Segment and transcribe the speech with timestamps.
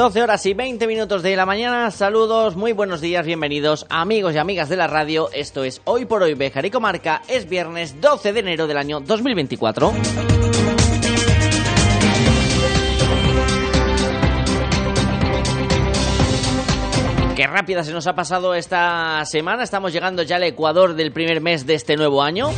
[0.00, 1.90] Doce horas y 20 minutos de la mañana.
[1.90, 5.28] Saludos, muy buenos días, bienvenidos amigos y amigas de la radio.
[5.30, 7.20] Esto es Hoy por Hoy Bejar y Comarca.
[7.28, 9.92] Es viernes 12 de enero del año 2024.
[17.36, 19.64] Qué rápida se nos ha pasado esta semana.
[19.64, 22.48] Estamos llegando ya al Ecuador del primer mes de este nuevo año.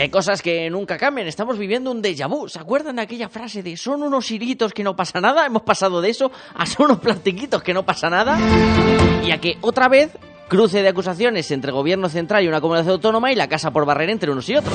[0.00, 1.28] Hay cosas que nunca cambian.
[1.28, 2.48] Estamos viviendo un déjà vu.
[2.48, 5.44] ¿Se acuerdan de aquella frase de son unos hiritos que no pasa nada?
[5.44, 8.38] Hemos pasado de eso a son unos plastiquitos que no pasa nada.
[9.22, 10.16] Y a que otra vez
[10.48, 14.10] cruce de acusaciones entre gobierno central y una comunidad autónoma y la casa por barrera
[14.10, 14.74] entre unos y otros.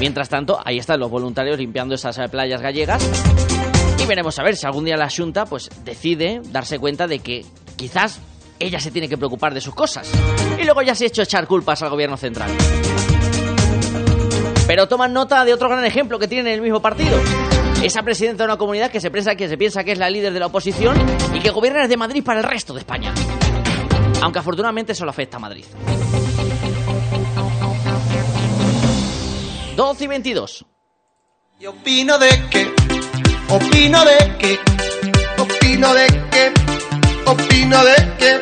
[0.00, 3.73] Mientras tanto, ahí están los voluntarios limpiando esas playas gallegas.
[4.04, 7.42] Y veremos a ver si algún día la Junta pues, decide darse cuenta de que
[7.74, 8.20] quizás
[8.58, 10.12] ella se tiene que preocupar de sus cosas.
[10.60, 12.50] Y luego ya se ha hecho echar culpas al gobierno central.
[14.66, 17.16] Pero toman nota de otro gran ejemplo que tiene el mismo partido.
[17.82, 20.40] Esa presidenta de una comunidad que se, que se piensa que es la líder de
[20.40, 20.98] la oposición
[21.32, 23.14] y que gobierna desde Madrid para el resto de España.
[24.20, 25.64] Aunque afortunadamente solo afecta a Madrid.
[29.76, 30.66] 12 y 22.
[31.60, 32.83] Y opino de que,
[33.48, 34.58] opino de que,
[35.38, 36.52] opino de que,
[37.26, 38.40] opino de que,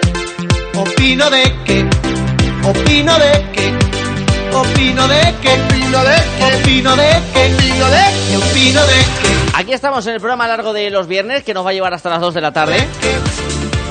[0.78, 1.88] opino de que,
[2.64, 3.72] opino de que,
[4.54, 5.52] opino de que, opino de que,
[6.44, 10.72] opino de que, opino de que, opino de que, Aquí estamos en el programa largo
[10.72, 12.76] de los viernes que nos va a llevar hasta las 2 de la tarde.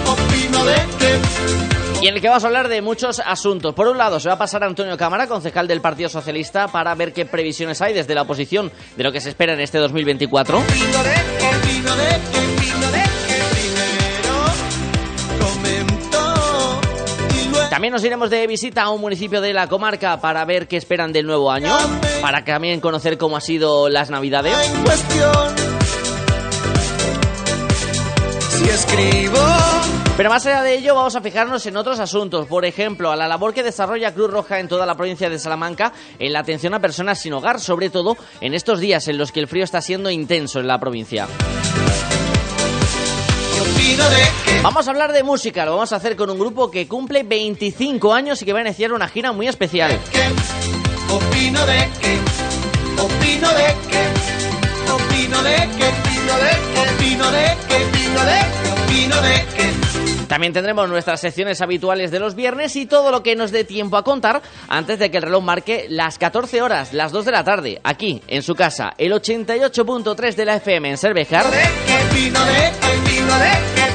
[0.06, 1.71] opino de que.
[2.02, 3.76] Y en el que vamos a hablar de muchos asuntos.
[3.76, 6.96] Por un lado, se va a pasar a Antonio Cámara, concejal del Partido Socialista, para
[6.96, 10.58] ver qué previsiones hay desde la oposición de lo que se espera en este 2024.
[10.58, 14.34] Opino de que, opino de que, opino de que, primero
[15.46, 16.82] comento
[17.40, 20.68] y luego También nos iremos de visita a un municipio de la comarca para ver
[20.68, 21.78] qué esperan del nuevo año,
[22.20, 24.58] para también conocer cómo ha sido las navidades.
[28.50, 29.71] Si escribo
[30.18, 32.46] Pero más allá de ello, vamos a fijarnos en otros asuntos.
[32.48, 35.94] Por ejemplo, a la labor que desarrolla Cruz Roja en toda la provincia de Salamanca
[36.20, 39.40] en la atención a personas sin hogar, sobre todo en estos días en los que
[39.40, 41.28] el frío está siendo intenso en la provincia.
[44.64, 48.14] Vamos a hablar de música, lo vamos a hacer con un grupo que cumple 25
[48.14, 49.92] años y que va a iniciar una gira muy especial.
[51.10, 52.20] opino de que
[53.02, 55.88] opino de que opino de que
[56.80, 57.71] opino de que
[60.32, 63.98] También tendremos nuestras secciones habituales de los viernes y todo lo que nos dé tiempo
[63.98, 67.44] a contar antes de que el reloj marque las 14 horas, las 2 de la
[67.44, 71.48] tarde, aquí en su casa, el 88.3 de la FM en Cervejar.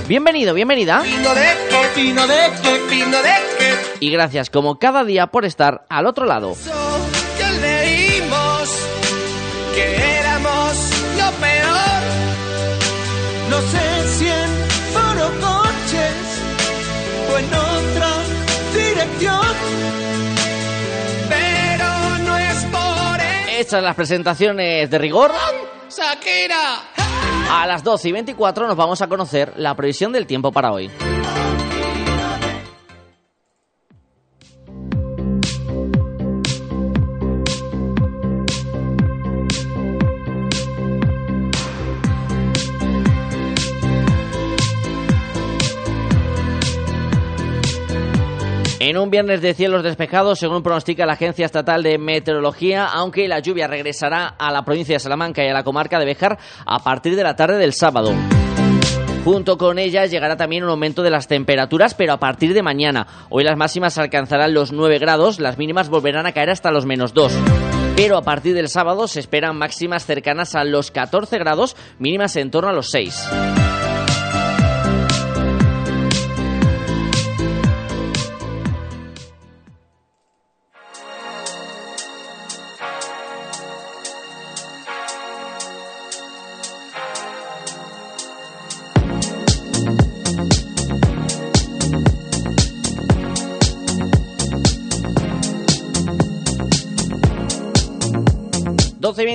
[0.06, 1.02] Bienvenido, bienvenida.
[4.00, 6.52] Y gracias como cada día por estar al otro lado.
[7.38, 8.68] que leímos
[9.74, 12.02] que éramos lo peor.
[13.48, 13.95] No sé
[23.66, 25.32] Hechas las presentaciones de rigor,
[25.90, 26.84] Shakira.
[27.50, 30.88] a las 12 y 24 nos vamos a conocer la previsión del tiempo para hoy.
[48.88, 53.40] En un viernes de cielos despejados, según pronostica la Agencia Estatal de Meteorología, aunque la
[53.40, 57.16] lluvia regresará a la provincia de Salamanca y a la comarca de Béjar a partir
[57.16, 58.14] de la tarde del sábado.
[59.24, 63.08] Junto con ella llegará también un aumento de las temperaturas, pero a partir de mañana.
[63.28, 67.12] Hoy las máximas alcanzarán los 9 grados, las mínimas volverán a caer hasta los menos
[67.12, 67.32] 2.
[67.96, 72.52] Pero a partir del sábado se esperan máximas cercanas a los 14 grados, mínimas en
[72.52, 73.30] torno a los 6.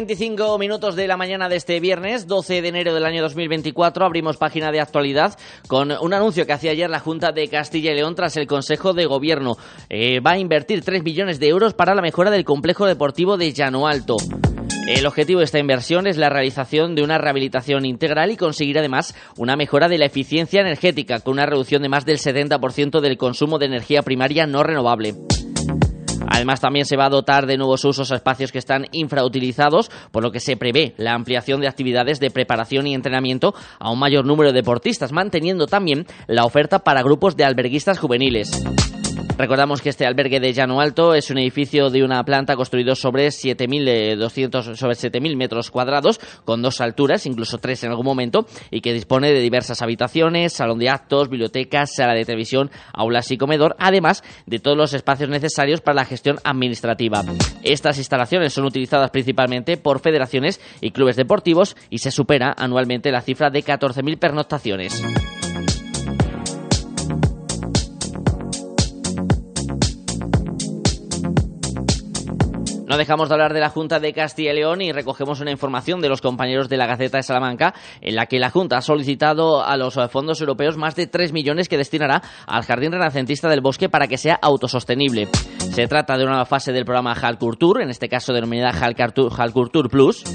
[0.01, 4.03] 25 minutos de la mañana de este viernes, 12 de enero del año 2024.
[4.03, 5.37] Abrimos página de actualidad
[5.67, 8.93] con un anuncio que hacía ayer la Junta de Castilla y León tras el Consejo
[8.93, 9.57] de Gobierno.
[9.89, 13.53] Eh, va a invertir 3 millones de euros para la mejora del complejo deportivo de
[13.53, 14.17] Llano Alto.
[14.87, 19.13] El objetivo de esta inversión es la realización de una rehabilitación integral y conseguir además
[19.37, 23.59] una mejora de la eficiencia energética con una reducción de más del 70% del consumo
[23.59, 25.13] de energía primaria no renovable.
[26.27, 30.23] Además, también se va a dotar de nuevos usos a espacios que están infrautilizados, por
[30.23, 34.25] lo que se prevé la ampliación de actividades de preparación y entrenamiento a un mayor
[34.25, 38.51] número de deportistas, manteniendo también la oferta para grupos de alberguistas juveniles.
[39.37, 43.27] Recordamos que este albergue de Llano Alto es un edificio de una planta construido sobre
[43.29, 48.93] 7.200 sobre 7.000 metros cuadrados con dos alturas, incluso tres en algún momento, y que
[48.93, 54.23] dispone de diversas habitaciones, salón de actos, bibliotecas, sala de televisión, aulas y comedor, además
[54.45, 57.23] de todos los espacios necesarios para la gestión administrativa.
[57.63, 63.21] Estas instalaciones son utilizadas principalmente por federaciones y clubes deportivos y se supera anualmente la
[63.21, 65.03] cifra de 14.000 pernoctaciones.
[72.91, 76.01] No dejamos de hablar de la Junta de Castilla y León y recogemos una información
[76.01, 79.63] de los compañeros de la Gaceta de Salamanca en la que la Junta ha solicitado
[79.63, 83.87] a los fondos europeos más de 3 millones que destinará al Jardín Renacentista del Bosque
[83.87, 85.29] para que sea autosostenible.
[85.71, 90.25] Se trata de una nueva fase del programa Halcultur, en este caso denominada Halcultur Plus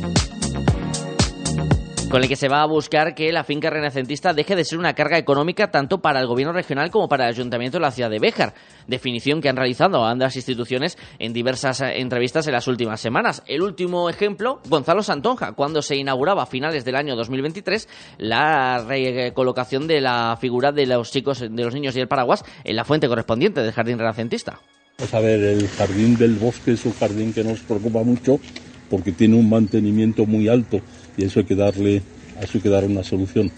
[2.10, 4.94] con el que se va a buscar que la finca renacentista deje de ser una
[4.94, 8.20] carga económica tanto para el gobierno regional como para el ayuntamiento de la ciudad de
[8.20, 8.54] Béjar.
[8.86, 13.42] Definición que han realizado ambas instituciones en diversas eh, entrevistas en las últimas semanas.
[13.46, 17.88] El último ejemplo, Gonzalo Santonja, cuando se inauguraba a finales del año 2023
[18.18, 22.76] la recolocación de la figura de los chicos, de los niños y el paraguas en
[22.76, 24.60] la fuente correspondiente del jardín renacentista.
[24.96, 28.38] Pues a ver, el jardín del bosque es un jardín que nos preocupa mucho
[28.88, 30.80] porque tiene un mantenimiento muy alto
[31.16, 32.02] y eso hay que darle,
[32.40, 33.50] eso hay que dar una solución.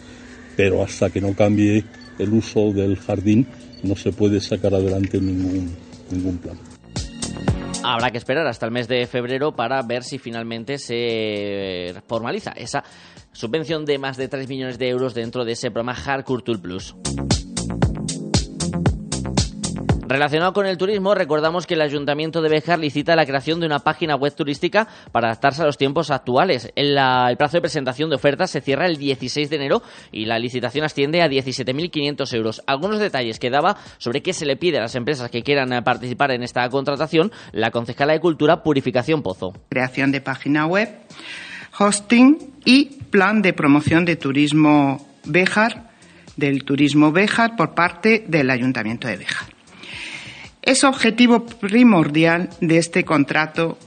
[0.56, 1.84] Pero hasta que no cambie
[2.18, 3.46] el uso del jardín
[3.82, 5.74] no se puede sacar adelante ningún,
[6.10, 6.58] ningún plan.
[7.84, 12.82] Habrá que esperar hasta el mes de febrero para ver si finalmente se formaliza esa
[13.32, 16.94] subvención de más de 3 millones de euros dentro de ese programa Hardcore Plus.
[20.08, 23.80] Relacionado con el turismo, recordamos que el Ayuntamiento de Bejar licita la creación de una
[23.80, 26.72] página web turística para adaptarse a los tiempos actuales.
[26.76, 26.96] El,
[27.36, 31.20] plazo de presentación de ofertas se cierra el 16 de enero y la licitación asciende
[31.20, 32.62] a 17.500 euros.
[32.66, 35.82] Algunos detalles que daba sobre qué se le pide a las empresas que quieran eh,
[35.82, 39.52] participar en esta contratación la concejala de Cultura Purificación Pozo.
[39.68, 40.88] Creación de página web,
[41.78, 45.90] hosting y plan de promoción de turismo Bejar,
[46.38, 49.57] del turismo Bejar por parte del Ayuntamiento de Bejar.
[50.62, 53.78] Es objetivo primordial de este contrato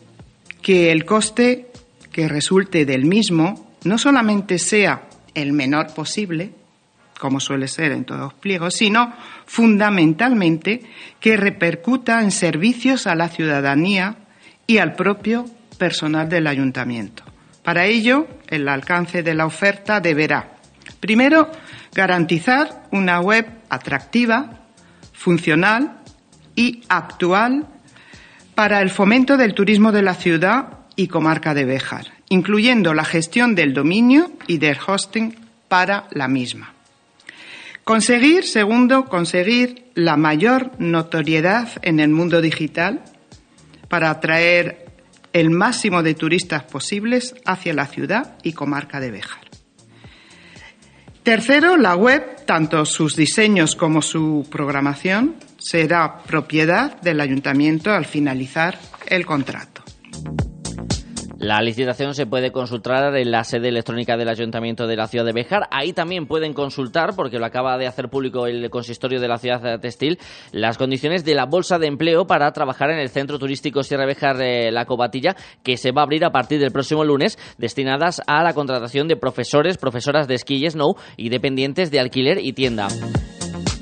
[0.61, 1.71] que el coste
[2.11, 5.03] que resulte del mismo no solamente sea
[5.33, 6.51] el menor posible,
[7.19, 9.13] como suele ser en todos los pliegos, sino
[9.45, 10.81] fundamentalmente
[11.19, 14.15] que repercuta en servicios a la ciudadanía
[14.67, 15.45] y al propio
[15.77, 17.23] personal del ayuntamiento.
[17.63, 20.55] Para ello, el alcance de la oferta deberá,
[20.99, 21.51] primero,
[21.93, 24.61] garantizar una web atractiva,
[25.13, 26.00] funcional
[26.55, 27.67] y actual
[28.55, 33.55] para el fomento del turismo de la ciudad y comarca de Béjar, incluyendo la gestión
[33.55, 35.35] del dominio y del hosting
[35.67, 36.73] para la misma.
[37.83, 43.03] Conseguir, segundo, conseguir la mayor notoriedad en el mundo digital
[43.87, 44.85] para atraer
[45.33, 49.41] el máximo de turistas posibles hacia la ciudad y comarca de Béjar.
[51.23, 58.77] Tercero, la web, tanto sus diseños como su programación, será propiedad del ayuntamiento al finalizar
[59.07, 59.83] el contrato.
[61.37, 65.33] La licitación se puede consultar en la sede electrónica del Ayuntamiento de la Ciudad de
[65.33, 65.67] Bejar.
[65.71, 69.79] Ahí también pueden consultar, porque lo acaba de hacer público el consistorio de la ciudad
[69.79, 70.19] textil,
[70.51, 74.37] las condiciones de la bolsa de empleo para trabajar en el centro turístico Sierra Bejar
[74.37, 78.43] de La Cobatilla, que se va a abrir a partir del próximo lunes, destinadas a
[78.43, 82.87] la contratación de profesores, profesoras de esquí y snow y dependientes de alquiler y tienda.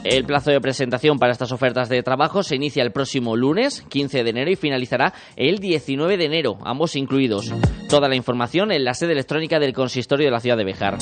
[0.03, 4.23] El plazo de presentación para estas ofertas de trabajo se inicia el próximo lunes, 15
[4.23, 7.51] de enero, y finalizará el 19 de enero, ambos incluidos.
[7.89, 10.97] Toda la información en la sede electrónica del Consistorio de la ciudad de Bejar.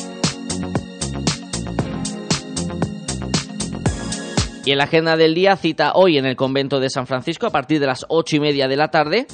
[4.65, 7.51] Y en la agenda del día cita hoy en el convento de San Francisco a
[7.51, 9.27] partir de las ocho y media de la tarde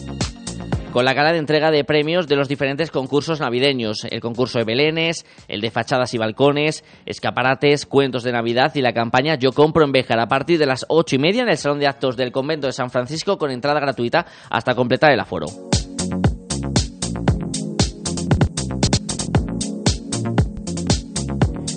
[0.93, 4.63] con la gala de entrega de premios de los diferentes concursos navideños, el concurso de
[4.63, 9.85] belenes, el de fachadas y balcones, escaparates, cuentos de Navidad y la campaña Yo compro
[9.85, 12.31] en Béjar a partir de las ocho y media en el Salón de Actos del
[12.31, 15.47] Convento de San Francisco con entrada gratuita hasta completar el aforo.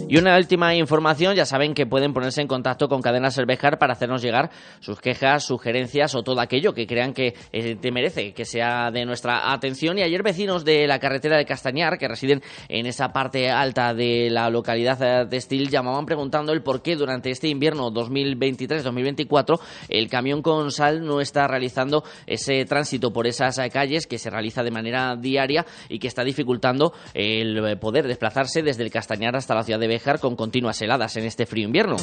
[0.08, 3.94] Y una última información, ya saben que pueden ponerse en contacto con Cadena Cervejar para
[3.94, 8.44] hacernos llegar sus quejas, sugerencias o todo aquello que crean que eh, te merece que
[8.44, 9.98] sea de nuestra atención.
[9.98, 14.30] Y ayer vecinos de la carretera de Castañar, que residen en esa parte alta de
[14.30, 19.58] la localidad eh, de Estil, llamaban preguntando el por qué durante este invierno 2023-2024
[19.88, 24.30] el camión con sal no está realizando ese tránsito por esas eh, calles que se
[24.30, 29.56] realiza de manera diaria y que está dificultando el poder desplazarse desde el Castañar hasta
[29.56, 31.96] la ciudad de con continuas heladas en este frío invierno.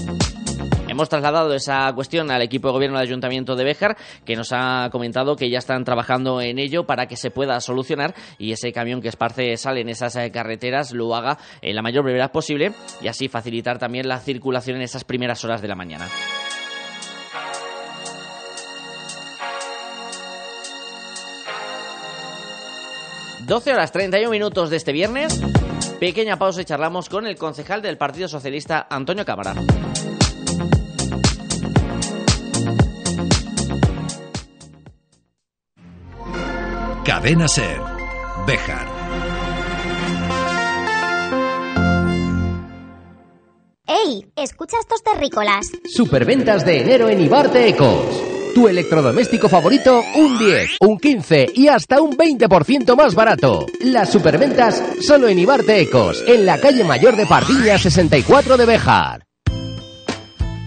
[0.88, 4.90] Hemos trasladado esa cuestión al equipo de gobierno del Ayuntamiento de Béjar, que nos ha
[4.92, 9.02] comentado que ya están trabajando en ello para que se pueda solucionar y ese camión
[9.02, 13.08] que esparce sal en esas eh, carreteras lo haga en la mayor brevedad posible y
[13.08, 16.08] así facilitar también la circulación en esas primeras horas de la mañana.
[23.46, 25.42] ...12 horas 31 minutos de este viernes...
[26.04, 29.56] Pequeña pausa y charlamos con el concejal del Partido Socialista, Antonio Cámara.
[37.06, 37.80] Cadena Ser,
[38.46, 38.86] Bejar.
[43.88, 44.30] ¡Ey!
[44.36, 45.72] Escucha estos terrícolas.
[45.86, 48.33] Superventas de enero en Ibarte Ecos.
[48.54, 53.66] Tu electrodoméstico favorito, un 10, un 15 y hasta un 20% más barato.
[53.82, 59.23] Las superventas solo en Ibarte Ecos, en la calle Mayor de Pardiña 64 de Bejar.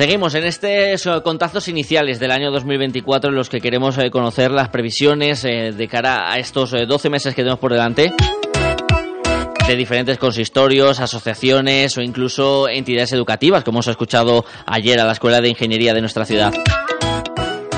[0.00, 4.50] Seguimos en estos eh, contactos iniciales del año 2024 en los que queremos eh, conocer
[4.50, 8.10] las previsiones eh, de cara a estos 12 meses que tenemos por delante
[9.68, 15.42] de diferentes consistorios, asociaciones o incluso entidades educativas, como hemos escuchado ayer a la Escuela
[15.42, 16.54] de Ingeniería de nuestra ciudad.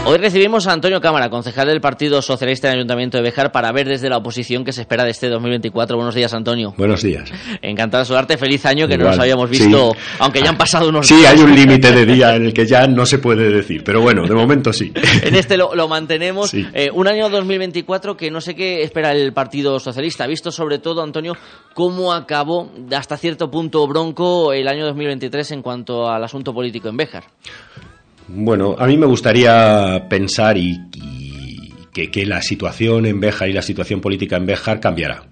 [0.04, 3.70] Hoy recibimos a Antonio Cámara, concejal del Partido Socialista en el Ayuntamiento de Bejar, para
[3.70, 5.96] ver desde la oposición qué se espera de este 2024.
[5.96, 6.74] Buenos días, Antonio.
[6.76, 7.30] Buenos días.
[7.62, 8.36] Encantado de saludarte.
[8.36, 11.20] Feliz año, que no nos habíamos visto, aunque ya han pasado unos días.
[11.20, 14.00] Sí, hay un límite de día en el que ya no se puede decir, pero
[14.00, 14.92] bueno, de momento sí.
[15.22, 16.52] en este lo, mantenemos.
[16.52, 20.26] Eh, un año 2024 que no sé qué espera el Partido Socialista.
[20.26, 21.36] Visto sobre todo, Antonio,
[21.74, 26.96] cómo acabó hasta cierto punto bronco el año 2023 en cuanto al asunto político en
[26.96, 27.22] Béjar.
[28.34, 30.80] Bueno, a mí me gustaría pensar y,
[31.92, 35.26] que, la situación en Béjar y la situación política en Béjar cambiará.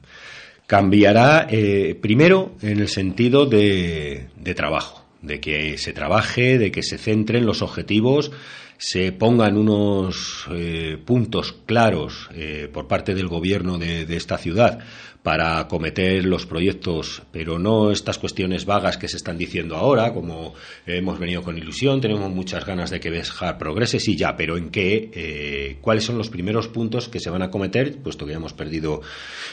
[0.66, 6.98] Cambiará eh, primero en el sentido de, trabajo, de que se trabaje, de que se
[6.98, 8.32] centren los objetivos,
[8.76, 14.80] se pongan unos eh, puntos claros eh, por parte del gobierno de, de esta ciudad
[15.22, 20.54] para acometer los proyectos, pero no estas cuestiones vagas que se están diciendo ahora, como
[20.86, 24.70] hemos venido con ilusión, tenemos muchas ganas de que Bejar progrese, sí ya, pero en
[24.70, 28.54] qué, eh, cuáles son los primeros puntos que se van a acometer, puesto que hemos
[28.54, 29.02] perdido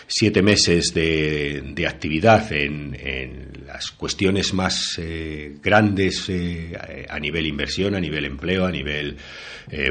[0.07, 7.99] siete meses de, actividad en, las cuestiones más eh, grandes eh, a nivel inversión, a
[7.99, 9.17] nivel empleo, a nivel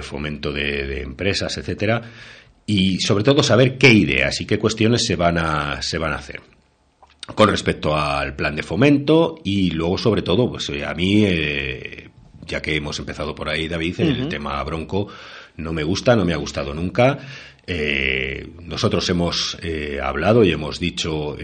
[0.00, 2.02] fomento de, de empresas, etcétera
[2.66, 6.16] y sobre todo saber qué ideas y qué cuestiones se van a, se van a
[6.16, 6.40] hacer
[7.34, 12.08] con respecto al plan de fomento y luego sobre todo pues eh, a mí eh,
[12.46, 15.08] ya que hemos empezado por ahí David el tema bronco
[15.56, 17.18] no me gusta no me ha gustado nunca.
[17.68, 19.58] Eh, nosotros hemos
[20.00, 21.36] hablado y hemos dicho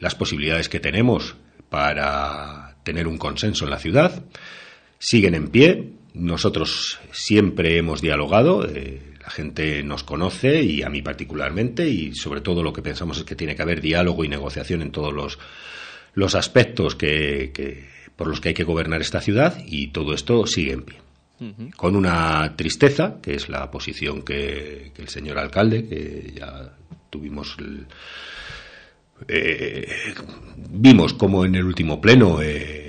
[0.00, 1.34] las posibilidades que tenemos
[1.68, 4.24] para tener un consenso en la ciudad.
[4.98, 5.90] Siguen en pie.
[6.14, 8.66] Nosotros siempre hemos dialogado
[9.22, 13.24] la gente nos conoce y a mí particularmente y sobre todo lo que pensamos es
[13.24, 15.38] que tiene que haber diálogo y negociación en todos los,
[16.14, 20.72] los aspectos que, por los que hay que gobernar esta ciudad y todo esto sigue
[20.72, 20.98] en pie.
[21.76, 26.72] Con una tristeza, que es la posición que, el señor alcalde, que ya
[27.10, 27.56] tuvimos
[29.26, 29.88] eh,
[30.56, 32.81] vimos como en el último pleno eh,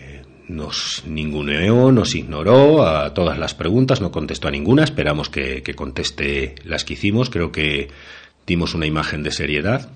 [0.47, 4.83] nos ninguneó, nos ignoró a todas las preguntas, no contestó a ninguna.
[4.83, 7.29] Esperamos que, conteste las que hicimos.
[7.29, 7.89] Creo que,
[8.45, 9.89] dimos una imagen de seriedad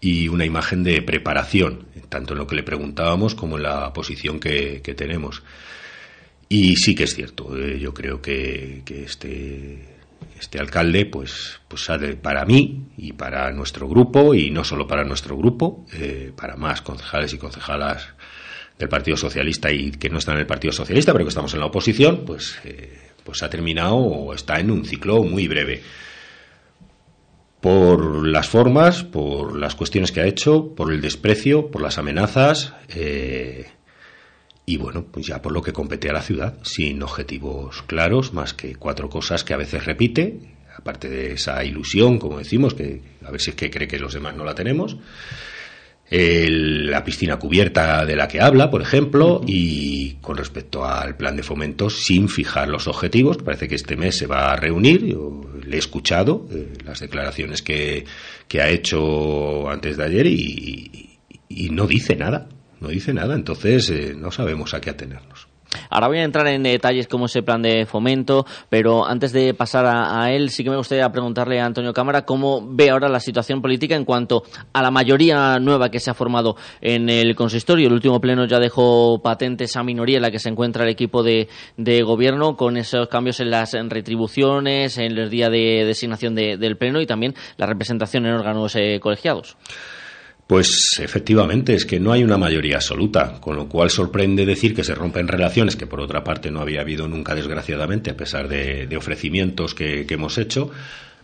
[0.00, 4.40] y una imagen de preparación, tanto en lo que le preguntábamos como en la posición
[4.40, 5.42] que, tenemos.
[6.48, 9.96] Y sí que es cierto, eh, yo creo que, este,
[10.38, 11.88] este alcalde, pues, pues
[12.22, 16.82] para mí y para nuestro grupo, y no solo para nuestro grupo, eh, para más
[16.82, 18.14] concejales y concejalas
[18.78, 21.60] del Partido Socialista y que no están en el Partido Socialista, pero que estamos en
[21.60, 25.82] la oposición, pues, eh, pues ha terminado o está en un ciclo muy breve.
[27.60, 32.74] Por las formas, por las cuestiones que ha hecho, por el desprecio, por las amenazas
[32.94, 33.66] eh,
[34.66, 38.52] y bueno, pues ya por lo que compete a la ciudad, sin objetivos claros, más
[38.52, 40.40] que cuatro cosas que a veces repite,
[40.76, 44.12] aparte de esa ilusión, como decimos, que a ver si es que cree que los
[44.12, 44.96] demás no la tenemos
[46.08, 51.42] la piscina cubierta de la que habla, por ejemplo, y con respecto al plan de
[51.42, 55.76] fomento, sin fijar los objetivos, parece que este mes se va a reunir, yo le
[55.76, 58.04] he escuchado eh, las declaraciones que,
[58.46, 61.18] que, ha hecho antes de ayer y,
[61.70, 62.48] no dice nada,
[62.80, 65.48] no dice nada, entonces eh, no sabemos a qué atenernos.
[65.90, 69.86] Ahora voy a entrar en detalles como ese plan de fomento, pero antes de pasar
[69.86, 73.62] a, él, sí que me gustaría preguntarle a Antonio Cámara cómo ve ahora la situación
[73.62, 74.42] política en cuanto
[74.72, 77.86] a la mayoría nueva que se ha formado en el consistorio.
[77.88, 81.22] El último pleno ya dejó patente esa minoría en la que se encuentra el equipo
[81.22, 87.00] de, gobierno con esos cambios en las retribuciones, en el día de designación del pleno
[87.00, 89.56] y también la representación en órganos eh, colegiados.
[90.46, 94.84] Pues efectivamente es que no hay una mayoría absoluta, con lo cual sorprende decir que
[94.84, 98.96] se rompen relaciones que por otra parte no había habido nunca desgraciadamente, a pesar de,
[98.96, 100.70] ofrecimientos que, hemos hecho.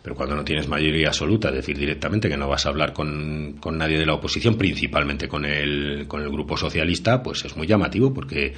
[0.02, 3.96] Pero cuando no tienes mayoría absoluta, decir directamente que no vas a hablar con, nadie
[3.96, 8.54] de la oposición, principalmente con el, grupo socialista, pues es muy llamativo porque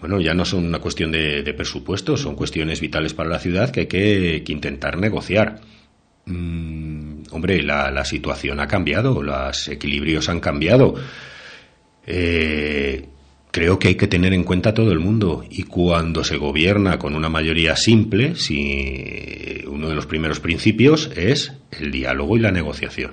[0.00, 3.80] bueno, ya no son una cuestión de, presupuestos, son cuestiones vitales para la ciudad que
[3.82, 5.60] hay que intentar negociar.
[6.26, 10.94] Mm, hombre, la, situación ha cambiado, los equilibrios han cambiado.
[12.06, 13.06] Eh,
[13.50, 17.14] creo que hay que tener en cuenta todo el mundo y cuando se gobierna con
[17.14, 23.12] una mayoría simple, si uno de los primeros principios es el diálogo y la negociación.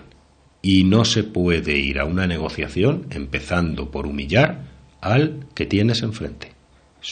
[0.62, 4.68] Y no se puede ir a una negociación empezando por humillar
[5.02, 6.52] al que tienes enfrente.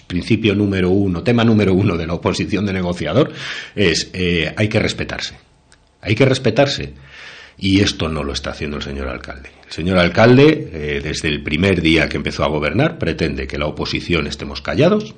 [0.06, 3.32] principio número uno, tema número uno de la oposición de negociador
[3.76, 5.49] es eh, hay que respetarse
[6.02, 6.94] hay que respetarse.
[7.58, 9.50] Y esto no lo está haciendo el señor alcalde.
[9.68, 13.66] El señor alcalde, eh, desde el primer día que empezó a gobernar, pretende que la
[13.66, 15.14] oposición estemos callados,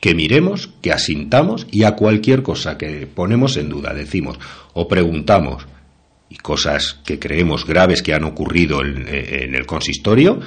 [0.00, 4.38] que miremos, que asintamos y a cualquier cosa que ponemos en duda, decimos
[4.72, 5.66] o preguntamos,
[6.28, 10.40] y cosas que creemos graves que han ocurrido en, eh, en el consistorio,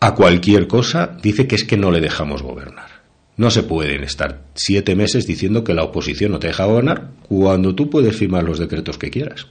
[0.00, 2.85] a cualquier cosa dice que es que no le dejamos gobernar.
[3.36, 7.74] No se pueden estar siete meses diciendo que la oposición no te deja gobernar cuando
[7.74, 9.46] tú puedes firmar los decretos que quieras.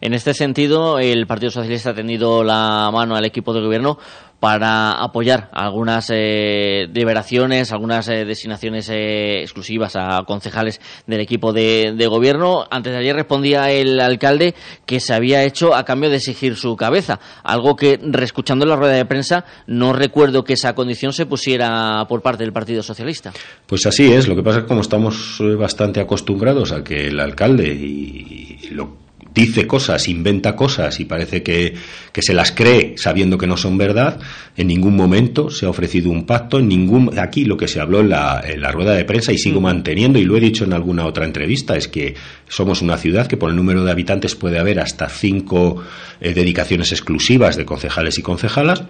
[0.00, 3.98] En este sentido, el Partido Socialista ha tenido la mano al equipo de gobierno
[4.40, 12.06] para apoyar algunas eh, liberaciones, algunas eh, designaciones eh, exclusivas a concejales del equipo de,
[12.08, 12.66] gobierno.
[12.70, 16.76] Antes de ayer respondía el alcalde que se había hecho a cambio de exigir su
[16.76, 22.04] cabeza, algo que, reescuchando la rueda de prensa, no recuerdo que esa condición se pusiera
[22.08, 23.32] por parte del Partido Socialista.
[23.66, 24.28] Pues así es.
[24.28, 29.05] Lo que pasa es que como estamos bastante acostumbrados a que el alcalde y lo
[29.36, 31.74] dice cosas, inventa cosas y parece que,
[32.18, 34.18] se las cree sabiendo que no son verdad,
[34.56, 38.00] en ningún momento se ha ofrecido un pacto, en ningún aquí lo que se habló
[38.00, 39.64] en la, en la rueda de prensa y sigo mm.
[39.64, 42.14] manteniendo y lo he dicho en alguna otra entrevista es que
[42.48, 45.84] somos una ciudad que por el número de habitantes puede haber hasta cinco
[46.20, 48.84] eh, dedicaciones exclusivas de concejales y concejalas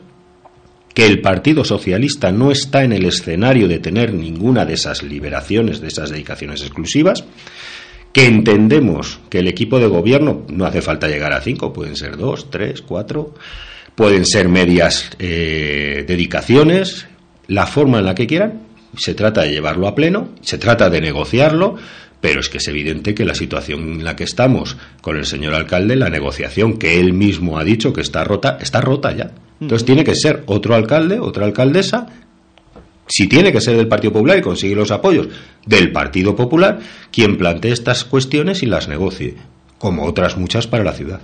[0.94, 5.82] que el Partido Socialista no está en el escenario de tener ninguna de esas liberaciones,
[5.82, 7.24] de esas dedicaciones exclusivas,
[8.12, 12.16] que entendemos que el equipo de gobierno no hace falta llegar a cinco, pueden ser
[12.16, 13.34] dos, tres, cuatro,
[13.94, 17.06] pueden ser medias eh, dedicaciones,
[17.46, 18.62] la forma en la que quieran,
[18.96, 21.76] se trata de llevarlo a pleno, se trata de negociarlo,
[22.20, 25.54] pero es que es evidente que la situación en la que estamos con el señor
[25.54, 29.32] alcalde, la negociación que él mismo ha dicho que está rota, está rota ya.
[29.60, 32.06] Entonces tiene que ser otro alcalde, otra alcaldesa
[33.06, 35.28] si tiene que ser del Partido Popular y consigue los apoyos
[35.64, 39.36] del Partido Popular, quien plantee estas cuestiones y las negocie,
[39.78, 41.20] como otras muchas para la ciudad.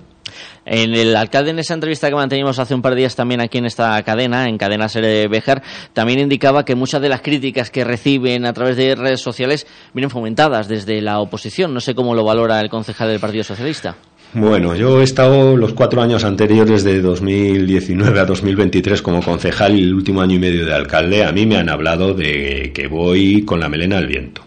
[0.64, 3.58] En el alcalde, en esa entrevista que mantenimos hace un par de días también aquí
[3.58, 7.82] en esta cadena, en Cadena Ser Bejar, también indicaba que muchas de las críticas que
[7.82, 11.74] reciben a través de redes sociales vienen fomentadas desde la oposición.
[11.74, 13.96] No sé cómo lo valora el concejal del Partido Socialista.
[14.34, 19.82] Bueno, yo he estado los cuatro años anteriores de 2019 a 2023 como concejal y
[19.82, 21.22] el último año y medio de alcalde.
[21.22, 24.42] A mí me han hablado de que voy con la melena al viento,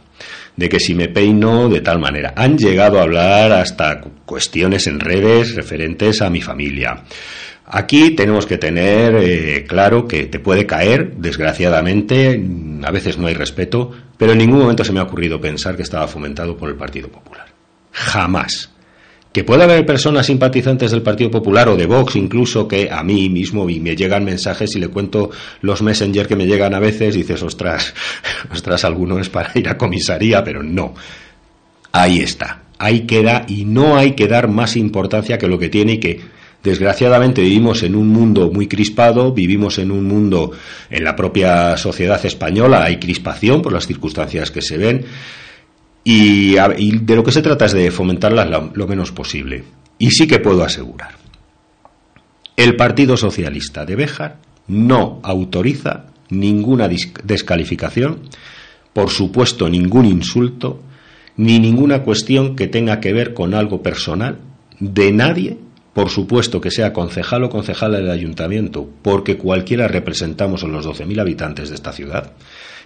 [0.56, 2.34] de que si me peino de tal manera.
[2.36, 7.04] Han llegado a hablar hasta cuestiones en redes referentes a mi familia.
[7.68, 12.44] Aquí tenemos que tener eh, claro que te puede caer, desgraciadamente,
[12.84, 15.84] a veces no hay respeto, pero en ningún momento se me ha ocurrido pensar que
[15.84, 17.46] estaba fomentado por el Partido Popular.
[17.92, 18.75] Jamás.
[19.36, 23.28] Que pueda haber personas simpatizantes del Partido Popular o de Vox incluso que a mí
[23.28, 27.16] mismo y me llegan mensajes y le cuento los messenger que me llegan a veces
[27.16, 27.94] dices, ostras,
[28.54, 30.94] ostras, alguno es para ir a comisaría, pero no.
[31.92, 32.62] Ahí está.
[32.78, 36.22] Ahí queda y no hay que dar más importancia que lo que tiene y que
[36.64, 40.52] desgraciadamente vivimos en un mundo muy crispado, vivimos en un mundo
[40.90, 45.06] en la propia sociedad española hay crispación por las circunstancias que se ven
[46.08, 49.64] y, de lo que se trata es de fomentarlas lo, menos posible.
[49.98, 51.16] Y sí que puedo asegurar,
[52.56, 54.38] el Partido Socialista de Béjar
[54.68, 56.88] no autoriza ninguna
[57.24, 58.20] descalificación,
[58.94, 60.84] por supuesto ningún insulto,
[61.38, 64.38] ni ninguna cuestión que tenga que ver con algo personal
[64.80, 65.58] de nadie,
[65.94, 71.20] por supuesto que sea concejal o concejala del ayuntamiento, porque cualquiera representamos a los 12.000
[71.20, 72.34] habitantes de esta ciudad,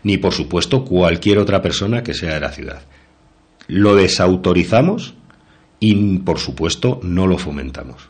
[0.04, 2.82] ni por supuesto cualquier otra persona que sea de la ciudad
[3.70, 5.14] lo desautorizamos
[5.80, 8.10] y, por supuesto, no lo fomentamos.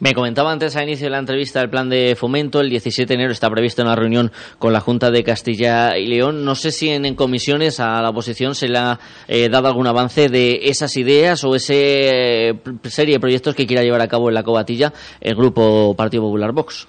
[0.00, 2.60] Me comentaba antes al inicio de la entrevista el plan de fomento.
[2.60, 6.44] El 17 de enero está previsto una reunión con la Junta de Castilla y León.
[6.44, 10.28] No sé si en, comisiones a la oposición se le ha eh, dado algún avance
[10.28, 12.54] de esas ideas o esa eh,
[12.84, 16.52] serie de proyectos que quiera llevar a cabo en la cobatilla el Grupo Partido Popular
[16.52, 16.86] Vox.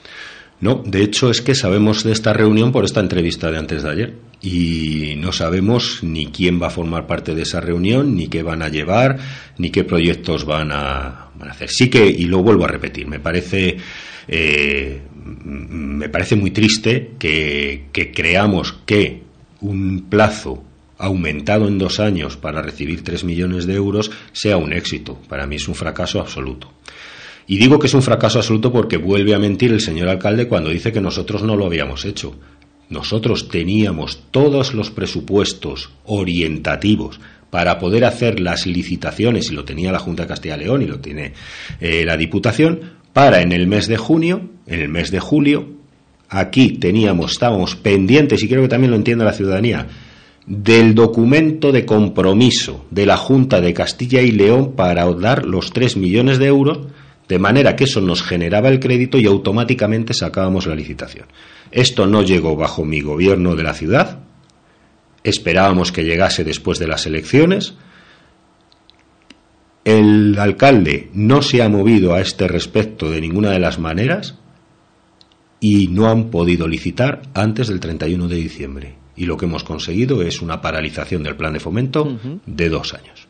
[0.65, 3.89] No, de hecho es que sabemos de esta reunión por esta entrevista de antes de
[3.91, 8.41] ayer y no sabemos ni quién va a formar parte de esa reunión, ni qué
[8.41, 9.19] van a llevar,
[9.59, 11.69] ni qué proyectos van a, hacer.
[11.69, 13.77] Sí que, y lo vuelvo a repetir, me parece,
[14.27, 15.01] eh,
[15.35, 19.21] me parece muy triste que, que creamos que
[19.61, 20.63] un plazo
[20.97, 25.21] aumentado en dos años para recibir tres millones de euros sea un éxito.
[25.29, 26.71] Para mí es un fracaso absoluto.
[27.47, 30.69] Y digo que es un fracaso absoluto porque vuelve a mentir el señor alcalde cuando
[30.69, 32.35] dice que nosotros no lo habíamos hecho.
[32.89, 39.99] Nosotros teníamos todos los presupuestos orientativos para poder hacer las licitaciones, y lo tenía la
[39.99, 41.33] Junta de Castilla y León y lo tiene
[41.79, 42.81] eh, la Diputación,
[43.13, 45.69] para en el mes de junio, en el mes de julio,
[46.27, 49.87] aquí teníamos, estábamos pendientes, y creo que también lo entiende la ciudadanía,
[50.45, 55.95] del documento de compromiso de la Junta de Castilla y León para dar los tres
[55.95, 56.79] millones de euros
[57.27, 61.27] de manera que eso nos generaba el crédito y automáticamente sacábamos la licitación.
[61.71, 64.19] Esto no llegó bajo mi gobierno de la ciudad,
[65.23, 67.75] esperábamos que llegase después de las elecciones.
[69.83, 74.35] El alcalde no se ha movido a este respecto de ninguna de las maneras
[75.59, 78.95] y no han podido licitar antes del 31 de diciembre.
[79.15, 83.24] Y lo que hemos conseguido es una paralización del plan de fomento de dos años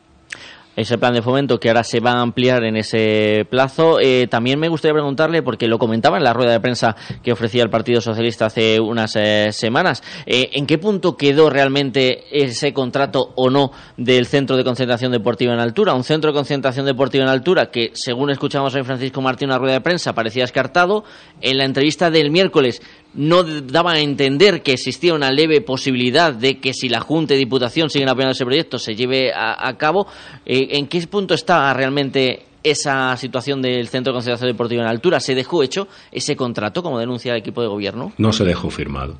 [0.75, 3.99] ese plan de fomento que ahora se va a ampliar en ese plazo.
[3.99, 7.63] Eh, también me gustaría preguntarle, porque lo comentaba en la rueda de prensa que ofrecía
[7.63, 13.33] el Partido Socialista hace unas eh, semanas, eh, ¿en qué punto quedó realmente ese contrato
[13.35, 15.93] o no del Centro de Concentración Deportiva en Altura?
[15.93, 19.57] Un centro de concentración deportiva en Altura que, según escuchamos hoy Francisco Martín en la
[19.57, 21.03] rueda de prensa, parecía descartado.
[21.41, 22.81] En la entrevista del miércoles
[23.15, 27.37] no daba a entender que existía una leve posibilidad de que si la Junta y
[27.37, 30.07] Diputación siguen apoyando ese proyecto se lleve a, cabo.
[30.45, 35.19] Eh, ¿En qué punto está realmente esa situación del Centro de Concentración Deportiva en Altura?
[35.19, 38.13] ¿Se dejó hecho ese contrato, como denuncia el equipo de gobierno?
[38.17, 39.17] No se dejó firmado.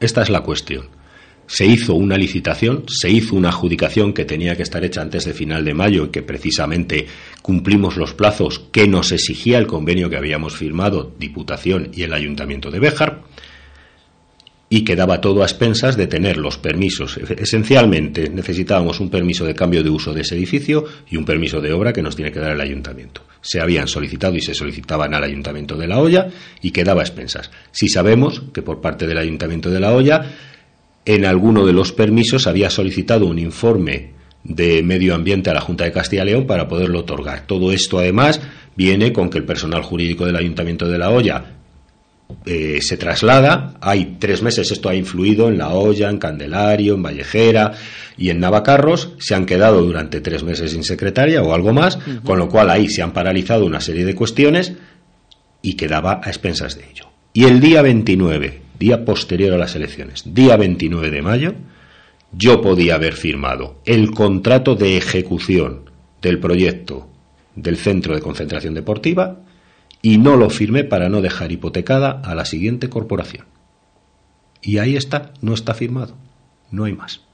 [0.00, 0.88] Esta es la cuestión.
[1.46, 5.32] Se hizo una licitación, se hizo una adjudicación que tenía que estar hecha antes de
[5.32, 7.06] final de mayo y que precisamente
[7.42, 12.70] cumplimos los plazos que nos exigía el convenio que habíamos firmado Diputación y el Ayuntamiento
[12.70, 13.22] de Béjar
[14.70, 17.16] y quedaba todo a expensas de tener los permisos.
[17.16, 21.72] Esencialmente necesitábamos un permiso de cambio de uso de ese edificio y un permiso de
[21.72, 23.22] obra que nos tiene que dar el ayuntamiento.
[23.40, 26.28] Se habían solicitado y se solicitaban al ayuntamiento de La Hoya
[26.60, 27.50] y quedaba a expensas.
[27.72, 30.34] Si sabemos que por parte del ayuntamiento de La Hoya
[31.06, 34.17] en alguno de los permisos había solicitado un informe
[34.48, 37.46] de medio ambiente a la Junta de Castilla y León para poderlo otorgar.
[37.46, 38.40] Todo esto además
[38.74, 41.58] viene con que el personal jurídico del Ayuntamiento de La Hoya
[42.44, 43.74] eh, se traslada.
[43.80, 47.72] Hay tres meses esto ha influido en La Hoya, en Candelario, en Vallejera
[48.16, 49.14] y en Navacarros.
[49.18, 52.88] Se han quedado durante tres meses sin secretaria o algo más, con lo cual ahí
[52.88, 54.72] se han paralizado una serie de cuestiones
[55.60, 57.08] y quedaba a expensas de ello.
[57.34, 61.54] Y el día 29, día posterior a las elecciones, día 29 de mayo,
[62.32, 67.08] yo podía haber firmado el contrato de ejecución del proyecto
[67.54, 69.40] del Centro de Concentración Deportiva
[70.02, 73.46] y no lo firmé para no dejar hipotecada a la siguiente corporación.
[74.62, 76.16] Y ahí está, no está firmado,
[76.70, 77.27] no hay más.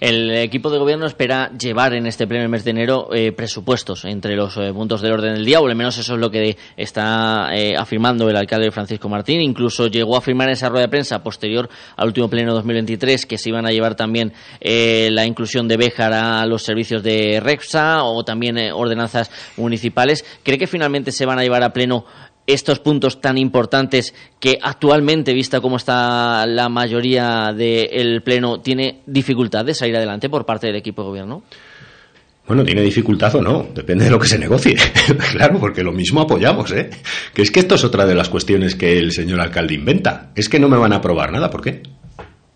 [0.00, 4.36] El equipo de gobierno espera llevar en este primer mes de enero eh, presupuestos entre
[4.36, 7.48] los eh, puntos del orden del día, o al menos eso es lo que está
[7.52, 9.40] eh, afirmando el alcalde Francisco Martín.
[9.40, 13.38] Incluso llegó a afirmar en esa rueda de prensa posterior al último pleno 2023 que
[13.38, 18.24] se iban a llevar también la inclusión de Béjar a los servicios de REPSA o
[18.24, 20.24] también ordenanzas municipales.
[20.42, 22.04] ¿Cree que finalmente se van a llevar a pleno
[22.48, 29.66] estos puntos tan importantes que actualmente, vista cómo está la mayoría del Pleno, tiene dificultad
[29.66, 31.42] de salir adelante por parte del equipo de gobierno?
[32.46, 34.74] Bueno, tiene dificultad o no, depende de lo que se negocie.
[35.32, 36.88] claro, porque lo mismo apoyamos, ¿eh?
[37.34, 40.32] Que es que esto es otra de las cuestiones que el señor alcalde inventa.
[40.34, 41.82] Es que no me van a aprobar nada, ¿por qué?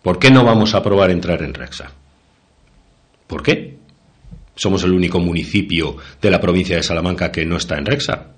[0.01, 1.91] ¿Por qué no vamos a aprobar entrar en Rexa?
[3.27, 3.77] ¿Por qué?
[4.55, 8.31] Somos el único municipio de la provincia de Salamanca que no está en Rexa.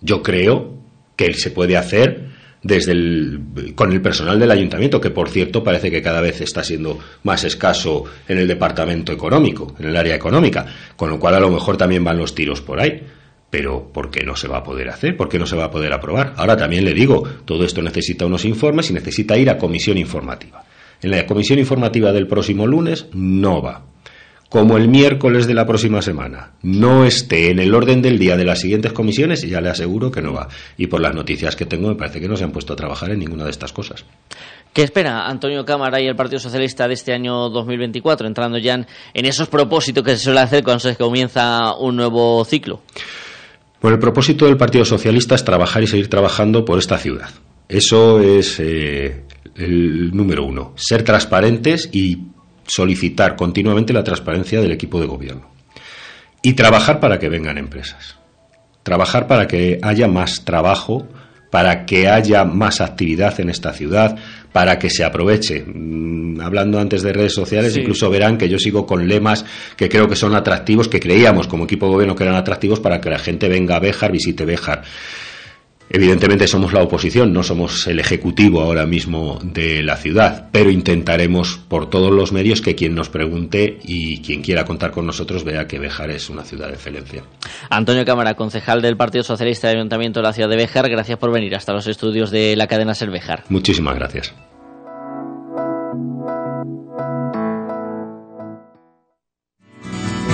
[0.00, 0.85] Yo creo
[1.16, 3.40] que se puede hacer desde el,
[3.74, 7.44] con el personal del ayuntamiento, que por cierto parece que cada vez está siendo más
[7.44, 11.76] escaso en el departamento económico, en el área económica, con lo cual a lo mejor
[11.76, 13.02] también van los tiros por ahí.
[13.48, 15.16] Pero ¿por qué no se va a poder hacer?
[15.16, 16.34] ¿Por qué no se va a poder aprobar?
[16.36, 20.64] Ahora también le digo, todo esto necesita unos informes y necesita ir a comisión informativa.
[21.00, 23.84] En la comisión informativa del próximo lunes no va
[24.48, 28.44] como el miércoles de la próxima semana no esté en el orden del día de
[28.44, 30.48] las siguientes comisiones, ya le aseguro que no va.
[30.76, 33.10] Y por las noticias que tengo, me parece que no se han puesto a trabajar
[33.10, 34.04] en ninguna de estas cosas.
[34.72, 39.24] ¿Qué espera Antonio Cámara y el Partido Socialista de este año 2024, entrando ya en
[39.24, 42.82] esos propósitos que se suele hacer cuando se comienza un nuevo ciclo?
[43.80, 47.30] Bueno, el propósito del Partido Socialista es trabajar y seguir trabajando por esta ciudad.
[47.68, 49.24] Eso es eh,
[49.56, 50.72] el número uno.
[50.76, 52.18] Ser transparentes y
[52.66, 55.50] solicitar continuamente la transparencia del equipo de gobierno
[56.42, 58.16] y trabajar para que vengan empresas.
[58.82, 61.08] Trabajar para que haya más trabajo,
[61.50, 64.16] para que haya más actividad en esta ciudad,
[64.52, 65.64] para que se aproveche.
[65.66, 69.44] Mm, hablando antes de redes sociales, incluso verán que yo sigo con lemas
[69.76, 73.00] que creo que son atractivos, que creíamos como equipo de gobierno que eran atractivos para
[73.00, 74.82] que la gente venga a Béjar, visite Béjar.
[75.88, 81.60] Evidentemente somos la oposición, no somos el ejecutivo ahora mismo de la ciudad, pero intentaremos
[81.68, 85.66] por todos los medios que quien nos pregunte y quien quiera contar con nosotros vea
[85.66, 87.22] que Béjar es una ciudad de excelencia.
[87.70, 91.30] Antonio Cámara, concejal del Partido Socialista del Ayuntamiento de la ciudad de Béjar, gracias por
[91.30, 93.44] venir hasta los estudios de la cadena Ser Béjar.
[93.48, 94.34] Muchísimas gracias.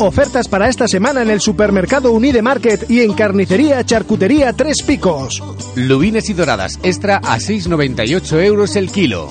[0.00, 5.42] Ofertas para esta semana en el supermercado Unide Market y en carnicería Charcutería Tres Picos.
[5.74, 9.28] Lubines y doradas extra a 6,98 euros el kilo.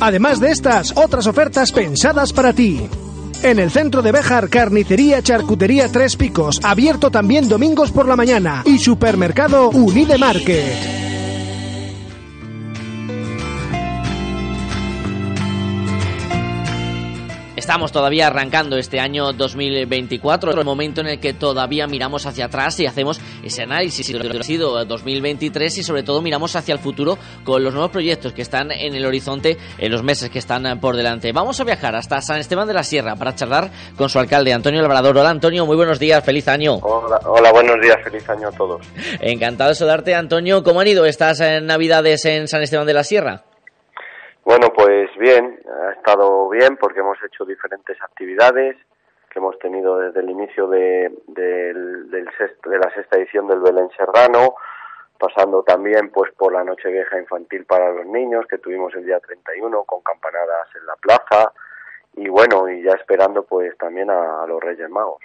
[0.00, 2.80] Además de estas, otras ofertas pensadas para ti.
[3.44, 8.64] En el centro de Béjar, carnicería Charcutería Tres Picos, abierto también domingos por la mañana.
[8.66, 11.17] Y supermercado Unide Market.
[17.68, 22.80] Estamos todavía arrancando este año 2024, el momento en el que todavía miramos hacia atrás
[22.80, 26.72] y hacemos ese análisis de lo que ha sido 2023 y sobre todo miramos hacia
[26.72, 30.38] el futuro con los nuevos proyectos que están en el horizonte en los meses que
[30.38, 31.30] están por delante.
[31.32, 34.80] Vamos a viajar hasta San Esteban de la Sierra para charlar con su alcalde Antonio
[34.80, 35.18] Labrador.
[35.18, 36.76] Hola Antonio, muy buenos días, feliz año.
[36.76, 38.80] Hola, hola buenos días, feliz año a todos.
[39.20, 40.64] Encantado de saludarte Antonio.
[40.64, 43.44] ¿Cómo han ido estas eh, navidades en San Esteban de la Sierra?
[44.48, 48.78] Bueno, pues bien, ha estado bien porque hemos hecho diferentes actividades
[49.28, 54.54] que hemos tenido desde el inicio de, del, de la sexta edición del Belén Serrano,
[55.18, 59.20] pasando también pues por la Noche Vieja Infantil para los niños que tuvimos el día
[59.20, 61.52] 31 con campanadas en la plaza
[62.18, 65.22] y bueno, y ya esperando pues también a, los Reyes Magos.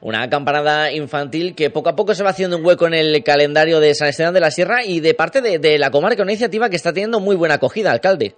[0.00, 3.80] Una campanada infantil que poco a poco se va haciendo un hueco en el calendario
[3.80, 6.68] de San Esteban de la Sierra y de parte de, de la comarca, una iniciativa
[6.68, 8.34] que está teniendo muy buena acogida, alcalde.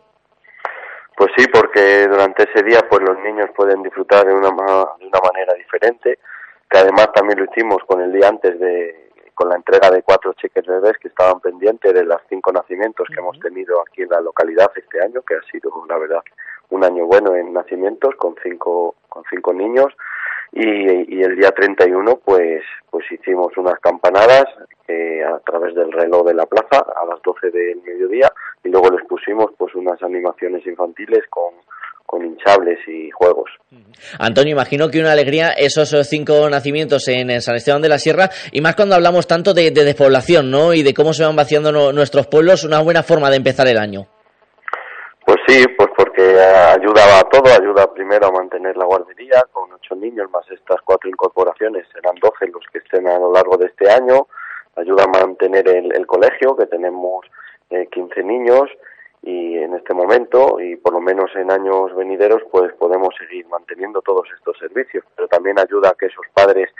[1.16, 5.20] Pues sí, porque durante ese día pues los niños pueden disfrutar de una, de una
[5.22, 6.18] manera diferente,
[6.68, 9.02] que además también lo hicimos con el día antes de
[9.34, 13.18] con la entrega de cuatro cheques bebés que estaban pendientes de los cinco nacimientos que
[13.18, 16.22] hemos tenido aquí en la localidad este año, que ha sido, la verdad,
[16.72, 19.92] un año bueno en nacimientos con cinco, con cinco niños.
[20.54, 24.44] Y, y el día 31 pues, pues hicimos unas campanadas
[24.86, 28.30] eh, a través del reloj de la plaza a las 12 del mediodía
[28.62, 31.54] y luego les pusimos pues unas animaciones infantiles con,
[32.04, 33.50] con hinchables y juegos.
[34.18, 38.60] Antonio, imagino que una alegría esos cinco nacimientos en San Esteban de la Sierra y
[38.60, 40.74] más cuando hablamos tanto de, de despoblación ¿no?
[40.74, 44.06] y de cómo se van vaciando nuestros pueblos, una buena forma de empezar el año.
[45.24, 46.11] Pues sí, pues porque
[46.42, 51.08] ayuda a todo, ayuda primero a mantener la guardería con ocho niños más estas cuatro
[51.08, 54.26] incorporaciones, serán doce los que estén a lo largo de este año,
[54.76, 57.26] ayuda a mantener el, colegio que tenemos
[57.70, 58.70] eh, 15 niños
[59.22, 64.02] y en este momento y por lo menos en años venideros pues podemos seguir manteniendo
[64.02, 66.70] todos estos servicios pero también ayuda a que esos padres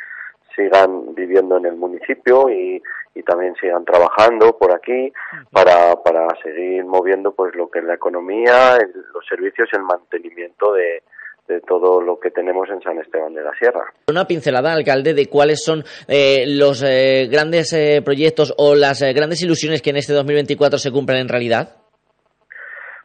[0.54, 2.82] sigan viviendo en el municipio y,
[3.14, 5.12] y también sigan trabajando por aquí
[5.50, 8.78] para, para seguir moviendo pues lo que es la economía,
[9.14, 11.02] los servicios y el mantenimiento de,
[11.48, 13.84] de todo lo que tenemos en San Esteban de la Sierra.
[14.08, 19.12] Una pincelada, alcalde, de cuáles son eh, los eh, grandes eh, proyectos o las eh,
[19.12, 21.81] grandes ilusiones que en este 2024 se cumplen en realidad.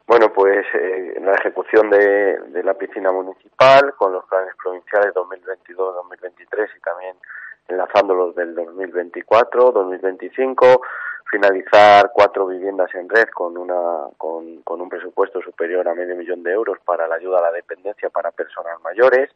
[0.07, 6.69] Bueno, pues eh, la ejecución de, de, la piscina municipal con los planes provinciales 2022-2023
[6.77, 7.15] y también
[7.67, 10.81] enlazándolos del 2024, 2025,
[11.29, 16.41] finalizar cuatro viviendas en red con, una, con, con un presupuesto superior a medio millón
[16.41, 19.29] de euros para la ayuda a la dependencia para personas mayores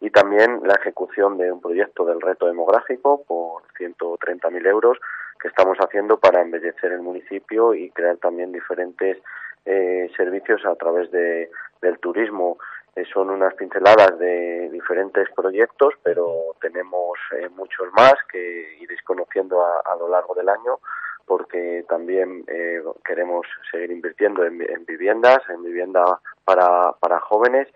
[0.00, 4.96] y también la ejecución de un proyecto del reto demográfico por 130.000 euros
[5.40, 9.18] que estamos haciendo para embellecer el municipio y crear también diferentes
[9.64, 11.50] eh, servicios a través de,
[11.80, 12.58] del turismo.
[12.96, 19.64] Eh, son unas pinceladas de diferentes proyectos, pero tenemos eh, muchos más que iréis conociendo
[19.64, 20.78] a, lo largo del año
[21.26, 27.66] porque también eh, queremos seguir invirtiendo en, en, viviendas, en vivienda para, para jóvenes,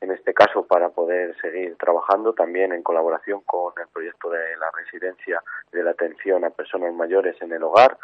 [0.00, 4.70] en este caso para poder seguir trabajando también en colaboración con el proyecto de la
[4.72, 7.96] residencia de la atención a personas mayores en el hogar,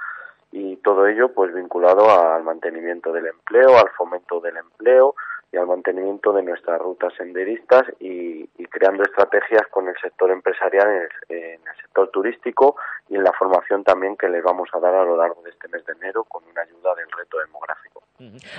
[0.52, 5.14] y todo ello pues vinculado al mantenimiento del empleo, al fomento del empleo
[5.52, 10.88] y al mantenimiento de nuestras rutas senderistas y, y creando estrategias con el sector empresarial
[10.88, 12.76] en el, en el, sector turístico
[13.08, 15.68] y en la formación también que les vamos a dar a lo largo de este
[15.68, 18.02] mes de enero con una ayuda del reto demográfico.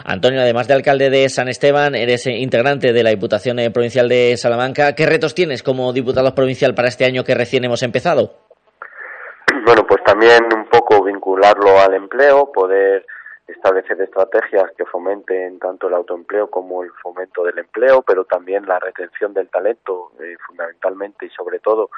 [0.06, 4.94] Antonio, además de alcalde de San Esteban, eres integrante de la Diputación Provincial de Salamanca.
[4.96, 8.32] ¿Qué retos tienes como diputado provincial para este año que recién hemos empezado?
[9.66, 13.06] Bueno, pues también un poco vincularlo al empleo, poder
[13.48, 18.80] establecer estrategias que fomenten tanto el autoempleo como el fomento del empleo, pero también la
[18.80, 21.90] retención del talento, eh, fundamentalmente y sobre todo,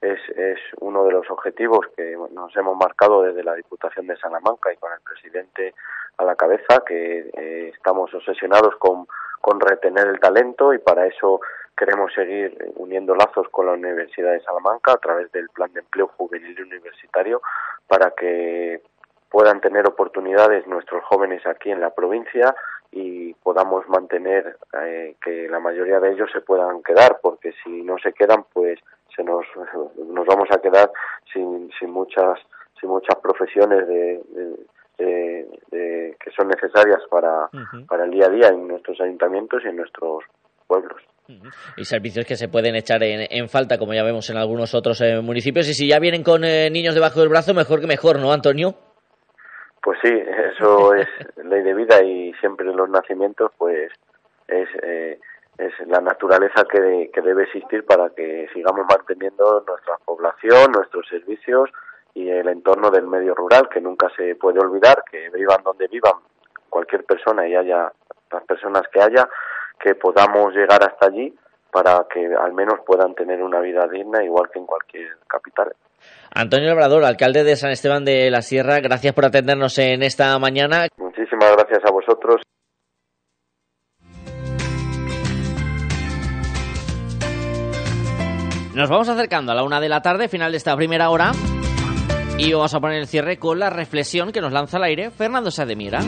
[0.00, 4.72] es, es uno de los objetivos que nos hemos marcado desde la Diputación de Salamanca
[4.72, 5.74] y con el presidente
[6.18, 9.06] a la cabeza, que eh, estamos obsesionados con,
[9.40, 11.40] con retener el talento y para eso
[11.78, 16.08] queremos seguir uniendo lazos con la Universidad de Salamanca a través del Plan de Empleo
[16.08, 17.40] Juvenil Universitario
[17.86, 18.82] para que
[19.30, 22.54] puedan tener oportunidades nuestros jóvenes aquí en la provincia
[22.90, 27.98] y podamos mantener eh, que la mayoría de ellos se puedan quedar, porque si no
[27.98, 28.80] se quedan, pues
[29.14, 29.46] se nos,
[29.96, 30.90] nos vamos a quedar
[31.32, 32.38] sin, sin muchas
[32.80, 34.56] sin muchas profesiones de, de,
[34.98, 37.86] de, de que son necesarias para, uh -huh.
[37.86, 40.24] para el día a día en nuestros ayuntamientos y en nuestros
[40.68, 41.02] pueblos.
[41.76, 45.00] Y servicios que se pueden echar en, en falta, como ya vemos en algunos otros
[45.02, 45.68] eh, municipios.
[45.68, 48.74] Y si ya vienen con eh, niños debajo del brazo, mejor que mejor, ¿no, Antonio?
[49.82, 51.06] Pues sí, eso es
[51.44, 53.92] ley de vida y siempre los nacimientos, pues
[54.46, 55.20] es, eh,
[55.58, 61.68] es la naturaleza que, que debe existir para que sigamos manteniendo nuestra población, nuestros servicios
[62.14, 66.14] y el entorno del medio rural, que nunca se puede olvidar, que vivan donde vivan
[66.70, 67.92] cualquier persona y haya
[68.30, 69.28] las personas que haya,
[69.78, 71.34] que podamos llegar hasta allí
[71.70, 75.72] para que al menos puedan tener una vida digna igual que en cualquier capital.
[76.34, 80.86] Antonio Labrador, alcalde de San Esteban de la Sierra, gracias por atendernos en esta mañana.
[80.96, 82.42] Muchísimas gracias a vosotros.
[88.74, 91.32] Nos vamos acercando a la una de la tarde, final de esta primera hora,
[92.38, 95.50] y vamos a poner el cierre con la reflexión que nos lanza al aire Fernando
[95.50, 95.98] Sademira.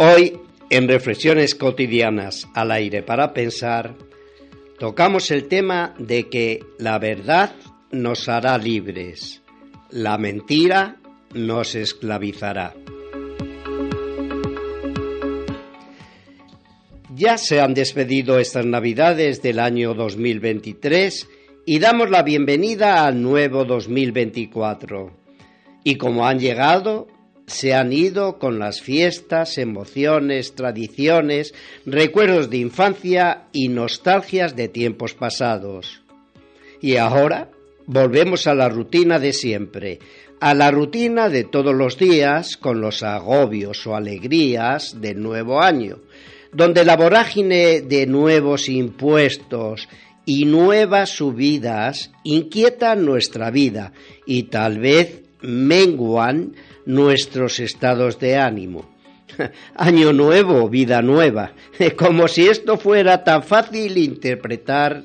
[0.00, 0.38] Hoy,
[0.70, 3.96] en Reflexiones cotidianas al aire para pensar,
[4.78, 7.52] tocamos el tema de que la verdad
[7.90, 9.42] nos hará libres,
[9.90, 10.98] la mentira
[11.34, 12.74] nos esclavizará.
[17.16, 21.28] Ya se han despedido estas navidades del año 2023
[21.66, 25.10] y damos la bienvenida al nuevo 2024.
[25.82, 27.08] Y como han llegado,
[27.48, 31.54] se han ido con las fiestas, emociones, tradiciones,
[31.86, 36.02] recuerdos de infancia y nostalgias de tiempos pasados.
[36.80, 37.50] Y ahora
[37.86, 39.98] volvemos a la rutina de siempre,
[40.40, 46.00] a la rutina de todos los días con los agobios o alegrías del nuevo año,
[46.52, 49.88] donde la vorágine de nuevos impuestos
[50.26, 53.94] y nuevas subidas inquietan nuestra vida
[54.26, 56.54] y tal vez menguan
[56.88, 58.88] nuestros estados de ánimo.
[59.76, 61.52] Año nuevo, vida nueva,
[61.96, 65.02] como si esto fuera tan fácil interpretar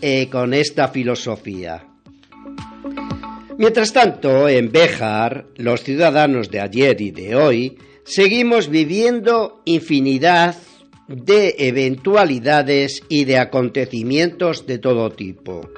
[0.00, 1.84] eh, con esta filosofía.
[3.58, 10.56] Mientras tanto, en Béjar, los ciudadanos de ayer y de hoy seguimos viviendo infinidad
[11.08, 15.68] de eventualidades y de acontecimientos de todo tipo.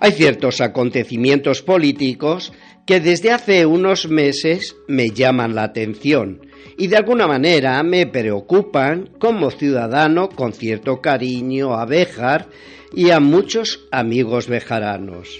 [0.00, 2.52] Hay ciertos acontecimientos políticos
[2.86, 6.40] que desde hace unos meses me llaman la atención
[6.78, 12.48] y de alguna manera me preocupan como ciudadano con cierto cariño a Béjar
[12.94, 15.38] y a muchos amigos bejaranos.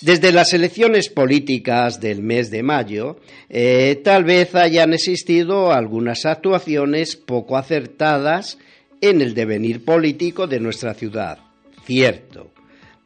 [0.00, 7.16] Desde las elecciones políticas del mes de mayo, eh, tal vez hayan existido algunas actuaciones
[7.16, 8.58] poco acertadas
[9.00, 11.38] en el devenir político de nuestra ciudad.
[11.84, 12.55] Cierto.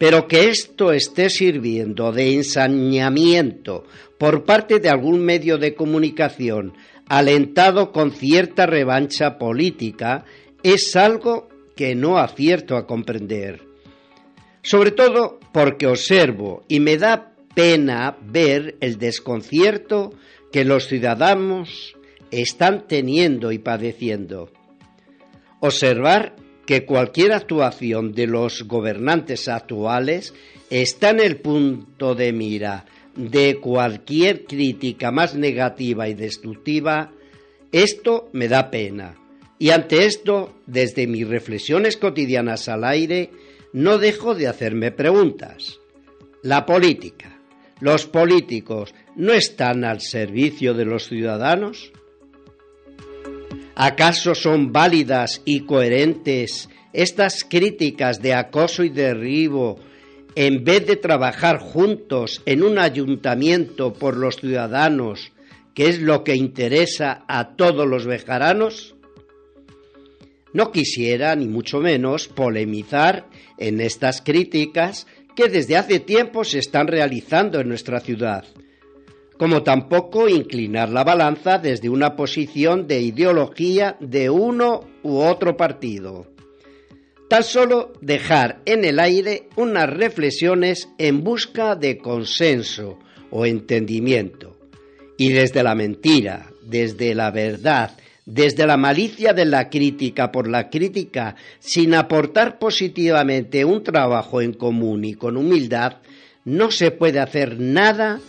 [0.00, 3.84] Pero que esto esté sirviendo de ensañamiento
[4.16, 6.72] por parte de algún medio de comunicación
[7.06, 10.24] alentado con cierta revancha política
[10.62, 13.60] es algo que no acierto a comprender.
[14.62, 20.14] Sobre todo porque observo y me da pena ver el desconcierto
[20.50, 21.94] que los ciudadanos
[22.30, 24.50] están teniendo y padeciendo.
[25.60, 26.36] Observar
[26.70, 30.32] que cualquier actuación de los gobernantes actuales
[30.70, 37.10] está en el punto de mira de cualquier crítica más negativa y destructiva,
[37.72, 39.16] esto me da pena.
[39.58, 43.30] Y ante esto, desde mis reflexiones cotidianas al aire,
[43.72, 45.80] no dejo de hacerme preguntas.
[46.44, 47.36] La política,
[47.80, 51.90] los políticos, ¿no están al servicio de los ciudadanos?
[53.82, 59.80] ¿Acaso son válidas y coherentes estas críticas de acoso y derribo
[60.34, 65.32] en vez de trabajar juntos en un ayuntamiento por los ciudadanos,
[65.72, 68.96] que es lo que interesa a todos los bejaranos?
[70.52, 76.86] No quisiera, ni mucho menos, polemizar en estas críticas que desde hace tiempo se están
[76.86, 78.44] realizando en nuestra ciudad,
[79.40, 86.26] como tampoco inclinar la balanza desde una posición de ideología de uno u otro partido.
[87.26, 92.98] Tan solo dejar en el aire unas reflexiones en busca de consenso
[93.30, 94.58] o entendimiento.
[95.16, 100.68] Y desde la mentira, desde la verdad, desde la malicia de la crítica por la
[100.68, 105.96] crítica, sin aportar positivamente un trabajo en común y con humildad,
[106.44, 108.20] no se puede hacer nada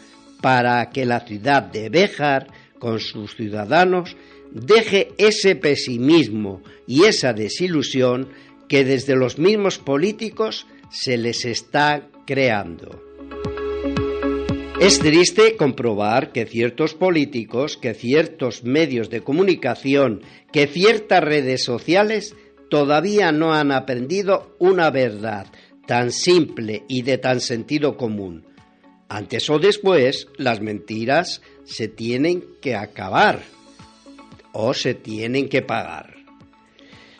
[0.41, 2.47] para que la ciudad de Béjar,
[2.79, 4.15] con sus ciudadanos,
[4.51, 8.29] deje ese pesimismo y esa desilusión
[8.67, 13.01] que desde los mismos políticos se les está creando.
[14.79, 20.21] Es triste comprobar que ciertos políticos, que ciertos medios de comunicación,
[20.51, 22.35] que ciertas redes sociales
[22.69, 25.45] todavía no han aprendido una verdad
[25.85, 28.47] tan simple y de tan sentido común.
[29.13, 33.41] Antes o después, las mentiras se tienen que acabar
[34.53, 36.15] o se tienen que pagar.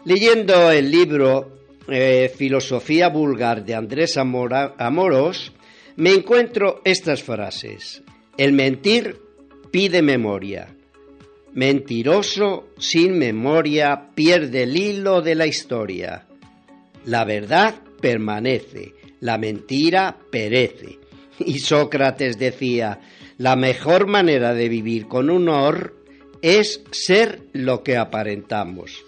[0.06, 1.52] Leyendo el libro
[1.90, 5.52] eh, Filosofía Vulgar de Andrés Amoros,
[5.98, 8.02] me encuentro estas frases.
[8.38, 9.20] El mentir
[9.70, 10.74] pide memoria.
[11.52, 16.26] Mentiroso sin memoria pierde el hilo de la historia.
[17.04, 21.01] La verdad permanece, la mentira perece.
[21.46, 23.00] Y Sócrates decía,
[23.38, 25.96] la mejor manera de vivir con honor
[26.42, 29.04] es ser lo que aparentamos.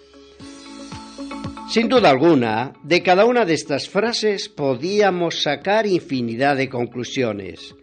[1.68, 7.74] Sin duda alguna, de cada una de estas frases podíamos sacar infinidad de conclusiones,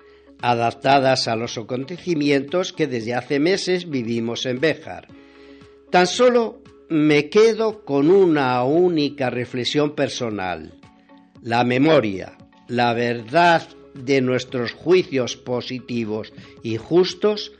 [0.41, 5.08] adaptadas a los acontecimientos que desde hace meses vivimos en Béjar.
[5.89, 10.74] Tan solo me quedo con una única reflexión personal.
[11.41, 12.38] La memoria,
[12.68, 16.34] la verdad de nuestros juicios positivos
[16.64, 17.52] y justos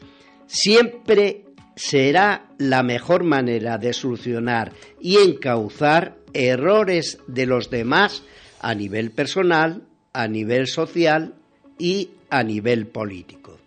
[0.47, 8.23] siempre será la mejor manera de solucionar y encauzar errores de los demás
[8.59, 11.36] a nivel personal, a nivel social
[11.77, 13.57] y a nivel político.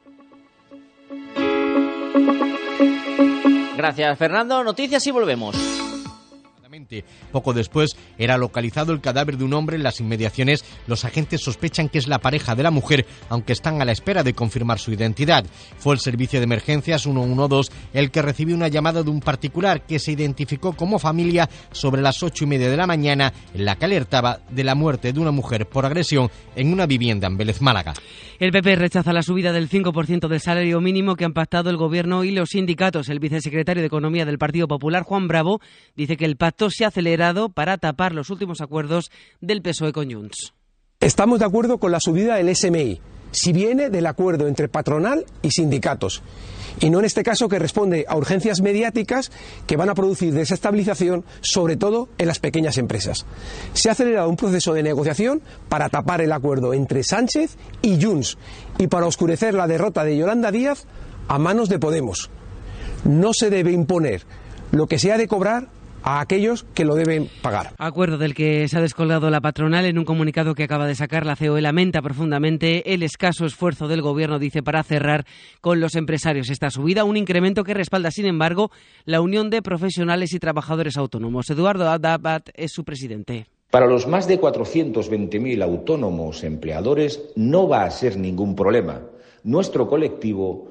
[3.77, 4.63] Gracias, Fernando.
[4.65, 5.74] Noticias y volvemos.
[7.31, 10.65] Poco después era localizado el cadáver de un hombre en las inmediaciones.
[10.87, 14.23] Los agentes sospechan que es la pareja de la mujer, aunque están a la espera
[14.23, 15.45] de confirmar su identidad.
[15.79, 19.99] Fue el servicio de emergencias 112 el que recibió una llamada de un particular que
[19.99, 23.85] se identificó como familia sobre las ocho y media de la mañana, en la que
[23.85, 27.95] alertaba de la muerte de una mujer por agresión en una vivienda en Vélez Málaga.
[28.41, 32.25] El PP rechaza la subida del 5% del salario mínimo que han pactado el Gobierno
[32.25, 33.09] y los sindicatos.
[33.09, 35.61] El vicesecretario de Economía del Partido Popular, Juan Bravo,
[35.95, 39.11] dice que el pacto se ha acelerado para tapar los últimos acuerdos
[39.41, 40.55] del PSOE con Junts.
[41.01, 43.01] Estamos de acuerdo con la subida del SMI,
[43.31, 46.23] si viene del acuerdo entre patronal y sindicatos
[46.81, 49.31] y no en este caso que responde a urgencias mediáticas
[49.67, 53.27] que van a producir desestabilización, sobre todo en las pequeñas empresas.
[53.73, 58.39] Se ha acelerado un proceso de negociación para tapar el acuerdo entre Sánchez y Junts
[58.79, 60.87] y para oscurecer la derrota de Yolanda Díaz
[61.29, 62.31] a manos de Podemos.
[63.05, 64.23] No se debe imponer
[64.73, 65.69] lo que se ha de cobrar
[66.05, 67.73] a aquellos que lo deben pagar.
[67.79, 71.25] Acuerdo del que se ha descolgado la patronal en un comunicado que acaba de sacar
[71.25, 75.25] la COE lamenta profundamente el escaso esfuerzo del gobierno, dice, para cerrar
[75.63, 78.71] con los empresarios esta subida, un incremento que respalda, sin embargo,
[79.07, 81.49] la Unión de Profesionales y Trabajadores Autónomos.
[81.49, 83.47] Eduardo Adabat es su presidente.
[83.71, 89.01] Para los más de 420.000 autónomos empleadores no va a ser ningún problema.
[89.43, 90.71] Nuestro colectivo,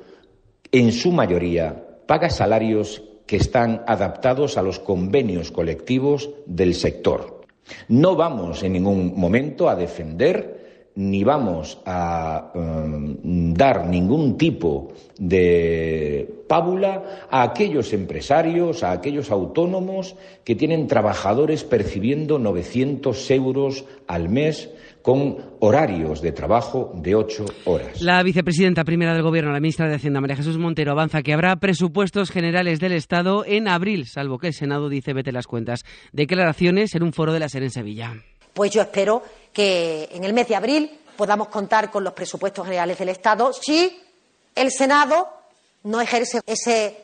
[0.71, 7.41] en su mayoría, paga salarios que están adaptados a los convenios colectivos del sector.
[7.87, 10.63] No vamos en ningún momento a defender
[10.95, 20.15] ni vamos a um, dar ningún tipo de pábula a aquellos empresarios, a aquellos autónomos
[20.43, 24.69] que tienen trabajadores percibiendo 900 euros al mes
[25.03, 28.01] con horarios de trabajo de ocho horas.
[28.01, 31.57] La vicepresidenta primera del Gobierno, la ministra de Hacienda, María Jesús Montero, avanza que habrá
[31.57, 35.83] presupuestos generales del Estado en abril, salvo que el Senado dice vete las cuentas.
[36.13, 38.13] Declaraciones en un foro de la SER en Sevilla.
[38.53, 42.97] Pues yo espero que en el mes de abril podamos contar con los presupuestos generales
[42.97, 43.99] del Estado si
[44.55, 45.27] el Senado
[45.83, 47.03] no ejerce ese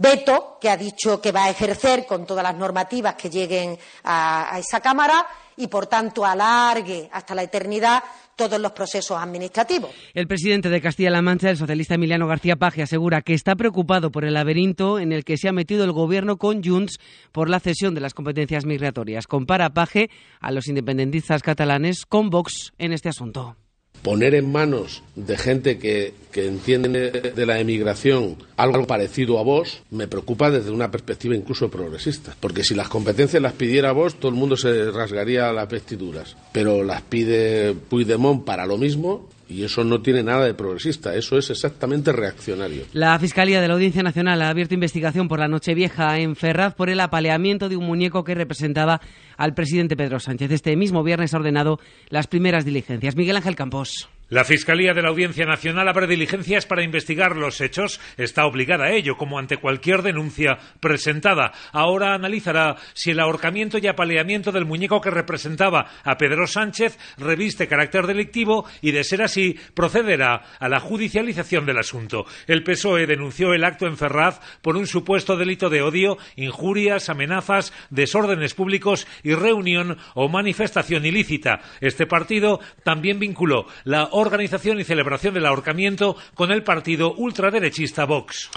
[0.00, 4.58] veto que ha dicho que va a ejercer con todas las normativas que lleguen a,
[4.58, 5.26] esa Cámara
[5.56, 8.02] y, por tanto, alargue hasta la eternidad
[8.34, 9.90] todos los procesos administrativos.
[10.14, 14.24] El presidente de Castilla-La Mancha, el socialista Emiliano García Paje, asegura que está preocupado por
[14.24, 16.98] el laberinto en el que se ha metido el gobierno con Junts
[17.30, 19.26] por la cesión de las competencias migratorias.
[19.26, 20.08] Compara Paje
[20.40, 23.56] a los independentistas catalanes con Vox en este asunto
[24.02, 30.06] poner en manos de gente que, entiende de la emigración algo parecido a vos me
[30.06, 32.36] preocupa desde una perspectiva incluso progresista.
[32.38, 36.36] Porque si las competencias las pidiera vos, todo el mundo se rasgaría las vestiduras.
[36.52, 41.36] Pero las pide Puigdemont para lo mismo y eso no tiene nada de progresista, eso
[41.36, 42.84] es exactamente reaccionario.
[42.92, 46.88] La Fiscalía de la Audiencia Nacional ha abierto investigación por la Nochevieja en Ferraz por
[46.88, 49.00] el apaleamiento de un muñeco que representaba
[49.36, 50.52] al presidente Pedro Sánchez.
[50.52, 53.16] Este mismo viernes ha ordenado las primeras diligencias.
[53.16, 54.08] Miguel Ángel Campos.
[54.30, 58.00] La Fiscalía de la Audiencia Nacional abre diligencias para investigar los hechos.
[58.16, 61.50] Está obligada a ello, como ante cualquier denuncia presentada.
[61.72, 67.66] Ahora analizará si el ahorcamiento y apaleamiento del muñeco que representaba a Pedro Sánchez reviste
[67.66, 72.24] carácter delictivo y, de ser así, procederá a la judicialización del asunto.
[72.46, 77.72] El PSOE denunció el acto en Ferraz por un supuesto delito de odio, injurias, amenazas,
[77.90, 81.62] desórdenes públicos y reunión o manifestación ilícita.
[81.80, 88.50] Este partido también vinculó la organización y celebración del ahorcamiento con el partido ultraderechista Vox.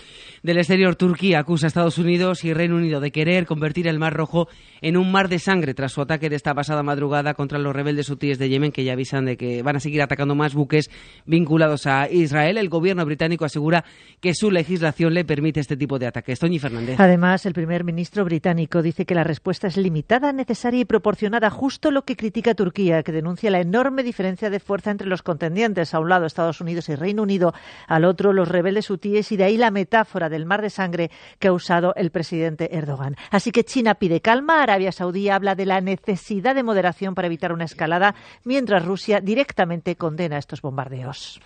[0.44, 4.14] Del exterior, Turquía acusa a Estados Unidos y Reino Unido de querer convertir el Mar
[4.14, 4.50] Rojo
[4.82, 8.10] en un mar de sangre tras su ataque de esta pasada madrugada contra los rebeldes
[8.10, 10.92] hutíes de Yemen, que ya avisan de que van a seguir atacando más buques
[11.26, 12.58] vinculados a Israel.
[12.58, 13.86] El gobierno británico asegura
[14.20, 16.40] que su legislación le permite este tipo de ataques.
[16.40, 17.00] Toñi Fernández.
[17.00, 21.90] Además, el primer ministro británico dice que la respuesta es limitada, necesaria y proporcionada, justo
[21.90, 25.53] lo que critica Turquía, que denuncia la enorme diferencia de fuerza entre los contendientes
[25.94, 27.54] a un lado Estados Unidos y Reino Unido,
[27.88, 31.50] al otro los rebeldes hutíes y de ahí la metáfora del mar de sangre que
[31.50, 33.16] ha usado el presidente Erdogan.
[33.30, 37.52] Así que China pide calma, Arabia Saudí habla de la necesidad de moderación para evitar
[37.54, 41.40] una escalada, mientras Rusia directamente condena estos bombardeos.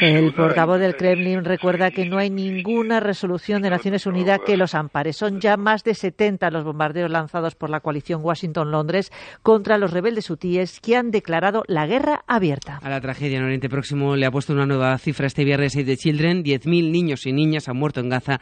[0.00, 4.74] El portavoz del Kremlin recuerda que no hay ninguna resolución de Naciones Unidas que los
[4.74, 5.12] ampare.
[5.12, 9.10] Son ya más de 70 los bombardeos lanzados por la coalición Washington-Londres
[9.42, 12.78] contra los rebeldes hutíes que han declarado la guerra abierta.
[12.82, 15.84] A la tragedia en Oriente Próximo le ha puesto una nueva cifra este viernes Save
[15.84, 16.44] the Children.
[16.44, 18.40] 10.000 niños y niñas han muerto en Gaza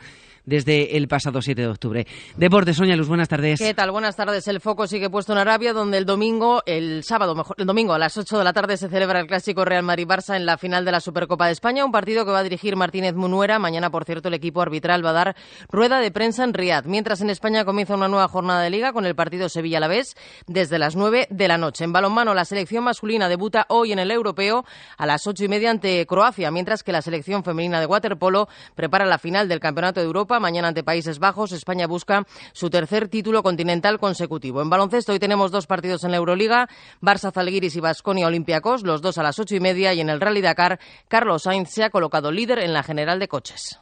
[0.49, 2.07] desde el pasado 7 de octubre.
[2.37, 3.59] Deportes, Sonia Luz, buenas tardes.
[3.59, 3.91] ¿Qué tal?
[3.91, 4.49] Buenas tardes.
[4.49, 7.99] El foco sigue puesto en Arabia, donde el domingo, el sábado, mejor, el domingo a
[7.99, 10.93] las 8 de la tarde se celebra el clásico Real Madrid-Barça en la final de
[10.93, 13.59] la Supercopa de España, un partido que va a dirigir Martínez Munuera.
[13.59, 15.37] Mañana, por cierto, el equipo arbitral va a dar
[15.71, 16.87] rueda de prensa en Riad.
[16.87, 20.97] Mientras en España comienza una nueva jornada de liga con el partido Sevilla-Alavés desde las
[20.97, 21.85] 9 de la noche.
[21.85, 24.65] En balonmano, la selección masculina debuta hoy en el europeo
[24.97, 29.05] a las 8 y media ante Croacia, mientras que la selección femenina de waterpolo prepara
[29.05, 31.53] la final del Campeonato de Europa mañana ante Países Bajos.
[31.53, 34.63] España busca su tercer título continental consecutivo.
[34.63, 36.69] En baloncesto hoy tenemos dos partidos en la Euroliga,
[37.01, 40.21] Barça Zalgiris y Basconia Olympiacos, los dos a las ocho y media y en el
[40.21, 40.79] Rally Dakar,
[41.09, 43.79] Carlos Sainz se ha colocado líder en la general de coches.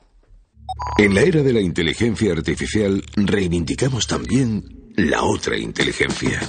[0.99, 4.65] En la era de la inteligencia artificial reivindicamos también
[4.97, 6.41] la otra inteligencia.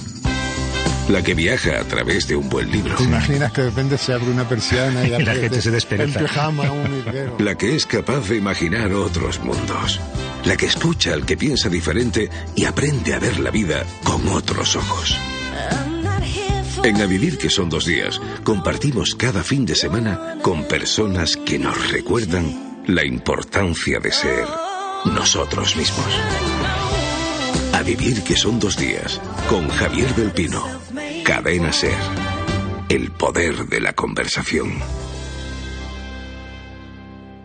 [1.08, 2.94] La que viaja a través de un buen libro.
[2.96, 6.48] ¿Te imaginas que de repente se abre una persiana y, Y la gente se despereza.
[6.48, 7.34] Un.
[7.38, 10.00] La que es capaz de imaginar otros mundos.
[10.44, 14.76] La que escucha al que piensa diferente y aprende a ver la vida con otros
[14.76, 15.16] ojos.
[16.84, 21.58] En A Vivir que son dos días, compartimos cada fin de semana con personas que
[21.58, 24.46] nos recuerdan la importancia de ser
[25.04, 26.06] nosotros mismos.
[27.72, 30.64] A Vivir que son dos días, con Javier del Pino.
[31.28, 31.92] Cadena Ser.
[32.88, 34.78] El poder de la conversación.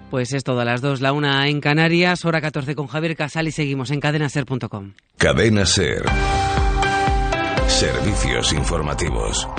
[0.09, 3.49] Pues es todo a las 2, la una en Canarias, hora 14 con Javier Casal
[3.49, 4.93] y seguimos en cadenaser.com.
[5.17, 6.05] Cadena Ser.
[7.67, 9.49] Servicios informativos.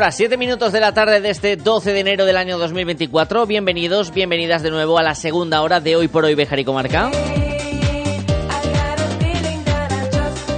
[0.00, 3.44] Horas, 7 minutos de la tarde de este 12 de enero del año 2024.
[3.44, 7.10] Bienvenidos, bienvenidas de nuevo a la segunda hora de Hoy por Hoy Bejar y Comarca.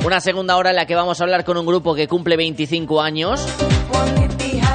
[0.07, 3.03] Una segunda hora en la que vamos a hablar con un grupo que cumple 25
[3.03, 3.45] años.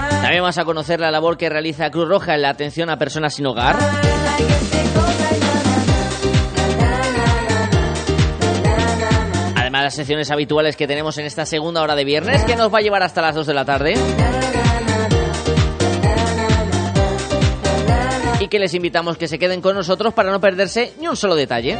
[0.09, 3.35] También vamos a conocer la labor que realiza Cruz Roja en la atención a personas
[3.35, 3.77] sin hogar.
[9.55, 12.79] Además, las secciones habituales que tenemos en esta segunda hora de viernes, que nos va
[12.79, 13.93] a llevar hasta las 2 de la tarde.
[18.49, 21.77] Que les invitamos que se queden con nosotros para no perderse ni un solo detalle.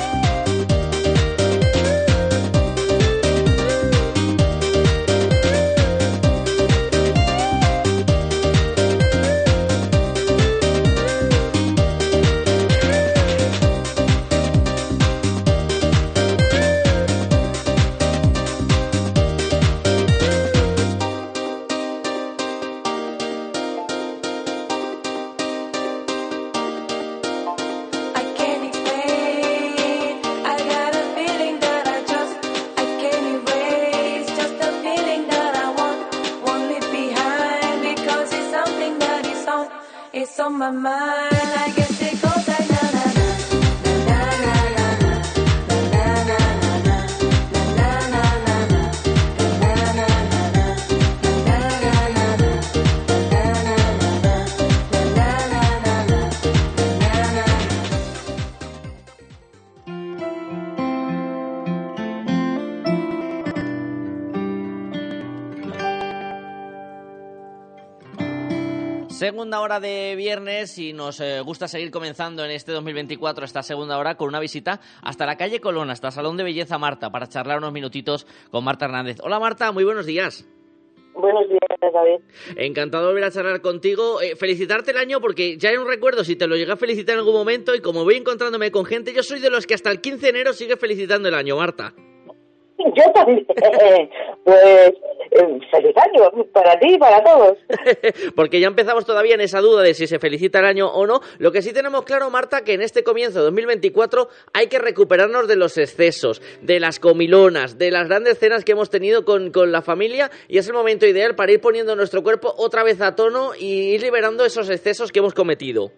[69.47, 73.97] Segunda hora de viernes y nos eh, gusta seguir comenzando en este 2024 esta segunda
[73.97, 77.27] hora con una visita hasta la calle Colón, hasta el Salón de Belleza Marta, para
[77.27, 79.19] charlar unos minutitos con Marta Hernández.
[79.23, 80.45] Hola Marta, muy buenos días.
[81.13, 82.19] Buenos días, David.
[82.57, 84.19] Encantado de volver a charlar contigo.
[84.21, 87.13] Eh, felicitarte el año porque ya hay un recuerdo si te lo llegué a felicitar
[87.13, 89.89] en algún momento y como voy encontrándome con gente, yo soy de los que hasta
[89.91, 91.93] el 15 de enero sigue felicitando el año, Marta.
[92.95, 93.45] Yo también.
[94.43, 94.93] pues
[95.31, 97.57] eh, feliz año para ti y para todos.
[98.35, 101.21] Porque ya empezamos todavía en esa duda de si se felicita el año o no.
[101.39, 105.47] Lo que sí tenemos claro, Marta, que en este comienzo de 2024 hay que recuperarnos
[105.47, 109.71] de los excesos, de las comilonas, de las grandes cenas que hemos tenido con, con
[109.71, 113.15] la familia y es el momento ideal para ir poniendo nuestro cuerpo otra vez a
[113.15, 115.91] tono y ir liberando esos excesos que hemos cometido.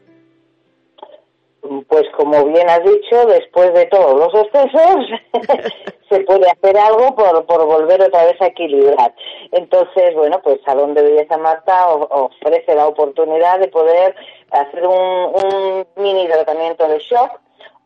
[1.88, 5.06] Pues como bien has dicho, después de todos los excesos,
[6.10, 9.14] se puede hacer algo por, por volver otra vez a equilibrar.
[9.52, 14.16] Entonces, bueno, pues Salón de Belleza Marta ofrece la oportunidad de poder
[14.52, 17.40] hacer un, un mini tratamiento de shock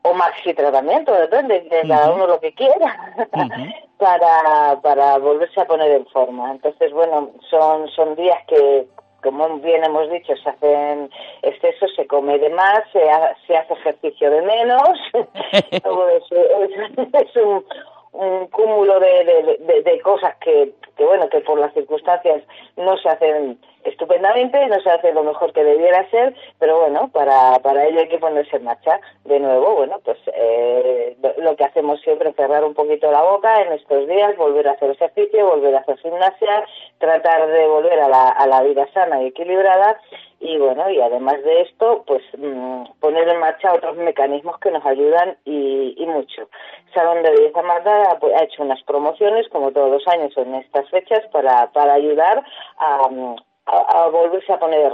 [0.04, 3.16] o maxi tratamiento, depende de cada uno lo que quiera,
[3.98, 6.52] para, para volverse a poner en forma.
[6.52, 8.86] Entonces, bueno, son, son días que,
[9.24, 11.10] como bien hemos dicho, se hacen
[11.42, 14.90] excesos, se come de más, se, ha- se hace ejercicio de menos,
[15.84, 16.72] todo eso es,
[17.14, 17.66] es un,
[18.14, 22.44] un cúmulo de, de, de- de cosas que, que, bueno, que por las circunstancias
[22.78, 27.60] no se hacen estupendamente, no se hace lo mejor que debiera ser, pero bueno, para,
[27.60, 29.00] para ello hay que ponerse en marcha.
[29.26, 33.62] De nuevo, bueno, pues eh, lo- que hacemos siempre es cerrar un poquito la boca
[33.62, 36.66] en estos días, volver a hacer ejercicio, volver a hacer gimnasia,
[36.98, 40.00] tratar de volver a la, a la vida sana y equilibrada
[40.40, 44.86] y bueno, y además de esto, pues mm, poner en marcha otros mecanismos que nos
[44.86, 46.50] ayudan y, mucho.
[46.94, 50.88] Salón de Belleza Marta ha, ha hecho unas promociones, como todos los años en estas
[50.90, 52.44] fechas, para, para ayudar
[52.78, 54.92] a, mm, a- a volverse a poner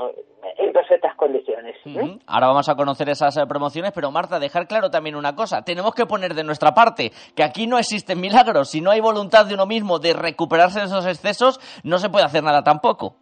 [0.57, 1.75] en perfectas condiciones.
[1.85, 2.19] ¿eh?
[2.27, 5.63] Ahora vamos a conocer esas eh, promociones, pero Marta, dejar claro también una cosa.
[5.63, 8.69] Tenemos que poner de nuestra parte que aquí no existen milagros.
[8.69, 12.25] Si no hay voluntad de uno mismo de recuperarse de esos excesos, no se puede
[12.25, 13.15] hacer nada tampoco.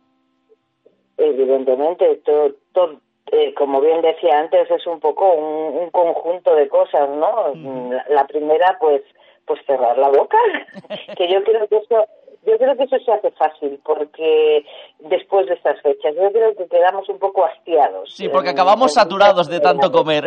[1.17, 2.99] Evidentemente, todo, todo,
[3.31, 7.53] eh, como bien decía antes, es un poco un, un conjunto de cosas, ¿no?
[7.55, 9.01] La, la primera, pues,
[9.45, 10.37] pues cerrar la boca,
[11.17, 12.05] que yo creo que eso,
[12.45, 14.65] yo creo que eso se hace fácil, porque
[14.99, 18.13] después de estas fechas, yo creo que quedamos un poco hastiados.
[18.13, 20.25] Sí, porque acabamos saturados de tanto comer.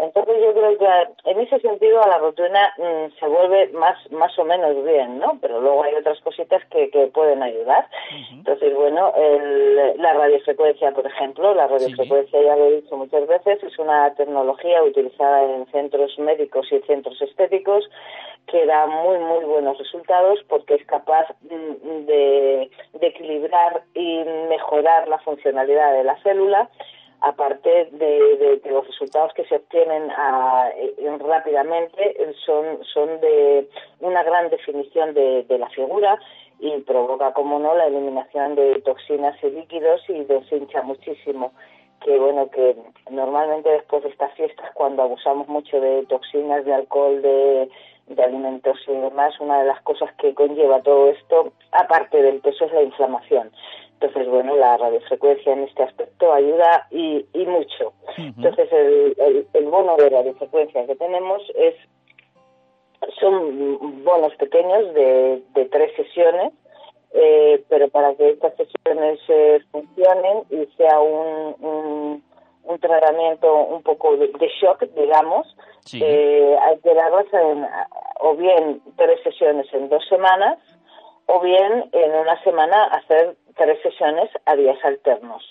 [0.00, 4.38] Entonces yo creo que en ese sentido a la rutina mm, se vuelve más más
[4.38, 5.36] o menos bien, ¿no?
[5.40, 7.88] Pero luego hay otras cositas que, que pueden ayudar.
[8.30, 13.60] Entonces, bueno, el- la radiofrecuencia, por ejemplo, la radiofrecuencia, ya lo he dicho muchas veces,
[13.64, 17.84] es una tecnología utilizada en centros médicos y centros estéticos
[18.50, 25.08] que da muy, muy buenos resultados porque es capaz mm, de, de equilibrar y mejorar
[25.08, 26.68] la funcionalidad de la célula
[27.20, 33.20] aparte de, de que los resultados que se obtienen ah, eh, rápidamente eh, son, son
[33.20, 33.68] de
[34.00, 36.18] una gran definición de, de la figura
[36.60, 41.52] y provoca, como no, la eliminación de toxinas y líquidos y deshincha muchísimo.
[42.04, 42.76] Que bueno que
[43.10, 47.68] normalmente después de estas fiestas cuando abusamos mucho de toxinas de alcohol de,
[48.08, 52.64] de alimentos y demás una de las cosas que conlleva todo esto aparte del peso
[52.64, 53.50] es la inflamación
[54.00, 57.92] entonces, bueno, la radiofrecuencia en este aspecto ayuda y, y mucho.
[58.16, 61.74] Entonces, el, el, el bono de radiofrecuencia que tenemos es
[63.18, 66.52] son bonos pequeños de, de tres sesiones,
[67.12, 72.24] eh, pero para que estas sesiones eh, funcionen y sea un, un,
[72.68, 75.46] un tratamiento un poco de, de shock, digamos,
[75.92, 77.66] eh, hay que darlas en,
[78.20, 80.58] o bien tres sesiones en dos semanas,
[81.26, 85.42] o bien en una semana hacer tres sesiones a días alternos.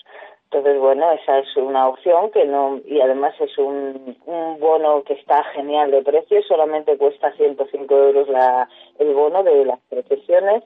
[0.50, 5.12] Entonces, bueno, esa es una opción que no, y además es un, un bono que
[5.12, 8.66] está genial de precio, solamente cuesta 105 euros la,
[8.98, 10.62] el bono de las tres sesiones,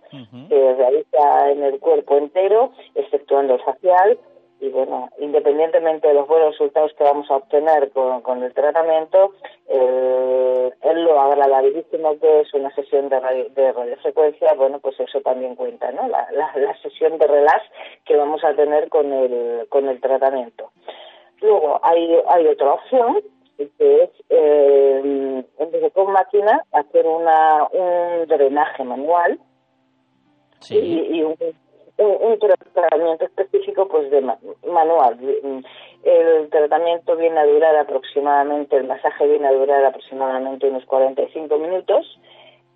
[0.49, 4.19] se realiza en el cuerpo entero, exceptuando el facial,
[4.63, 9.33] y bueno, independientemente de los buenos resultados que vamos a obtener con, con el tratamiento,
[9.69, 15.21] eh, es lo agradabilísimo que es una sesión de, radio- de radiofrecuencia, bueno, pues eso
[15.21, 16.07] también cuenta, ¿no?
[16.07, 17.63] La, la, la sesión de relax
[18.05, 20.71] que vamos a tener con el, con el tratamiento.
[21.41, 23.21] Luego hay, hay otra opción,
[23.59, 29.41] que es, eh, en vez de con máquina, hacer una, un drenaje manual
[30.77, 31.37] y, y un,
[32.03, 35.19] un, tratamiento específico pues de ma- manual.
[36.05, 42.19] El tratamiento viene a durar aproximadamente, el masaje viene a durar aproximadamente unos 45 minutos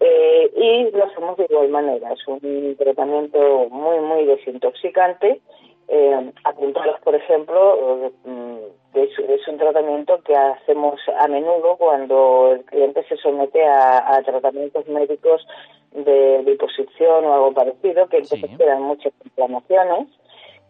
[0.01, 2.13] eh, y lo hacemos de igual manera.
[2.13, 5.41] Es un tratamiento muy, muy desintoxicante.
[5.89, 8.57] Eh, apuntaros, por ejemplo, mm,
[8.93, 14.17] que es, es un tratamiento que hacemos a menudo cuando el cliente se somete a,
[14.17, 15.47] a tratamientos médicos
[15.93, 20.09] de liposucción o algo parecido, que entonces quedan muchas inflamaciones.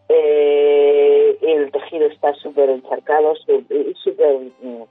[0.09, 4.83] Eh, el tejido está súper encharcado y súper mm,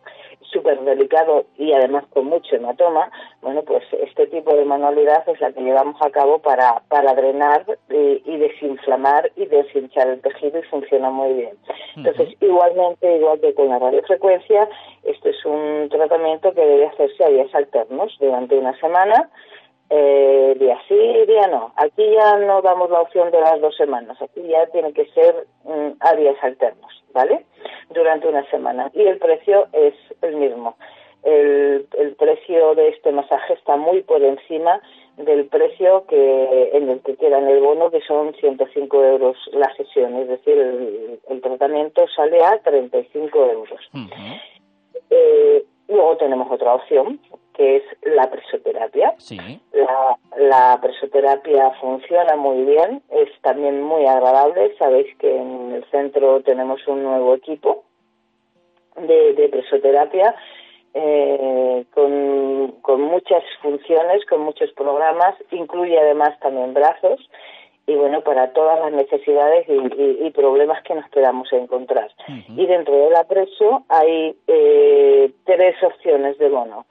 [0.52, 5.52] súper delicado y además con mucho hematoma, bueno, pues este tipo de manualidad es la
[5.52, 10.64] que llevamos a cabo para, para drenar y, y desinflamar y deshinchar el tejido y
[10.64, 11.58] funciona muy bien.
[11.96, 14.70] Entonces, igualmente, igual que con la radiofrecuencia,
[15.04, 19.30] este es un tratamiento que debe hacerse a días alternos durante una semana,
[19.90, 21.74] eh, día sí, día no.
[21.76, 25.48] Aquí ya no damos la opción de las dos semanas, aquí ya tiene que ser
[25.64, 27.46] mm, a días alternos, ¿vale?
[27.90, 28.90] Durante una semana.
[28.94, 30.76] Y el precio es el mismo.
[31.24, 34.80] El, el precio de este masaje está muy por encima
[35.18, 39.74] del precio que en el que queda en el bono, que son 105 euros la
[39.76, 40.16] sesión.
[40.18, 43.80] Es decir, el, el tratamiento sale a 35 euros.
[45.10, 47.20] Eh, luego tenemos otra opción,
[47.54, 49.16] que es la presoterapia.
[49.18, 49.38] Sí.
[49.72, 54.76] La, la presoterapia funciona muy bien, es también muy agradable.
[54.78, 57.84] Sabéis que en el centro tenemos un nuevo equipo
[58.98, 60.36] de, de presoterapia
[60.94, 67.20] eh, con, con muchas funciones, con muchos programas, incluye además también brazos
[67.88, 72.10] y bueno, para todas las necesidades y, y- y problemas que nos podamos encontrar.
[72.58, 76.86] Y dentro de la preso hay eh, tres opciones de bono.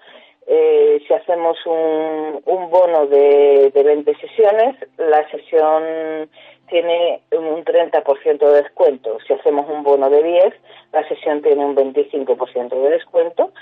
[0.46, 6.28] Eh, si hacemos un, un bono de, de 20 sesiones, la sesión
[6.68, 9.18] tiene un 30% de descuento.
[9.26, 10.54] Si hacemos un bono de 10,
[10.92, 13.52] la sesión tiene un 25% de descuento.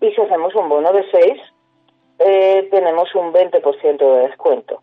[0.00, 1.40] Y si hacemos un bono de 6,
[2.18, 4.82] eh, tenemos un 20% de descuento.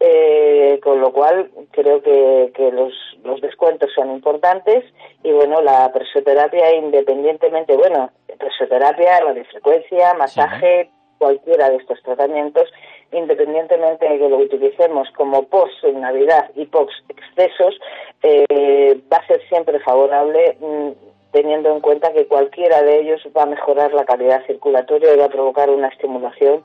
[0.00, 2.92] Eh, con lo cual creo que, que los,
[3.24, 4.84] los descuentos son importantes
[5.24, 12.70] y bueno, la presoterapia independientemente, bueno, presoterapia, radiofrecuencia, masaje, cualquiera de estos tratamientos,
[13.12, 17.78] independientemente de que lo utilicemos como post en Navidad y post excesos,
[18.22, 23.42] eh, va a ser siempre favorable mm, teniendo en cuenta que cualquiera de ellos va
[23.42, 26.62] a mejorar la calidad circulatoria y va a provocar una estimulación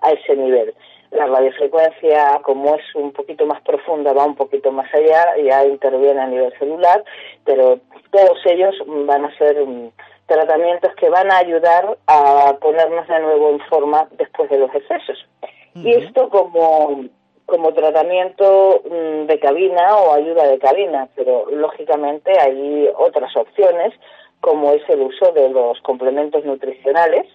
[0.00, 0.74] a ese nivel.
[1.10, 6.20] La radiofrecuencia, como es un poquito más profunda, va un poquito más allá, ya interviene
[6.20, 7.04] a nivel celular,
[7.44, 7.78] pero
[8.10, 9.90] todos ellos van a ser mm,
[10.26, 15.26] tratamientos que van a ayudar a ponernos de nuevo en forma después de los excesos.
[15.74, 17.04] Y esto como,
[17.44, 23.92] como tratamiento mm, de cabina o ayuda de cabina, pero lógicamente hay otras opciones,
[24.40, 27.26] como es el uso de los complementos nutricionales,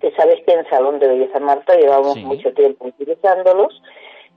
[0.00, 3.82] que sabéis que en Salón de Belleza Marta llevamos mucho tiempo utilizándolos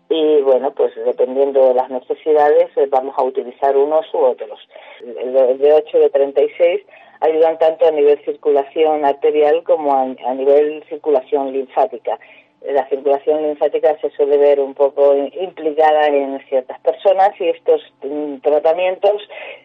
[0.09, 4.59] y bueno, pues dependiendo de las necesidades eh, vamos a utilizar unos u otros.
[5.01, 6.81] El de- el de 8 de 36
[7.21, 12.19] ayudan tanto a nivel circulación arterial como a, a nivel circulación linfática.
[12.63, 18.35] La circulación linfática se suele ver un poco implicada en ciertas personas y estos mm,
[18.41, 19.21] tratamientos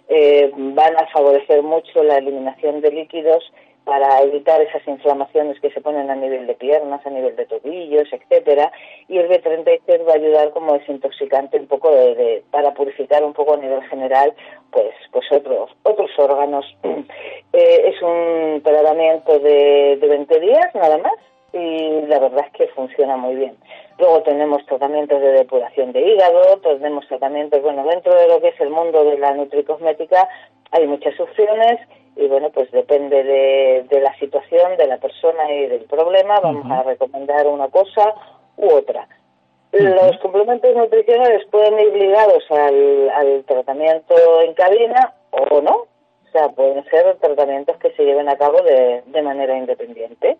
[0.08, 3.52] eh, van a favorecer mucho la eliminación de líquidos
[3.86, 8.12] para evitar esas inflamaciones que se ponen a nivel de piernas, a nivel de tobillos,
[8.12, 8.70] etcétera,
[9.08, 13.32] y el B33 va a ayudar como desintoxicante un poco de, de- para purificar un
[13.32, 14.34] poco a nivel general
[14.72, 16.66] pues pues otros otros órganos.
[17.52, 21.12] Eh, es un tratamiento de, de 20 días nada más
[21.54, 23.56] y la verdad es que funciona muy bien.
[23.98, 28.60] Luego tenemos tratamientos de depuración de hígado, tenemos tratamientos, bueno, dentro de lo que es
[28.60, 30.28] el mundo de la nutricosmética
[30.72, 31.80] hay muchas opciones
[32.16, 36.70] y bueno, pues depende de, de la situación, de la persona y del problema, vamos
[36.70, 38.14] a recomendar una cosa
[38.56, 39.06] u otra.
[39.72, 45.86] Los complementos nutricionales pueden ir ligados al, al tratamiento en cabina o no.
[46.36, 50.36] Sea, pueden ser tratamientos que se lleven a cabo de, de manera independiente.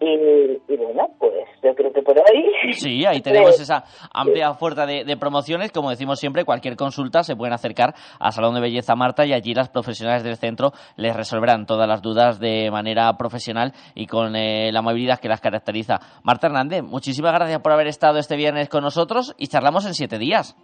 [0.00, 2.72] Y, y bueno, pues yo creo que por ahí.
[2.72, 5.70] Sí, ahí tenemos esa amplia oferta de, de promociones.
[5.70, 9.54] Como decimos siempre, cualquier consulta se pueden acercar al Salón de Belleza Marta y allí
[9.54, 14.72] las profesionales del centro les resolverán todas las dudas de manera profesional y con eh,
[14.72, 16.00] la amabilidad que las caracteriza.
[16.24, 20.18] Marta Hernández, muchísimas gracias por haber estado este viernes con nosotros y charlamos en siete
[20.18, 20.56] días.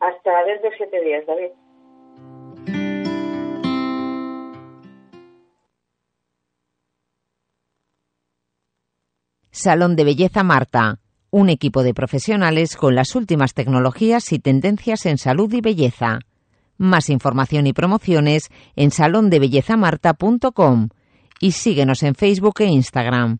[0.00, 1.50] Hasta dentro de siete días, David.
[9.58, 10.98] Salón de Belleza Marta,
[11.30, 16.18] un equipo de profesionales con las últimas tecnologías y tendencias en salud y belleza.
[16.76, 20.90] Más información y promociones en salondebellezamarta.com
[21.40, 23.38] y síguenos en Facebook e Instagram.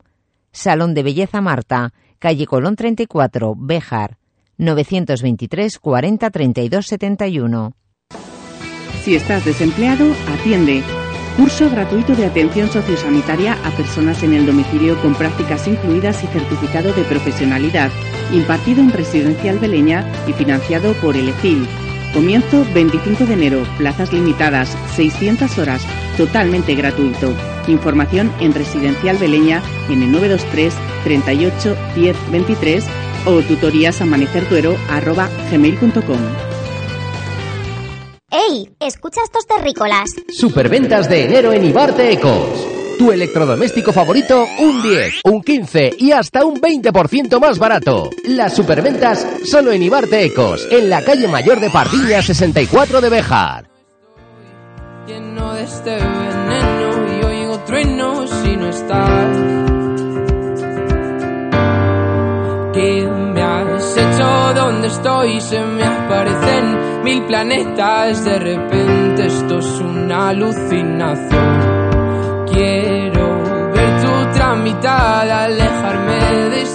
[0.53, 4.17] Salón de Belleza Marta, calle Colón 34, Béjar,
[4.57, 7.73] 923 40 32 71.
[9.03, 10.83] Si estás desempleado, atiende.
[11.37, 16.95] Curso gratuito de atención sociosanitaria a personas en el domicilio con prácticas incluidas y certificado
[16.95, 17.91] de profesionalidad,
[18.33, 21.69] impartido en Residencial Beleña y financiado por el EFIL.
[22.15, 27.35] Comienzo 25 de enero, plazas limitadas, 600 horas, totalmente gratuito.
[27.69, 29.61] Información en Residencial Beleña
[29.91, 30.73] en el 923
[31.05, 32.87] 38 10 23
[33.27, 36.56] o tutorías amanecertuero@gmail.com.
[38.31, 38.75] ¡Ey!
[38.81, 40.11] Escucha estos terrícolas.
[40.29, 42.67] Superventas de enero en Ibarte Ecos.
[42.99, 48.11] Tu electrodoméstico favorito, un 10, un 15 y hasta un 20% más barato.
[48.25, 53.69] Las superventas solo en Ibarte Ecos, en la calle mayor de Pardiña 64 de Bejar.
[55.07, 59.37] lleno de este veneno y oigo truenos si no estás.
[62.75, 64.55] ¿Qué me has hecho?
[64.55, 65.41] ¿Dónde estoy?
[65.41, 68.25] Se me aparecen mil planetas.
[68.25, 72.47] De repente esto es una alucinación.
[72.53, 76.66] Quiero ver tu otra mitad, alejarme de.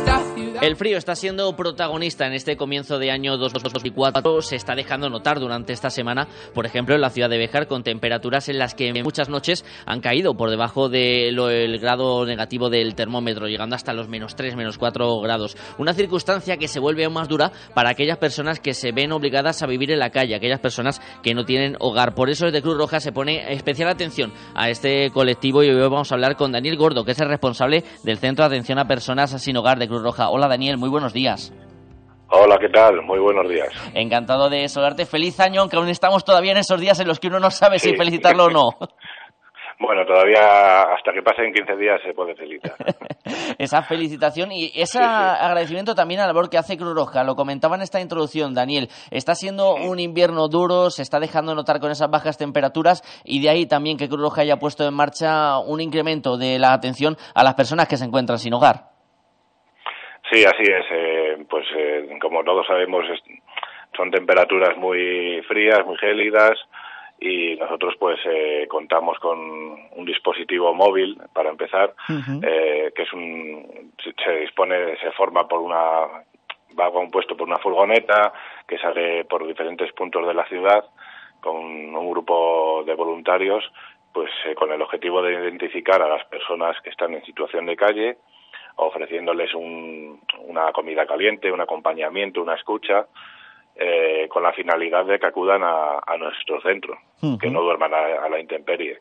[0.61, 4.43] El frío está siendo protagonista en este comienzo de año 2024.
[4.43, 7.81] Se está dejando notar durante esta semana, por ejemplo, en la ciudad de Béjar, con
[7.81, 13.47] temperaturas en las que muchas noches han caído por debajo del grado negativo del termómetro,
[13.47, 15.57] llegando hasta los menos 3, menos 4 grados.
[15.79, 19.63] Una circunstancia que se vuelve aún más dura para aquellas personas que se ven obligadas
[19.63, 22.13] a vivir en la calle, aquellas personas que no tienen hogar.
[22.13, 26.11] Por eso desde Cruz Roja se pone especial atención a este colectivo y hoy vamos
[26.11, 29.41] a hablar con Daniel Gordo, que es el responsable del Centro de Atención a Personas
[29.41, 30.29] Sin Hogar de Cruz Roja.
[30.29, 31.53] Hola Daniel, muy buenos días.
[32.29, 33.01] Hola, ¿qué tal?
[33.03, 33.69] Muy buenos días.
[33.93, 35.05] Encantado de saludarte.
[35.05, 37.79] Feliz año, aunque aún estamos todavía en esos días en los que uno no sabe
[37.79, 38.69] si felicitarlo o no.
[39.83, 42.75] Bueno, todavía hasta que pasen 15 días se puede felicitar.
[43.57, 47.23] Esa felicitación y ese agradecimiento también a la labor que hace Cruz Roja.
[47.23, 48.89] Lo comentaba en esta introducción, Daniel.
[49.09, 53.49] Está siendo un invierno duro, se está dejando notar con esas bajas temperaturas y de
[53.49, 57.43] ahí también que Cruz Roja haya puesto en marcha un incremento de la atención a
[57.43, 58.91] las personas que se encuentran sin hogar.
[60.31, 60.85] Sí, así es.
[60.91, 63.23] eh, pues eh, como todos sabemos, es-
[63.95, 66.57] son temperaturas muy frías, muy gélidas
[67.19, 71.93] y nosotros pues eh, contamos con un dispositivo móvil para empezar,
[72.43, 76.23] eh, que es un se- se dispone, se forma por una
[76.79, 78.31] va compuesto por una furgoneta
[78.65, 80.85] que sale por diferentes puntos de la ciudad
[81.41, 83.69] con un grupo de voluntarios,
[84.13, 87.75] pues eh, con el objetivo de identificar a las personas que están en situación de
[87.75, 88.17] calle,
[88.85, 93.07] ofreciéndoles un- una comida caliente, un acompañamiento, una escucha,
[93.75, 96.97] eh, con la finalidad de que acudan a, a nuestro centro,
[97.39, 98.99] que no duerman a, a la intemperie.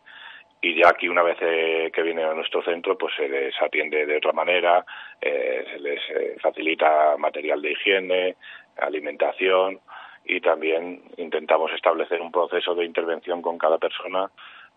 [0.63, 4.05] Y ya aquí una vez eh, que vienen a nuestro centro, pues se les atiende
[4.07, 4.85] de otra manera,
[5.21, 8.37] eh, se les eh, facilita material de higiene,
[8.77, 9.81] alimentación
[10.25, 14.31] y también intentamos establecer un proceso de intervención con cada persona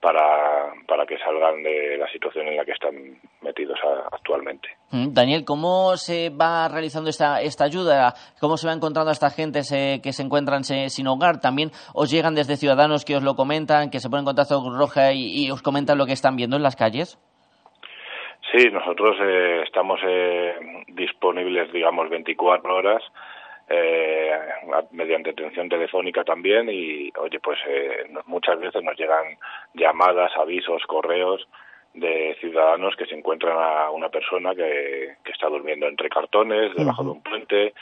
[0.04, 2.94] para, para que salgan de la situación en la que están
[3.42, 4.68] metidos a- actualmente.
[4.92, 8.14] Mm, Daniel, ¿cómo se va realizando esta, esta ayuda?
[8.40, 11.40] ¿Cómo se va encontrando a esta gente se- que se encuentran se- sin hogar?
[11.40, 14.78] ¿También os llegan desde ciudadanos que os lo comentan, que se ponen en contacto con
[14.78, 17.18] Roja y, y os comentan lo que están viendo en las calles?
[18.52, 20.54] Sí, nosotros eh, estamos eh,
[20.90, 23.02] disponibles, digamos, 24 horas
[23.74, 24.40] eh,
[24.92, 29.38] mediante atención telefónica también y, oye, pues eh, muchas veces nos llegan
[29.74, 31.48] llamadas, avisos, correos
[31.94, 37.04] de ciudadanos que se encuentran a una persona que, que está durmiendo entre cartones, debajo
[37.04, 37.74] de un puente,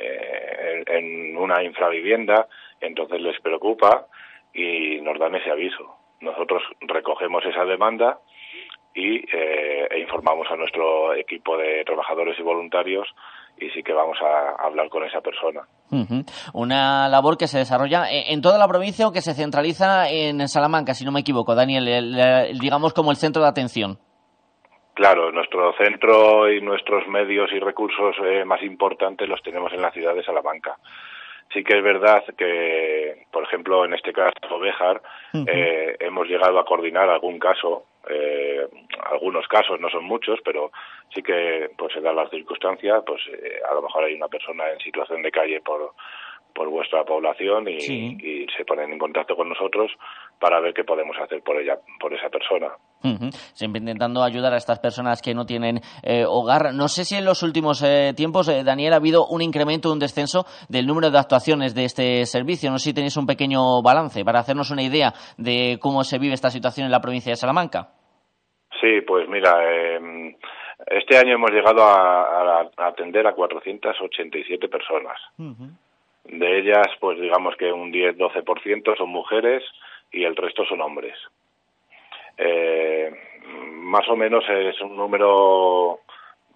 [0.00, 2.46] eh, en, en una infravivienda,
[2.80, 4.06] entonces les preocupa
[4.52, 5.96] y nos dan ese aviso.
[6.20, 8.18] Nosotros recogemos esa demanda
[8.94, 13.08] y eh, e informamos a nuestro equipo de trabajadores y voluntarios
[13.60, 15.62] y sí que vamos a hablar con esa persona.
[16.54, 20.46] Una labor que se desarrolla en, en toda la provincia o que se centraliza en
[20.48, 23.98] Salamanca, si no me equivoco, Daniel, el- el- digamos como el centro de atención.
[24.94, 29.92] Claro, nuestro centro y nuestros medios y recursos eh, más importantes los tenemos en la
[29.92, 30.76] ciudad de Salamanca.
[31.52, 35.00] Sí que es verdad que, por ejemplo, en este caso Béjar,
[35.46, 38.66] eh, hemos llegado a coordinar algún caso, eh,
[39.10, 40.70] algunos casos, no son muchos, pero
[41.14, 44.70] sí que pues se dan las circunstancias, pues eh, a lo mejor hay una persona
[44.70, 45.94] en situación de calle por
[46.58, 48.16] por vuestra población y, Sí.
[48.20, 49.92] y se ponen en contacto con nosotros
[50.40, 52.66] para ver qué podemos hacer por ella, por esa persona.
[53.54, 56.74] Siempre intentando ayudar a estas personas que no tienen eh, hogar.
[56.74, 60.00] No sé si en los últimos eh, tiempos, eh, Daniel, ha habido un incremento, un
[60.00, 62.72] descenso del número de actuaciones de este servicio.
[62.72, 66.34] No sé si tenéis un pequeño balance para hacernos una idea de cómo se vive
[66.34, 67.90] esta situación en la provincia de Salamanca.
[68.80, 70.36] Sí, pues mira, eh,
[70.88, 72.22] este año hemos llegado a,
[72.62, 75.18] a- a atender a 487 personas.
[76.28, 79.64] De ellas, pues digamos que un 10-12% son mujeres
[80.12, 81.16] y el resto son hombres.
[82.36, 83.10] Eh,
[83.72, 86.00] más o menos es un número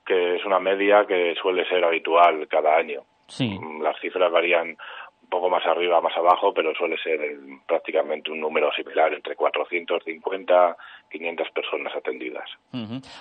[0.04, 3.02] que es una media que suele ser habitual cada año.
[3.28, 3.58] Sí.
[3.80, 4.76] Las cifras varían
[5.32, 7.18] poco más arriba, más abajo, pero suele ser
[7.66, 10.76] prácticamente un número similar, entre 450,
[11.10, 12.48] 500 personas atendidas.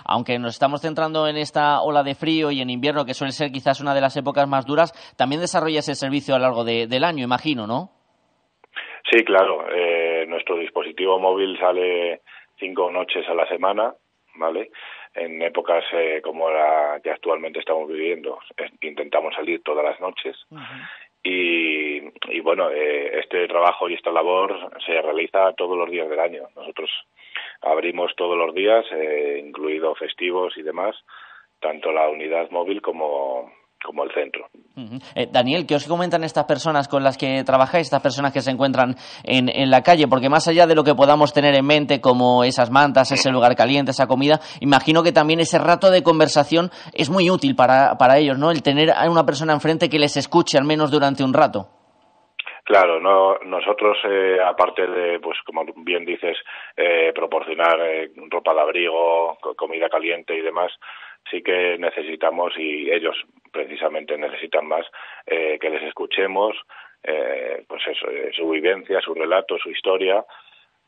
[0.05, 3.49] Aunque nos estamos centrando en esta ola de frío y en invierno, que suele ser
[3.51, 6.87] quizás una de las épocas más duras, también desarrollas el servicio a lo largo de-
[6.87, 7.89] del año, imagino, ¿no?
[9.09, 9.65] Sí, claro.
[9.73, 12.21] eh, nuestro dispositivo móvil sale
[12.59, 13.93] cinco noches a la semana,
[14.35, 14.69] ¿vale?
[15.13, 18.37] En épocas eh, como la que actualmente estamos viviendo,
[18.81, 20.37] intentamos salir todas las noches.
[21.23, 26.19] Y, y bueno, eh, este trabajo y esta labor se realiza todos los días del
[26.19, 26.47] año.
[26.55, 26.89] Nosotros
[27.61, 30.95] abrimos todos los días, eh, incluido festivos y demás,
[31.59, 33.51] tanto la unidad móvil como,
[33.83, 34.47] como el centro.
[35.15, 38.51] Eh, Daniel, ¿qué os comentan estas personas con las que trabajáis, estas personas que se
[38.51, 40.07] encuentran en, en la calle?
[40.07, 43.55] Porque más allá de lo que podamos tener en mente, como esas mantas, ese lugar
[43.55, 48.17] caliente, esa comida, imagino que también ese rato de conversación es muy útil para, para
[48.17, 48.51] ellos, ¿no?
[48.51, 51.67] El tener a una persona enfrente que les escuche al menos durante un rato.
[52.63, 56.37] Claro, no, nosotros, eh, aparte de, pues como bien dices,
[56.77, 60.71] eh, proporcionar eh, ropa de abrigo, co- comida caliente y demás,
[61.29, 63.15] sí que necesitamos, y ellos
[63.51, 64.85] precisamente necesitan más,
[65.25, 66.55] eh, que les escuchemos,
[67.03, 70.23] eh, pues eso, eh, su vivencia, su relato, su historia,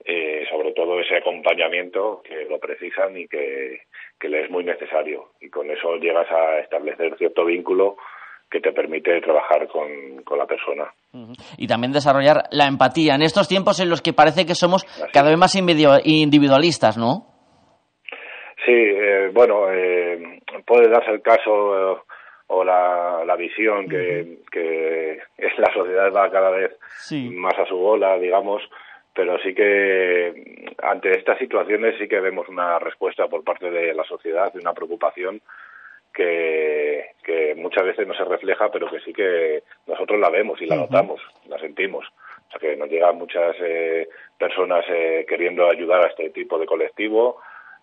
[0.05, 3.81] eh, sobre todo ese acompañamiento que lo precisan y que,
[4.19, 5.31] que le es muy necesario.
[5.41, 7.97] Y con eso llegas a establecer cierto vínculo
[8.51, 10.91] que te permite trabajar con, con la persona.
[11.57, 15.29] Y también desarrollar la empatía en estos tiempos en los que parece que somos cada
[15.29, 17.32] vez más individu- individualistas, ¿no?
[18.65, 22.01] Sí, eh, bueno, eh, puede darse el caso eh,
[22.47, 26.77] o la, la visión que, que es la sociedad va cada vez
[27.31, 28.61] más a su bola, digamos,
[29.13, 34.03] pero sí que ante estas situaciones sí que vemos una respuesta por parte de la
[34.03, 35.41] sociedad y una preocupación
[36.13, 40.67] que, que muchas veces no se refleja, pero que sí que nosotros la vemos y
[40.67, 42.05] la notamos, la sentimos.
[42.47, 44.07] O sea que nos llegan muchas eh,
[44.37, 47.39] personas eh, queriendo ayudar a este tipo de colectivo,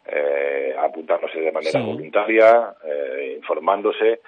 [0.07, 1.87] eh, apuntándose de manera Sí.
[1.87, 4.21] voluntaria, eh, informándose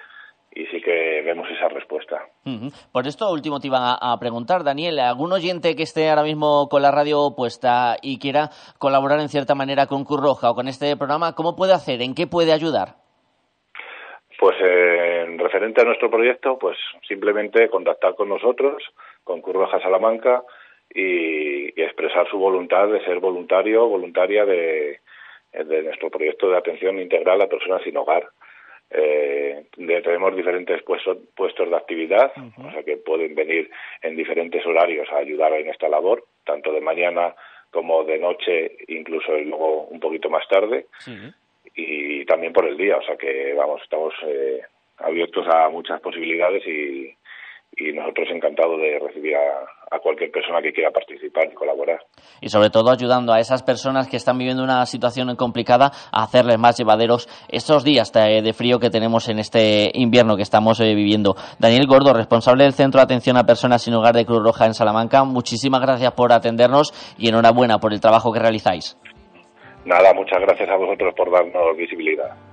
[0.55, 2.21] y sí que vemos esa respuesta.
[2.45, 2.67] Ujú.
[2.91, 6.67] Por esto último te iba a, a preguntar, Daniel, ¿algún oyente que esté ahora mismo
[6.69, 10.67] con la radio puesta y quiera colaborar en cierta manera con Cruz Roja o con
[10.67, 12.01] este programa, cómo puede hacer?
[12.03, 12.95] ¿En qué puede ayudar?
[14.39, 18.83] Pues eh, en referente a nuestro proyecto, pues simplemente contactar con nosotros,
[19.23, 20.43] con Cruz Roja Salamanca
[20.93, 24.99] y, y expresar su voluntad de ser voluntario, voluntaria de,
[25.53, 28.27] de nuestro proyecto de atención integral a personas sin hogar.
[28.89, 33.69] Eh, tenemos diferentes puestos, puestos de actividad, o sea que pueden venir
[34.01, 37.33] en diferentes horarios a ayudar en esta labor, tanto de mañana
[37.71, 40.85] como de noche, incluso luego un poquito más tarde
[41.75, 44.61] y también por el día, o sea que vamos, estamos eh,
[44.97, 47.15] abiertos a muchas posibilidades y,
[47.77, 51.99] y nosotros encantados de recibir a, a cualquier persona que quiera participar y colaborar.
[52.41, 56.57] Y sobre todo ayudando a esas personas que están viviendo una situación complicada a hacerles
[56.57, 60.95] más llevaderos estos días de, de frío que tenemos en este invierno que estamos eh,
[60.95, 61.35] viviendo.
[61.59, 64.73] Daniel Gordo, responsable del Centro de Atención a Personas sin Hogar de Cruz Roja en
[64.73, 68.97] Salamanca, muchísimas gracias por atendernos y enhorabuena por el trabajo que realizáis.
[69.85, 72.52] Nada, muchas gracias a vosotros por darnos visibilidad.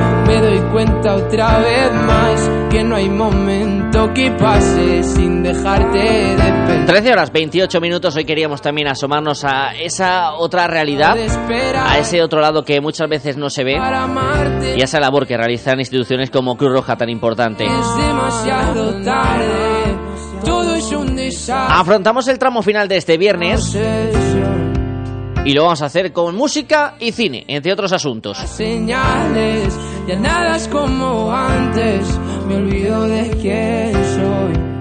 [0.31, 6.53] me doy cuenta otra vez más que no hay momento que pase sin dejarte de
[6.67, 11.17] pensar 13 horas 28 minutos, hoy queríamos también asomarnos a esa otra realidad,
[11.75, 15.35] a ese otro lado que muchas veces no se ve y a esa labor que
[15.35, 17.65] realizan instituciones como Cruz Roja tan importante.
[17.65, 19.97] Es demasiado tarde,
[20.45, 21.77] todo es un desastre.
[21.77, 23.75] Afrontamos el tramo final de este viernes
[25.43, 28.37] y lo vamos a hacer con música y cine, entre otros asuntos.
[28.37, 29.77] Señales,
[30.07, 32.05] ya nada es como antes,
[32.47, 34.71] me olvido de quién soy.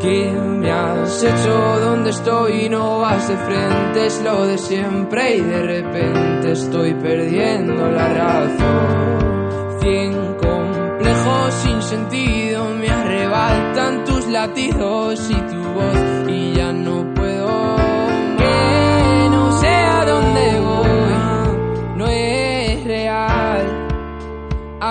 [0.00, 1.80] ¿Qué me has hecho?
[1.80, 2.68] ¿Dónde estoy?
[2.68, 9.78] No vas de frente, es lo de siempre y de repente estoy perdiendo la razón.
[9.80, 17.21] Cien complejos sin sentido me arrebatan tus latidos y tu voz y ya no puedo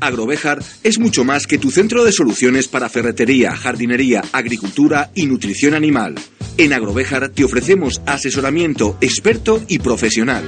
[0.00, 5.74] Agrovejar es mucho más que tu centro de soluciones para ferretería, jardinería, agricultura y nutrición
[5.74, 6.14] animal.
[6.56, 10.44] En Agrovejar te ofrecemos asesoramiento experto y profesional.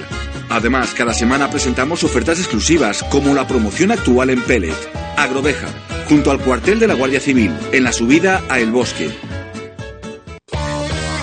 [0.49, 4.75] Además, cada semana presentamos ofertas exclusivas como la promoción actual en Pellet.
[5.17, 5.71] Agrovejar,
[6.09, 9.11] junto al cuartel de la Guardia Civil, en la subida a El Bosque.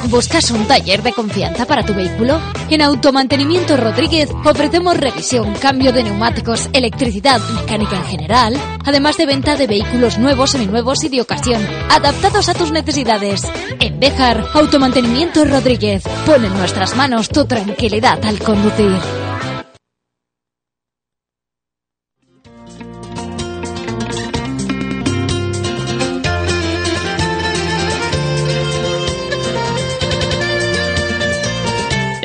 [0.10, 2.40] ¿Buscas un taller de confianza para tu vehículo?
[2.70, 9.58] En Automantenimiento Rodríguez ofrecemos revisión, cambio de neumáticos, electricidad, mecánica en general, además de venta
[9.58, 13.44] de vehículos nuevos, seminuevos y de ocasión, adaptados a tus necesidades.
[13.82, 18.98] En Bejar, Automantenimiento Rodríguez pone en nuestras manos tu tranquilidad al conducir.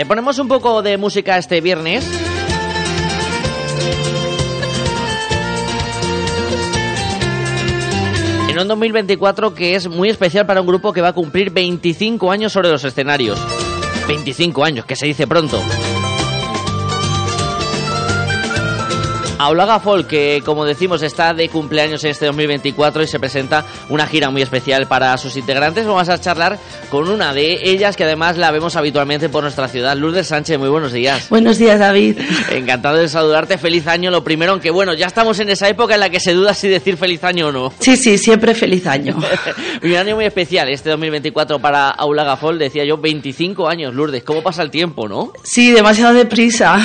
[0.03, 2.05] Le ponemos un poco de música este viernes.
[8.49, 12.33] En un 2024 que es muy especial para un grupo que va a cumplir 25
[12.33, 13.39] años sobre los escenarios.
[14.09, 15.63] 25 años, que se dice pronto.
[19.45, 24.07] Aulaga Folk, que como decimos está de cumpleaños en este 2024 y se presenta una
[24.07, 25.87] gira muy especial para sus integrantes.
[25.87, 26.59] Vamos a charlar
[26.91, 29.97] con una de ellas que además la vemos habitualmente por nuestra ciudad.
[29.97, 31.29] Lourdes Sánchez, muy buenos días.
[31.29, 32.19] Buenos días, David.
[32.51, 33.59] Encantado de saludarte.
[33.59, 34.11] Feliz año.
[34.11, 36.69] Lo primero, aunque bueno, ya estamos en esa época en la que se duda si
[36.69, 37.73] decir feliz año o no.
[37.81, 39.17] Sí, sí, siempre feliz año.
[39.83, 42.59] un año muy especial este 2024 para Aulaga Folk.
[42.59, 44.23] Decía yo, 25 años, Lourdes.
[44.23, 45.33] ¿Cómo pasa el tiempo, no?
[45.43, 46.79] Sí, demasiado deprisa.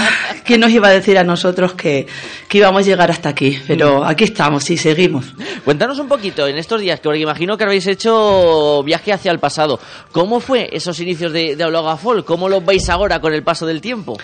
[0.43, 2.07] ¿Quién nos iba a decir a nosotros que,
[2.47, 3.59] que íbamos a llegar hasta aquí?
[3.67, 5.33] Pero aquí estamos y seguimos.
[5.65, 9.39] Cuéntanos un poquito en estos días, que porque imagino que habéis hecho viaje hacia el
[9.39, 9.79] pasado.
[10.11, 12.25] ¿Cómo fue esos inicios de, de Aulaga Folk?
[12.25, 14.17] ¿Cómo los veis ahora con el paso del tiempo?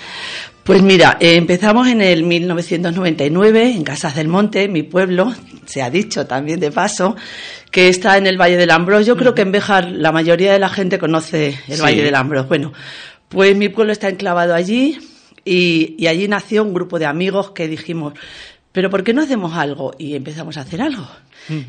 [0.64, 5.34] Pues mira, eh, empezamos en el 1999 en Casas del Monte, mi pueblo,
[5.66, 7.18] se ha dicho también de paso,
[7.70, 9.06] que está en el Valle del Ambros.
[9.06, 11.82] Yo creo que en Béjar la mayoría de la gente conoce el Sí.
[11.82, 12.48] Valle del Ambros.
[12.48, 12.72] Bueno,
[13.28, 14.98] pues mi pueblo está enclavado allí
[15.46, 18.14] y, y allí nació un grupo de amigos que dijimos,
[18.74, 19.94] pero ¿por qué no hacemos algo?
[19.98, 21.08] Y empezamos a hacer algo.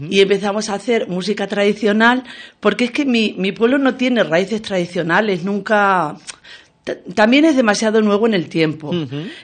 [0.08, 2.24] Y empezamos a hacer música tradicional,
[2.60, 6.16] porque es que mi, mi pueblo no tiene raíces tradicionales, nunca...
[7.14, 8.92] También es demasiado nuevo en el tiempo.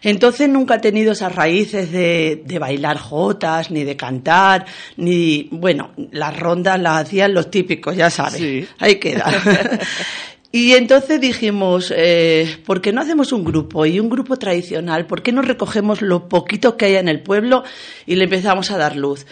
[0.03, 4.67] Entonces nunca ha tenido esas raíces de, de bailar jotas, ni de cantar,
[4.97, 8.69] ni, bueno, las rondas las hacían los típicos, ya sabes.
[8.79, 9.27] Ahí queda.
[10.53, 13.87] Y entonces dijimos, eh, ¿por qué no hacemos un grupo?
[13.87, 17.63] Y un grupo tradicional, ¿por qué no recogemos lo poquito que hay en el pueblo
[18.05, 19.27] y le empezamos a dar luz?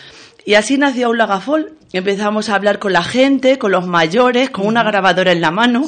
[0.48, 1.74] Y así nació Aula Gafol.
[1.92, 5.84] Empezamos a hablar con la gente, con los mayores, con una grabadora en la mano.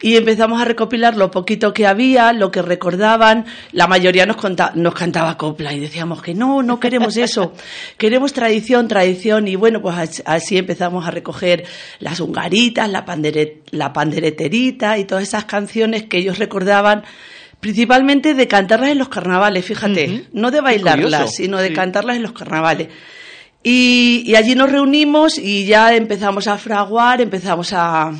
[0.00, 3.44] Y empezamos a recopilar lo poquito que había, lo que recordaban.
[3.72, 7.52] La mayoría nos, conta- nos cantaba copla y decíamos que no, no queremos eso.
[7.98, 9.46] queremos tradición, tradición.
[9.46, 11.64] Y bueno, pues as- así empezamos a recoger
[12.00, 17.04] las hungaritas, la, pandere- la pandereterita y todas esas canciones que ellos recordaban.
[17.60, 21.74] Principalmente de cantarlas en los carnavales, fíjate, no de bailarlas, sino de sí.
[21.74, 22.88] cantarlas en los carnavales.
[23.62, 28.12] Y, y allí nos reunimos y ya empezamos a fraguar, empezamos a,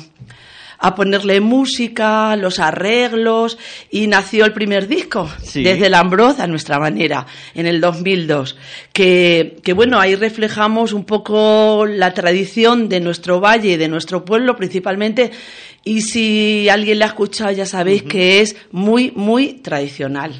[0.81, 3.57] a ponerle música, los arreglos
[3.89, 5.63] y nació el primer disco, Sí.
[5.63, 7.25] desde el Ambroz a nuestra manera,
[7.55, 8.57] en el 2002.
[8.93, 14.23] Que, que bueno, ahí reflejamos un poco la tradición de nuestro valle y de nuestro
[14.25, 15.31] pueblo principalmente
[15.83, 20.33] Y si alguien la ha escuchado, ya sabéis que es muy, muy tradicional.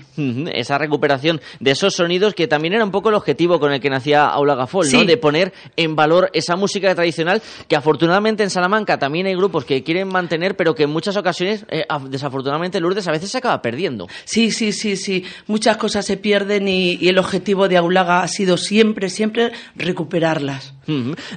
[0.54, 3.90] Esa recuperación de esos sonidos que también era un poco el objetivo con el que
[3.90, 5.06] nacía Aula Gafol, ¿no?
[5.06, 9.82] De poner en valor esa música tradicional que afortunadamente en Salamanca también hay grupos que
[9.82, 13.62] quieren mantener, pero que en muchas ocasiones, eh, af- desafortunadamente, Lourdes a veces se acaba
[13.62, 14.08] perdiendo.
[14.26, 15.24] Sí, sí, sí, sí.
[15.48, 20.74] Muchas cosas se pierden y, y el objetivo de Aulaga ha sido siempre, siempre recuperarlas.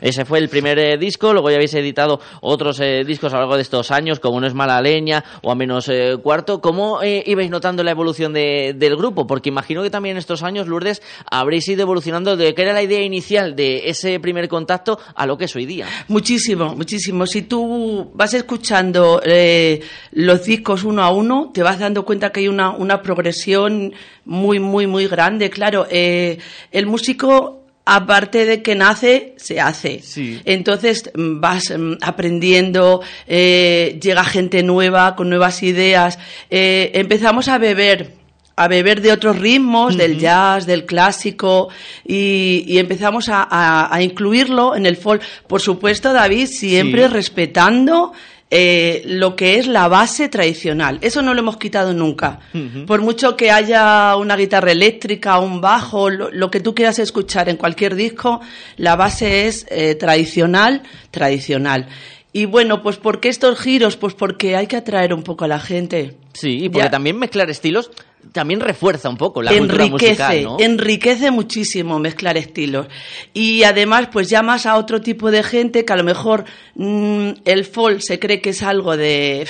[0.01, 3.43] Ese fue el primer eh, disco, luego ya habéis editado otros eh, discos a lo
[3.43, 6.61] largo de estos años, como No es mala leña o a menos eh, cuarto.
[6.61, 9.27] ¿Cómo eh, ibais notando la evolución de- del grupo?
[9.27, 13.01] Porque imagino que también estos años, Lourdes, habréis ido evolucionando de que era la idea
[13.03, 15.87] inicial de ese primer contacto a lo que es hoy día.
[16.09, 17.27] Muchísimo, muchísimo.
[17.27, 19.81] Si tú vas escuchando eh,
[20.13, 23.93] los discos uno a uno, te vas dando cuenta que hay una, una progresión
[24.25, 25.51] muy, muy, muy grande.
[25.51, 30.01] Claro, el músico, aparte de que nace, se hace.
[30.45, 36.19] Entonces mm, vas mm, aprendiendo, eh, llega gente nueva, con nuevas ideas.
[36.51, 38.21] Eh, empezamos a beber
[38.55, 41.71] a beber de otros ritmos, del jazz, del clásico,
[42.07, 45.23] y, y empezamos a, a- a incluirlo en el folk.
[45.47, 47.13] Por supuesto, David, siempre Sí.
[47.15, 48.13] respetando
[48.55, 50.99] eh, lo que es la base tradicional.
[51.01, 52.39] Eso no lo hemos quitado nunca.
[52.87, 57.49] Por mucho que haya una guitarra eléctrica, un bajo, lo, lo que tú quieras escuchar
[57.49, 58.43] en cualquier disco,
[58.77, 61.89] la base es eh, tradicional, tradicional.
[62.33, 63.97] Y bueno, pues ¿por qué estos giros?
[63.97, 66.17] Pues porque hay que atraer un poco a la gente.
[66.33, 66.91] Sí, y porque Ya.
[66.91, 67.91] también mezclar estilos
[68.31, 70.57] también refuerza un poco la cultura enriquece, musical, ¿no?
[70.61, 72.87] enriquece muchísimo mezclar estilos.
[73.35, 76.45] Y además, pues llamas a otro tipo de gente que a lo mejor
[76.77, 79.47] mm, el folk se cree que es algo de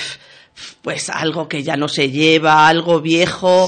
[0.81, 3.67] pues algo que ya no se lleva, algo viejo.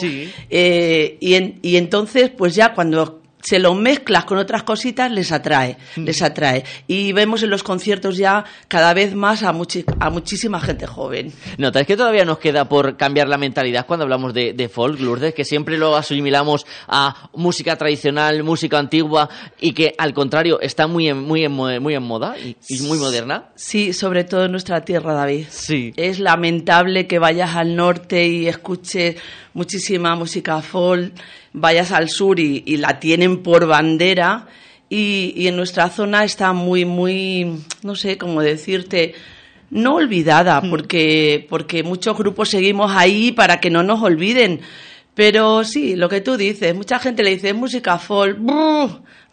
[0.49, 5.31] eh, y, en- y entonces, pues ya cuando se lo mezclas con otras cositas, les
[5.31, 6.63] atrae, les atrae.
[6.87, 11.31] Y vemos en los conciertos ya cada vez más a, muchi- a muchísima gente joven.
[11.59, 15.35] ¿Notáis que todavía nos queda por cambiar la mentalidad cuando hablamos de, de folk, Lourdes?
[15.35, 21.07] Que siempre lo asimilamos a música tradicional, música antigua y que al contrario está muy
[21.07, 23.49] en, muy en, muy en moda y, y muy moderna.
[23.55, 25.45] Sí, sobre todo en nuestra tierra, David.
[25.51, 25.93] Sí.
[25.97, 29.17] Es lamentable que vayas al norte y escuches
[29.53, 31.13] muchísima música folk,
[31.55, 34.47] vayas al sur y, y la tienen por bandera.
[34.89, 39.15] Y, y en nuestra zona está muy, muy, no sé cómo decirte,
[39.71, 44.61] no olvidada, porque, porque muchos grupos seguimos ahí para que no nos olviden.
[45.15, 48.37] Pero sí, lo que tú dices, mucha gente le dice música folk.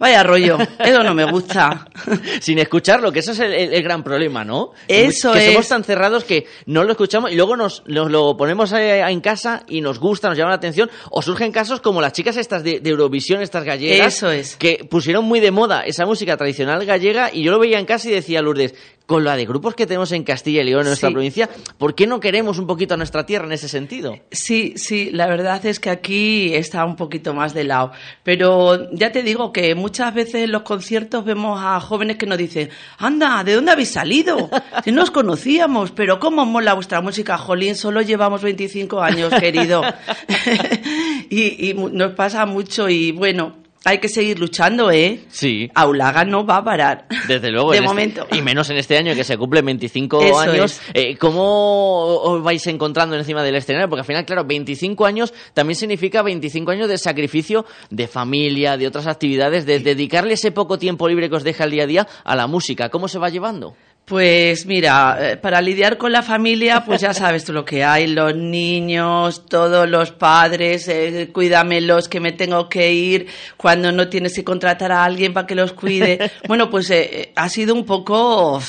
[0.03, 1.87] Vaya rollo, eso no me gusta.
[2.41, 4.73] Sin escucharlo, que eso es el, el- el gran problema, ¿no?
[4.89, 5.69] Eso que somos es.
[5.69, 9.63] tan cerrados que no lo escuchamos y luego nos, nos lo ponemos eh, en casa
[9.69, 10.91] y nos gusta, nos llama la atención.
[11.11, 14.57] O surgen casos como las chicas estas de, de Eurovisión, estas gallegas, Eso es.
[14.57, 18.09] que pusieron muy de moda esa música tradicional gallega y yo lo veía en casa
[18.09, 18.75] y decía, Lourdes,
[19.07, 21.13] con la de grupos que tenemos en Castilla y León, en nuestra Sí.
[21.15, 24.17] provincia, ¿por qué no queremos un poquito a nuestra tierra en ese sentido?
[24.31, 27.93] Sí, sí, la verdad es que aquí está un poquito más de lado.
[28.23, 32.39] Pero ya te digo que muchas veces en los conciertos vemos a jóvenes que nos
[32.39, 34.49] dicen, anda, ¿de dónde habéis salido?
[34.85, 37.75] Si no os conocíamos, pero ¿cómo mola vuestra música, Jolín?
[37.75, 39.83] Solo llevamos 25 años, querido.
[41.31, 45.21] y, y nos pasa mucho y bueno, hay que seguir luchando, ¿eh?
[45.29, 45.71] Sí.
[45.75, 47.07] Aulaga no va a parar.
[47.29, 47.71] Desde luego.
[47.73, 48.27] De este- momento.
[48.33, 50.81] y menos en este año que se cumplen 25 Eso años.
[50.95, 53.89] Eh, ¿Cómo os vais encontrando encima del escenario?
[53.89, 58.87] Porque al final, claro, 25 años también significa 25 años de sacrificio de familia, de
[58.87, 62.09] otras actividades, de dedicarle ese poco tiempo libre que os deja el día a día
[62.25, 62.89] a la música.
[62.89, 63.75] ¿Cómo se va llevando?
[64.05, 68.09] Pues mira, eh, para lidiar con la familia, pues ya sabes tú lo que hay,
[68.09, 73.27] los niños, todos los padres, eh, cuídamelos que me tengo que ir
[73.57, 76.19] cuando no tienes que contratar a alguien para que los cuide.
[76.49, 78.61] Bueno, pues eh, ha sido un poco,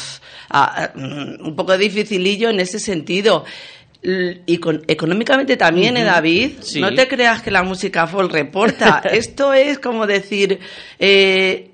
[0.95, 3.43] mm, un poco dificilillo en ese sentido.
[4.03, 6.03] Y con- económicamente también, ¿eh.
[6.03, 6.51] David?
[6.61, 6.79] Sí.
[6.81, 9.01] No te creas que la música folk reporta.
[9.11, 10.59] Esto es como decir,
[10.99, 11.71] eh,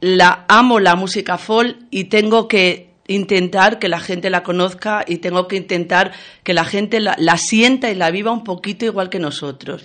[0.00, 5.18] la amo la música folk y tengo que intentar que la gente la conozca y
[5.18, 6.12] tengo que intentar
[6.42, 9.84] que la gente la, la sienta y la viva un poquito igual que nosotros.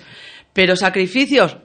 [0.54, 1.56] Pero sacrificios,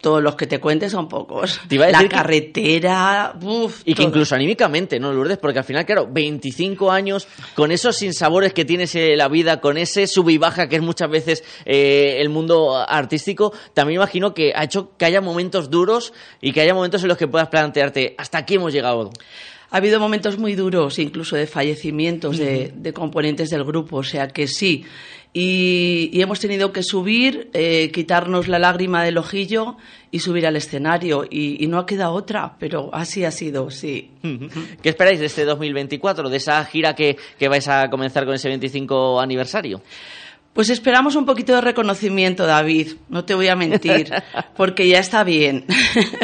[0.00, 1.60] todos los que te cuentes son pocos.
[1.68, 5.36] Te iba a la que- carretera, uf, Y que incluso anímicamente, ¿no, Lourdes?
[5.36, 9.76] Porque al final, claro, 25 años con esos sinsabores que tienes en la vida, con
[9.76, 14.52] ese sub y baja que es muchas veces eh, el mundo artístico, también imagino que
[14.56, 18.14] ha hecho que haya momentos duros y que haya momentos en los que puedas plantearte,
[18.16, 19.10] hasta aquí hemos llegado.
[19.72, 24.28] Ha habido momentos muy duros, incluso de fallecimientos de, de componentes del grupo, o sea
[24.28, 24.84] que sí.
[25.32, 29.78] Y, y hemos tenido que subir, eh, quitarnos la lágrima del ojillo
[30.10, 31.24] y subir al escenario.
[31.28, 34.10] Y, y no ha quedado otra, pero así ha sido, sí.
[34.82, 38.48] ¿Qué esperáis de este 2024, de esa gira que, que vais a comenzar con ese
[38.48, 39.80] 25 aniversario?
[40.52, 44.12] Pues esperamos un poquito de reconocimiento, David, no te voy a mentir,
[44.56, 45.64] porque ya está bien.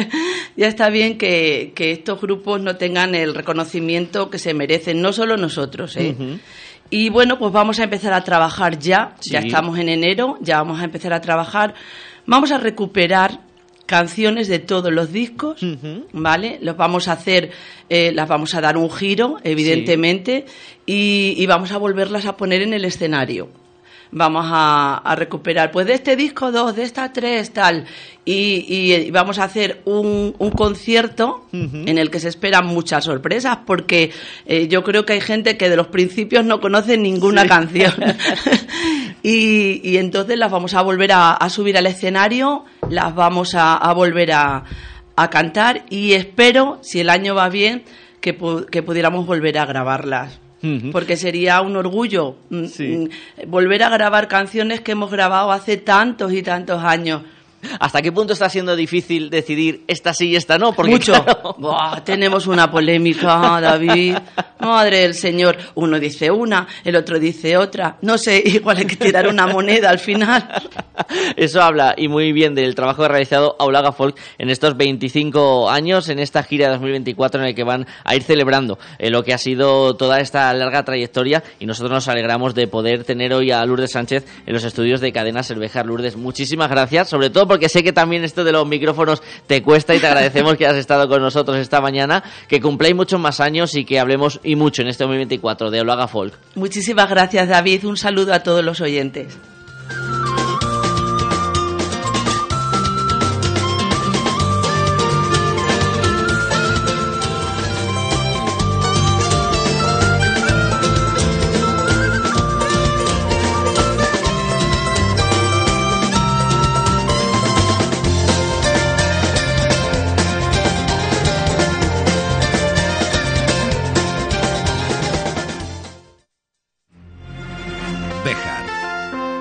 [0.55, 5.13] ya está bien que, que estos grupos no tengan el reconocimiento que se merecen, no
[5.13, 6.15] solo nosotros, ¿eh?
[6.91, 10.79] Y bueno, pues vamos a empezar a trabajar ya, ya estamos en enero, ya vamos
[10.79, 11.75] a empezar a trabajar.
[12.25, 13.41] Vamos a recuperar
[13.85, 15.61] canciones de todos los discos,
[16.13, 16.59] ¿vale?
[16.61, 17.51] Los vamos a hacer,
[17.89, 20.45] eh, las vamos a dar un giro, evidentemente,
[20.85, 23.49] y, y vamos a volverlas a poner en el escenario.
[24.11, 27.85] Vamos a, a recuperar, pues de este disco dos, de esta tres, tal,
[28.25, 33.59] y, y vamos a hacer un, un concierto en el que se esperan muchas sorpresas,
[33.67, 34.11] porque
[34.47, 37.47] eh, yo creo que hay gente que de los principios no conoce ninguna Sí.
[37.49, 37.93] canción.
[39.23, 43.75] y, y entonces las vamos a volver a, a subir al escenario, las vamos a,
[43.75, 44.63] a volver a,
[45.15, 47.83] a cantar y espero, si el año va bien,
[48.21, 50.39] que, pu- que pudiéramos volver a grabarlas.
[50.91, 53.09] Porque sería un orgullo mm, mm,
[53.47, 57.23] volver a grabar canciones que hemos grabado hace tantos y tantos años.
[57.79, 60.73] ¿Hasta qué punto está siendo difícil decidir esta sí y esta no?
[60.73, 61.13] Porque, Mucho.
[61.13, 64.17] claro, Buah, tenemos una polémica, David.
[64.59, 65.57] Madre del Señor.
[65.75, 67.97] Uno dice una, el otro dice otra.
[68.01, 70.47] No sé, igual hay que tirar una moneda al final.
[71.35, 76.19] Eso habla y muy bien del trabajo realizado Aulaga Folk en estos 25 años, en
[76.19, 79.37] esta gira de 2024 en el que van a ir celebrando eh, lo que ha
[79.37, 83.91] sido toda esta larga trayectoria y nosotros nos alegramos de poder tener hoy a Lourdes
[83.91, 85.85] Sánchez en los estudios de Cadena Cervejar.
[85.85, 89.95] Lourdes, muchísimas gracias, sobre todo porque sé que también esto de los micrófonos te cuesta
[89.95, 93.73] y te agradecemos que has estado con nosotros esta mañana, que cumpláis muchos más años
[93.73, 96.35] y que hablemos y mucho en este 2024 de Aulaga Folk.
[96.53, 97.85] Muchísimas gracias, David.
[97.85, 99.35] Un saludo a todos los oyentes.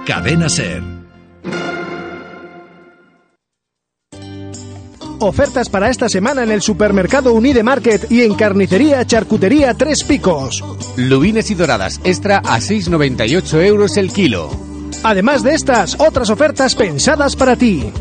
[0.09, 0.83] Cadena Ser.
[5.19, 10.65] Ofertas para esta semana en el supermercado Unide Market y en carnicería Charcutería Tres Picos.
[10.97, 14.49] Lubines y doradas extra a 6,98 euros el kilo.
[15.03, 17.93] Además de estas, otras ofertas pensadas para ti.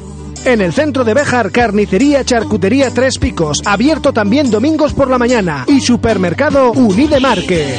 [0.46, 5.66] En el centro de Béjar, carnicería Charcutería Tres Picos, abierto también domingos por la mañana.
[5.68, 7.76] Y supermercado Unide Market.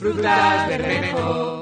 [0.00, 1.55] Frutas Bermejo.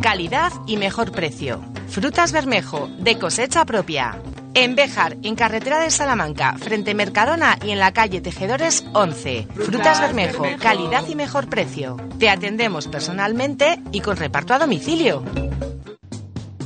[0.00, 1.60] Calidad y mejor precio.
[1.88, 4.18] Frutas Bermejo, de cosecha propia.
[4.54, 9.46] En Béjar, en carretera de Salamanca, frente Mercadona y en la calle Tejedores 11.
[9.54, 11.98] Frutas Bermejo, calidad y mejor precio.
[12.18, 15.22] Te atendemos personalmente y con reparto a domicilio.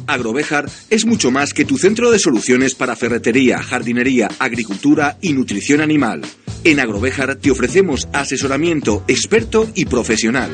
[0.07, 5.81] Agrovejar es mucho más que tu centro de soluciones para ferretería, jardinería, agricultura y nutrición
[5.81, 6.23] animal.
[6.67, 10.51] En Agrovejar te ofrecemos asesoramiento experto y profesional.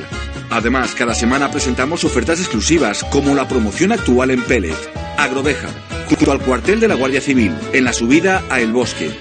[0.51, 4.74] Además, cada semana presentamos ofertas exclusivas como la promoción actual en Pellet.
[5.16, 5.70] Agrovejar,
[6.09, 9.12] junto al cuartel de la Guardia Civil, en la subida a El Bosque.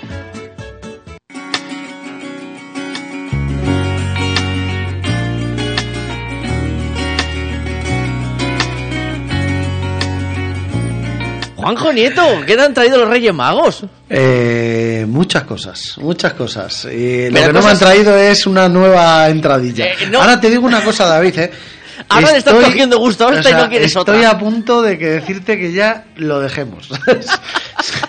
[11.59, 13.83] Juanjo Nieto, ¿qué te han traído los Reyes Magos?
[14.09, 16.85] Eh, muchas cosas, muchas cosas.
[16.85, 19.87] Y lo que no me han traído es una nueva entradilla.
[19.87, 20.21] Eh, no.
[20.21, 21.37] Ahora te digo una cosa, David.
[21.37, 21.51] ¿eh?
[22.07, 24.29] Ahora le estás cogiendo gusto a esta y no quieres estoy otra.
[24.29, 26.89] a punto de que decirte que ya lo dejemos.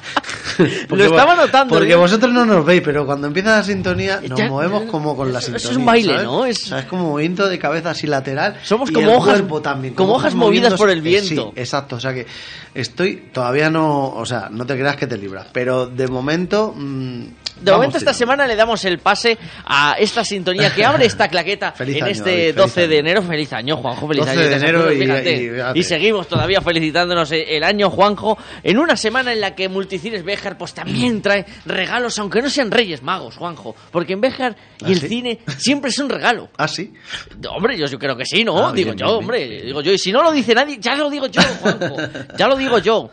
[0.88, 1.96] Lo estaba notando, Porque ¿eh?
[1.96, 5.38] vosotros no nos veis, pero cuando empieza la sintonía nos Ya- movemos como con la
[5.40, 5.78] eso es sintonía.
[5.80, 6.24] un baile, ¿sabes?
[6.24, 6.38] ¿no?
[6.40, 8.56] O sea, es como movimiento de cabeza así lateral.
[8.62, 9.94] Somos y como el hojas- cuerpo también.
[9.94, 11.52] como hojas movidas por el eh, viento.
[11.54, 11.96] Sí, exacto.
[11.96, 12.26] O sea que
[12.74, 14.08] estoy todavía no.
[14.10, 15.46] O sea, no te creas que te libras.
[15.52, 16.72] Pero de momento.
[16.76, 17.22] mm,
[17.60, 21.72] De momento esta semana le damos el pase a esta sintonía que abre esta claqueta
[21.72, 23.22] Feliz en año, este David, feliz 12 de enero.
[23.22, 24.48] Feliz año, Juanjo, feliz 12 año.
[24.48, 25.02] de enero y-
[25.76, 25.80] y-.
[25.80, 30.58] Y seguimos todavía felicitándonos el año, Juanjo, en una semana en la que Multicines Béjar
[30.58, 34.88] pues también trae regalos, aunque no sean Reyes Magos, Juanjo, porque en Béjar y ¿Ah,
[34.88, 35.08] el sí?
[35.08, 36.48] cine siempre es un regalo.
[36.56, 36.92] ¿Ah, sí?
[37.48, 38.68] Hombre, yo, yo creo que sí, ¿no?
[38.68, 39.92] Ah, digo bien, yo, bien, hombre, digo yo.
[39.92, 41.96] Y si no lo dice nadie, ya lo digo yo, Juanjo.
[42.36, 43.10] ya lo digo yo.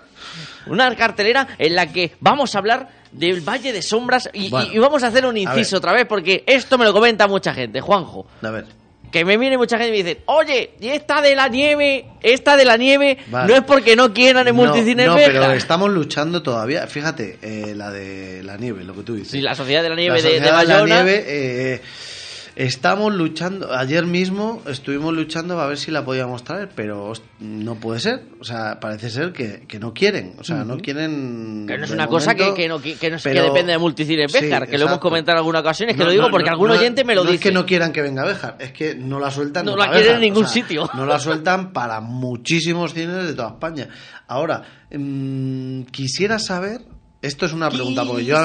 [0.68, 4.76] Una cartelera en la que vamos a hablar del Valle de Sombras y, Bueno, y-
[4.76, 7.80] y vamos a hacer un inciso otra vez porque esto me lo comenta mucha gente.
[7.82, 8.66] Juanjo, A ver.
[9.20, 12.56] Que me viene mucha gente y me dice, oye, y esta de la nieve, esta
[12.58, 13.48] de la nieve, Vale.
[13.52, 16.88] no es porque no quieran en No, no, pero estamos luchando todavía.
[16.88, 19.32] Fíjate, eh, la de la nieve, lo que tú dices.
[19.32, 20.96] Sí, la Sociedad de la Nieve La de- de Sociedad la Bayona.
[21.04, 21.82] Nieve, eh,
[22.60, 23.72] estamos luchando.
[23.72, 28.24] Ayer mismo estuvimos luchando a ver si la podíamos traer, pero no puede ser.
[28.40, 30.34] O sea, parece ser que, que no quieren.
[30.40, 31.66] O sea, no quieren.
[31.68, 33.78] Que no es una cosa que, que no, que, no es- que pero- depende de
[33.78, 36.24] multicines Sí, Bejar, que lo hemos comentado en alguna ocasión, es que No, lo digo
[36.24, 37.36] no, porque no, algún no, oyente me lo no dice.
[37.36, 39.64] es que no quieran que venga Béjar, es que no la sueltan.
[39.64, 40.90] No la quieren en ningún o sea, sitio.
[40.96, 43.88] No la sueltan para muchísimos cines de toda España.
[44.28, 46.82] Ahora, mm, quisiera saber.
[47.22, 48.36] Esto es una pregunta, porque yo,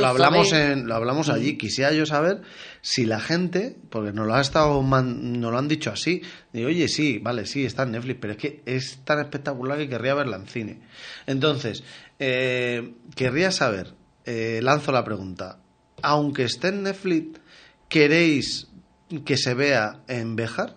[0.00, 1.56] lo hablamos en, lo hablamos allí.
[1.56, 2.42] Quisiera yo saber
[2.80, 6.22] si la gente, porque nos lo ha estado man- nos lo han dicho así,
[6.52, 9.88] digo, oye, sí, vale, sí, está en Netflix, pero es que es tan espectacular que
[9.88, 10.80] querría verla en cine.
[11.26, 11.84] Entonces,
[12.18, 13.94] eh, querría saber,
[14.24, 15.60] eh, lanzo la pregunta,
[16.02, 17.38] aunque esté en Netflix,
[17.88, 18.66] ¿queréis
[19.24, 20.74] que se vea en Bejar?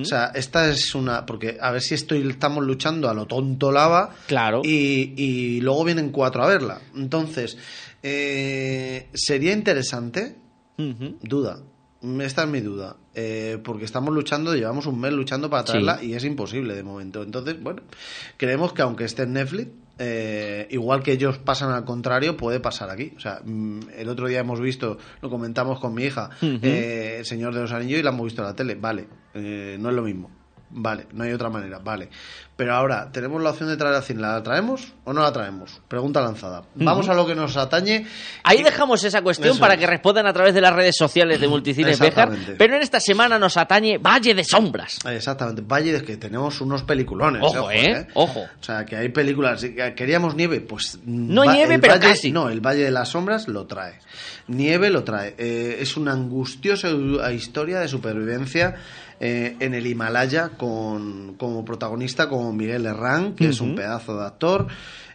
[0.00, 1.26] O sea, esta es una.
[1.26, 4.14] Porque a ver si estoy, estamos luchando a lo tonto lava.
[4.26, 4.62] Claro.
[4.64, 6.80] Y, y luego vienen cuatro a verla.
[6.96, 7.58] Entonces,
[8.02, 10.36] eh, sería interesante.
[10.76, 11.58] Duda.
[12.20, 12.96] Esta es mi duda.
[13.14, 15.72] Eh, porque estamos luchando, llevamos un mes luchando para Sí.
[15.72, 17.22] traerla y es imposible de momento.
[17.22, 17.82] Entonces, bueno,
[18.36, 19.68] creemos que aunque esté en Netflix,
[19.98, 23.12] eh, igual que ellos pasan al contrario, puede pasar aquí.
[23.16, 27.24] O sea, mm, el otro día hemos visto, lo comentamos con mi hija, eh, El
[27.24, 28.74] Señor de los Anillos y la hemos visto en la tele.
[28.74, 30.30] Vale, eh, no es lo mismo.
[30.70, 32.08] Vale, no hay otra manera, vale.
[32.56, 34.20] Pero ahora, ¿tenemos la opción de traer al cine?
[34.20, 35.80] ¿La traemos o no la traemos?
[35.86, 36.64] Pregunta lanzada.
[36.74, 38.04] Vamos a lo que nos atañe.
[38.42, 41.46] Ahí dejamos esa cuestión Eso para que respondan a través de las redes sociales de
[41.48, 44.98] Multicines Bejar, pero en esta semana nos atañe Valle de Sombras.
[45.08, 47.42] Exactamente, Valle es que tenemos unos peliculones.
[47.44, 48.08] Ojo, ¿eh?
[48.14, 48.40] Ojo.
[48.60, 49.60] O sea, que hay películas.
[49.62, 50.60] que ¿Queríamos nieve?
[50.60, 50.98] Pues.
[51.06, 52.32] No va- nieve, pero Valle- casi.
[52.32, 54.00] No, el Valle de las Sombras lo trae.
[54.48, 55.34] Nieve lo trae.
[55.38, 56.88] Eh, es una angustiosa
[57.32, 58.74] historia de supervivencia
[59.20, 64.26] eh, en el Himalaya con, como protagonista como Miguel Herrán, que es un pedazo de
[64.26, 64.66] actor.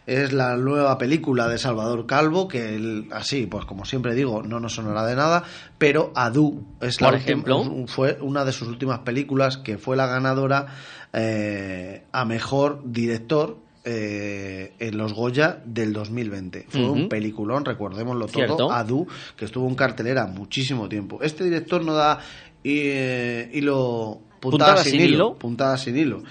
[0.06, 4.60] Es la nueva película de Salvador Calvo, que él, así, pues como siempre digo, no
[4.60, 5.44] nos sonará de nada,
[5.78, 7.86] pero Adu es la última- ejemplo.
[7.86, 10.66] fue una de sus últimas películas que fue la ganadora
[11.14, 13.56] eh, a mejor director
[13.86, 16.66] eh, en los Goya del 2020.
[16.68, 16.92] Fue Ujú.
[16.92, 18.72] un peliculón, recordémoslo todo, Cierto.
[18.72, 19.06] Adu,
[19.36, 21.22] que estuvo en cartelera muchísimo tiempo.
[21.22, 22.18] Este director no da
[22.64, 25.34] eh, hilo puntada, Puntada sin, sin hilo, hilo.
[25.38, 26.22] puntada sin hilo.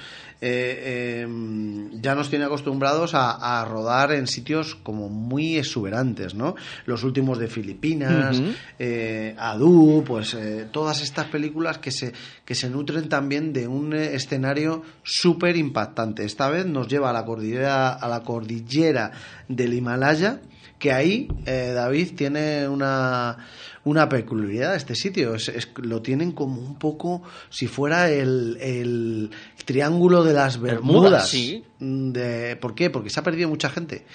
[0.46, 6.56] Eh, eh, ya nos tiene acostumbrados a, a rodar en sitios como muy exuberantes, ¿no?
[6.86, 8.50] Los últimos de Filipinas, Ujú.
[8.78, 12.12] eh, Adu, pues eh, todas estas películas que se,
[12.44, 16.26] que se nutren también de un eh, escenario súper impactante.
[16.26, 19.12] Esta vez nos lleva a la cordillera, a la cordillera
[19.48, 20.42] del Himalaya,
[20.78, 23.38] que ahí eh, David tiene una,
[23.86, 25.36] una peculiaridad este sitio.
[25.36, 29.30] Es, es- lo tienen como un poco si fuera el, el
[29.66, 31.30] triángulo de las Bermudas.
[31.30, 31.64] Sí.
[31.80, 32.90] De, ¿Por qué?
[32.90, 34.06] Porque se ha perdido mucha gente.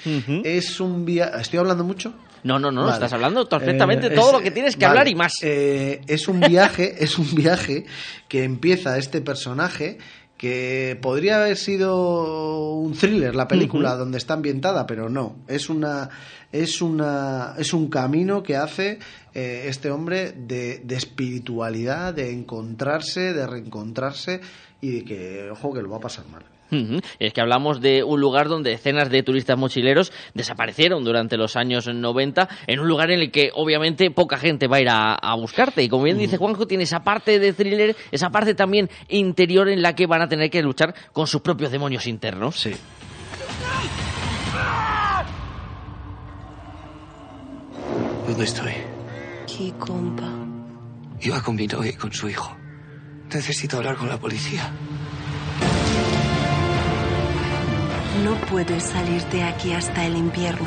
[0.45, 1.41] Es un viaje.
[1.41, 2.15] ¿Estoy hablando mucho?
[2.45, 2.95] No, no, no, Vale.
[2.95, 5.01] estás hablando perfectamente Eh, todo es- lo que tienes que vale.
[5.01, 5.33] hablar y más.
[5.43, 7.85] Eh, es un viaje, es un viaje
[8.29, 9.99] que empieza este personaje
[10.39, 16.09] que podría haber sido un thriller la película donde está ambientada, pero no, es una
[16.53, 19.01] es una es un camino que hace
[19.35, 24.41] eh, este hombre de, de espiritualidad, de encontrarse, de reencontrarse
[24.81, 26.45] y de que ojo que lo va a pasar mal.
[27.19, 31.87] Es que hablamos de un lugar donde decenas de turistas mochileros desaparecieron durante los años
[31.87, 35.35] 90, en un lugar en el que obviamente poca gente va a ir a, a
[35.35, 35.83] buscarte.
[35.83, 39.83] Y como bien dice Juanjo, tiene esa parte de thriller, esa parte también interior en
[39.83, 42.57] la que van a tener que luchar con sus propios demonios internos.
[42.61, 42.73] Sí.
[48.27, 48.73] ¿Dónde estoy?
[49.43, 50.29] Aquí, compa.
[51.21, 52.55] Iba con mi novia y con su hijo.
[53.33, 54.71] Necesito hablar con la policía.
[58.25, 60.67] No puedes salir de aquí hasta el invierno.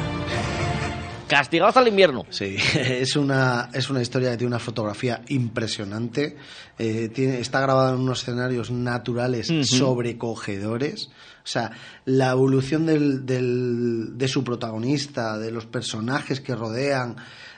[1.27, 2.25] Castigados al invierno.
[2.29, 6.37] Sí, es una, es una historia que tiene una fotografía impresionante.
[6.77, 11.07] eh, tiene, está grabada en unos escenarios naturales sobrecogedores.
[11.43, 11.71] O sea,
[12.05, 17.15] la evolución del, del- de su protagonista, de los personajes que rodean,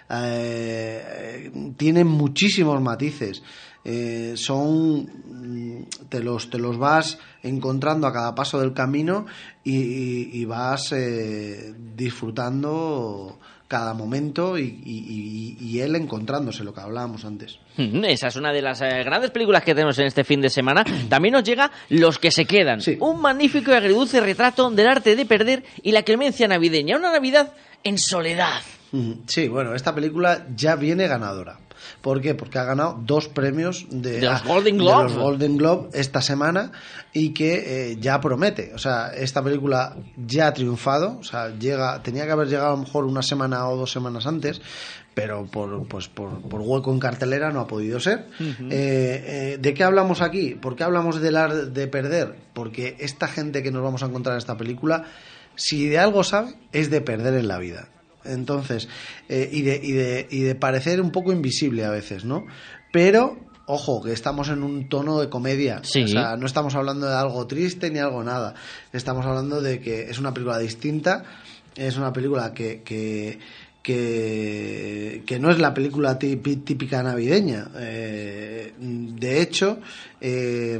[0.10, 3.41] eh, tienen muchísimos matices.
[3.85, 9.26] Eh, son mm, te los, te los vas encontrando a cada paso del camino
[9.64, 16.73] y, y- y vas eh, disfrutando cada momento y, y- y- y él encontrándose, lo
[16.73, 17.57] que hablábamos antes.
[17.77, 20.49] Ujú, Esa es una de las eh, grandes películas que tenemos en este fin de
[20.49, 20.84] semana.
[21.10, 22.81] También nos llega Los que se quedan.
[22.99, 26.97] Un magnífico y agridulce retrato del arte de perder y la clemencia navideña.
[26.97, 27.51] Una Navidad
[27.84, 28.61] en soledad.
[28.91, 31.57] Mm, Sí, bueno, esta película ya viene ganadora.
[32.04, 32.36] ¿Por qué?
[32.36, 35.04] Porque ha ganado dos premios de, De los Golden de Globe.
[35.04, 36.74] los Golden Globe esta semana
[37.14, 38.74] y que eh, ya promete.
[38.76, 41.18] O sea, esta película ya ha triunfado.
[41.20, 44.28] O sea, llega, tenía que haber llegado a lo mejor una semana o dos semanas
[44.28, 44.62] antes,
[45.14, 48.28] pero por, pues, por, por hueco en cartelera no ha podido ser.
[48.38, 50.56] Eh, eh, ¿De qué hablamos aquí?
[50.56, 52.36] ¿Por qué hablamos del arte de perder?
[52.52, 55.06] Porque esta gente que nos vamos a encontrar en esta película,
[55.56, 57.88] si de algo sabe, es de perder en la vida.
[58.26, 58.88] Entonces,
[59.30, 62.45] eh, y, de, y, de, y de parecer un poco invisible a veces, ¿no?
[62.91, 65.82] Pero, ojo, que estamos en un tono de comedia.
[65.84, 66.04] Sí.
[66.04, 68.54] O sea, no estamos hablando de algo triste ni algo nada.
[68.91, 71.24] Estamos hablando de que es una película distinta,
[71.76, 73.40] es una película que, que,
[73.84, 77.68] que, que no es la película típi- típica navideña.
[77.77, 79.80] Eh, de hecho,
[80.22, 80.80] eh,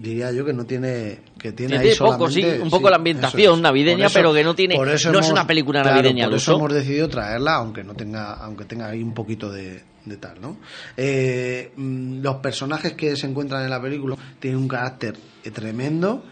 [0.00, 2.96] diría yo que no tiene que tiene Tiene ahí poco, sí, un poco sí, la
[2.96, 3.60] ambientación es.
[3.60, 6.52] navideña, eso- pero que no tiene, no es una película claro, navideña al por eso
[6.56, 10.56] hemos decidido traerla, aunque no tenga, aunque tenga ahí un poquito de, de tal, ¿no?
[10.96, 15.16] Eh, mm, los personajes que se encuentran en la película tienen un carácter
[15.52, 16.24] tremendo.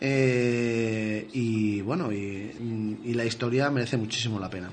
[0.00, 4.70] eh, y bueno, y, y la historia merece muchísimo la pena.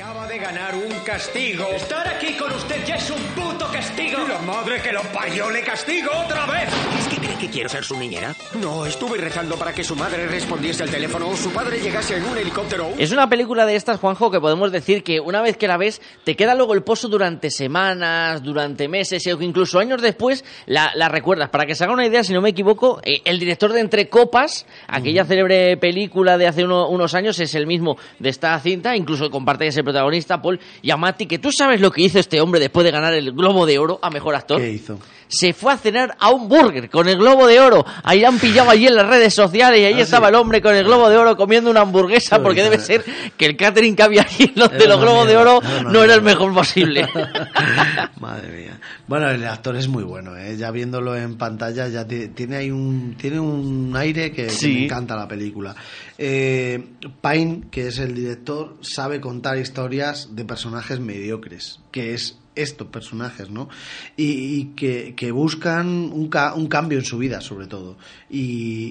[0.00, 1.66] Acaba de ganar un castigo.
[1.74, 4.18] Estar aquí con usted ya es un puto castigo.
[4.28, 6.68] La madre que lo parió le castigo otra vez.
[7.00, 8.32] ¿Es que cree que quiero ser su niñera?
[8.60, 12.24] No, estuve rezando para que su madre respondiese al teléfono o su padre llegase en
[12.26, 12.90] un helicóptero.
[12.96, 16.00] Es una película de estas, Juanjo, que podemos decir que una vez que la ves,
[16.22, 20.92] te queda luego el pozo durante semanas, durante meses, o que incluso años después la,
[20.94, 21.48] la recuerdas.
[21.50, 24.08] Para que se haga una idea, si no me equivoco, eh, el director de Entre
[24.08, 28.94] Copas, aquella célebre película de hace uno- unos años, es el mismo de esta cinta,
[28.94, 32.84] incluso comparte ese protagonista, Paul Yamati, que tú sabes lo que hizo este hombre después
[32.84, 34.60] de ganar el Globo de Oro a Mejor Actor.
[34.60, 34.98] ¿Qué hizo?
[35.28, 37.84] Se fue a cenar a un burger con el Globo de Oro.
[38.02, 40.30] Ahí han pillado allí en las redes sociales y ahí Ah, estaba sí.
[40.30, 43.04] el hombre con el Globo de Oro comiendo una hamburguesa porque debe ser
[43.36, 46.14] que el catering que había allí los de los Globos de Oro era no era
[46.14, 47.06] el mejor posible.
[48.20, 48.80] Madre mía.
[49.06, 50.56] Bueno, el actor es muy bueno, ¿eh?
[50.56, 54.72] ya viéndolo en pantalla ya ti- tiene ahí un tiene un aire que, que Sí.
[54.74, 55.74] me encanta la película.
[56.16, 56.84] Eh,
[57.22, 63.50] Pine, que es el director, sabe contar historias de personajes mediocres, que es estos personajes,
[63.50, 63.68] ¿no?
[64.16, 64.24] Y,
[64.58, 67.96] y que, que buscan un, ca- un cambio en su vida, sobre todo.
[68.30, 68.42] Y,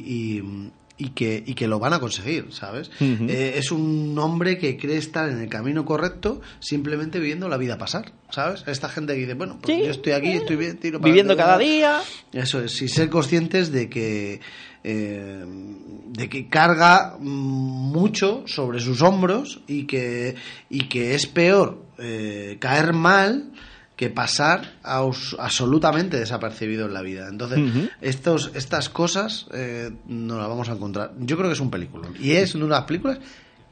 [0.06, 2.90] y- y que, y que lo van a conseguir, ¿sabes?
[3.30, 7.78] Eh, es un hombre que cree estar en el camino correcto simplemente viviendo la vida
[7.78, 8.64] pasar, ¿sabes?
[8.66, 11.56] Esta gente que dice, bueno, pues yo estoy aquí, estoy bien, tiro para Viviendo cada
[11.60, 12.02] día.
[12.34, 14.42] Eso es, y ser conscientes de que
[14.90, 20.36] eh, de que carga mucho sobre sus hombros y que
[20.70, 23.52] y que es peor eh, caer mal
[23.98, 27.28] que pasar aus- absolutamente desapercibido en la vida.
[27.30, 27.60] Entonces,
[28.00, 31.14] estos, estas cosas eh, no las vamos a encontrar.
[31.20, 32.08] Yo creo que es un película.
[32.20, 33.18] Y es una de las películas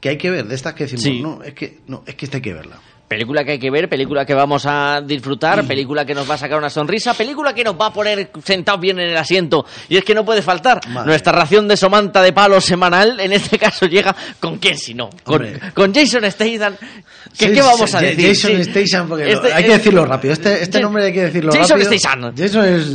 [0.00, 1.22] que hay que ver, de estas que decimos, Sí.
[1.22, 2.76] no, es que, no, es que esta hay que verla.
[3.08, 6.38] Película que hay que ver, película que vamos a disfrutar, película que nos va a
[6.38, 9.64] sacar una sonrisa, película que nos va a poner sentados bien en el asiento.
[9.88, 10.80] Y es que no puede faltar.
[10.88, 11.06] Madre.
[11.10, 15.08] Nuestra ración de somanta de palo semanal, en este caso llega con quién si no,
[15.22, 16.74] con, con Jason Statham.
[17.38, 18.28] ¿Qué, Sí, qué vamos a decir?
[18.28, 18.70] Jason Sí.
[18.72, 20.32] Statham, porque Este- hay que decirlo rápido.
[20.32, 21.98] Este, este nombre hay que decirlo Jason rápido.
[21.98, 22.34] Statham.
[22.36, 22.86] Jason es.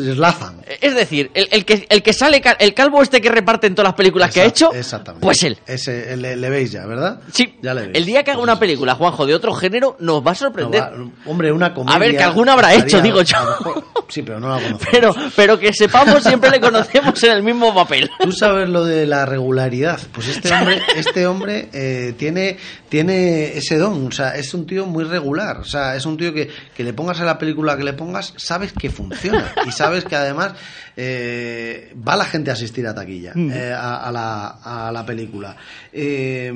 [0.81, 3.75] Es decir, el, el que, el que sale, cal- el calvo este que reparte en
[3.75, 5.25] todas las películas que ha hecho, Exactamente.
[5.25, 5.57] pues él.
[5.65, 7.19] Ese, le, le veis ya, ¿verdad?
[7.33, 7.55] Sí.
[7.61, 7.91] Ya le veis.
[7.97, 10.91] El día que haga una película, Juanjo, de otro género, nos va a sorprender.
[10.98, 11.95] No, va- hombre, una comedia.
[11.95, 13.38] A ver, que alguna habrá estaría- hecho, digo yo.
[13.40, 14.88] mejor- sí, pero no la conozco.
[14.91, 18.10] Pero, pero que sepamos, siempre le conocemos en el mismo papel.
[18.19, 19.99] Tú sabes lo de la regularidad.
[20.11, 22.57] Pues este hombre, este hombre eh, tiene,
[22.91, 24.07] tiene ese don.
[24.07, 25.59] O sea, es un tío muy regular.
[25.59, 28.34] O sea, es un tío que, que le pongas a la película que le pongas,
[28.35, 29.53] sabes que funciona.
[29.65, 30.53] Y sabes que además
[30.97, 33.49] eh, va la gente a asistir a taquilla, Mm.
[33.53, 34.47] eh, a, a la,
[34.88, 35.55] a la película.
[35.93, 36.51] Eh,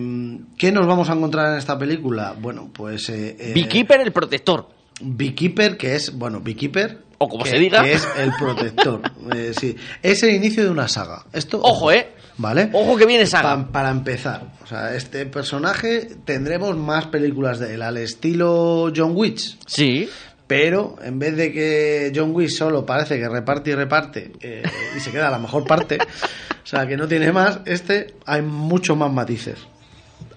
[0.58, 2.36] ¿Qué nos vamos a encontrar en esta película?
[2.38, 3.08] Bueno, pues.
[3.10, 4.68] Eh, eh, Beekeeper, el protector.
[5.02, 7.05] Beekeeper, que es, bueno, Beekeeper.
[7.18, 7.84] O como que- se diga.
[7.84, 9.02] Que es el protector.
[9.36, 9.76] Eh, sí.
[10.04, 11.26] Es el inicio de una saga.
[11.34, 12.10] Esto, Ojo, ¿eh?
[12.38, 12.70] ¿Vale?
[12.74, 13.56] Ojo que viene saga.
[13.56, 19.14] Pa- para empezar, o sea, este personaje tendremos más películas de él, al estilo John
[19.16, 19.40] Wick.
[19.66, 20.10] Sí.
[20.48, 24.62] Pero en vez de que John Wick solo parece que reparte y reparte eh,
[24.96, 25.98] y se queda la mejor parte,
[26.64, 29.58] o sea, que no tiene más, este hay muchos más matices.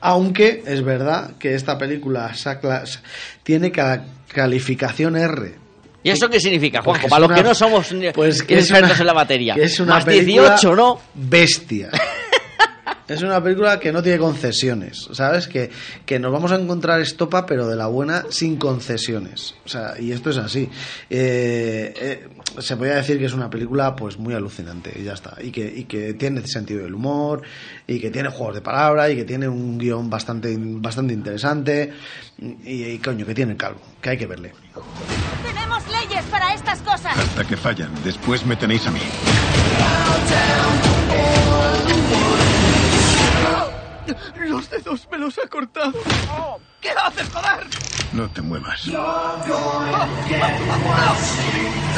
[0.01, 2.85] Aunque es verdad que esta película sacla-
[3.43, 5.57] tiene ca- calificación R,
[6.03, 7.01] ¿Y eso qué significa, Pues Juanjo?
[7.01, 9.15] que es Para los una- que no somos Pues que es expertos una- en la
[9.23, 9.55] materia.
[9.55, 11.01] que es una Más película 18, ¿no?
[11.15, 11.91] Bestia.
[13.09, 15.49] Es una película que no tiene concesiones, ¿sabes?
[15.49, 15.71] Que,
[16.05, 19.55] que nos vamos a encontrar estopa, pero de la buena, sin concesiones.
[19.65, 20.69] O sea, y esto es así.
[21.09, 25.37] Eh, eh, se podría decir que es una película, pues, muy alucinante, y ya está.
[25.41, 27.43] Y que, y que tiene sentido del humor,
[27.87, 31.93] y que tiene juegos de palabra, y que tiene un guion bastante, bastante interesante,
[32.39, 34.53] y, y, coño, que tiene calvo, que hay que verle.
[35.45, 37.17] Tenemos leyes para estas cosas.
[37.17, 37.91] Hasta que fallan.
[38.05, 39.01] Después me tenéis a mí.
[44.49, 45.93] Los dedos me los ha cortado.
[46.81, 47.67] ¿Qué haces, joder?
[48.19, 48.83] No te muevas.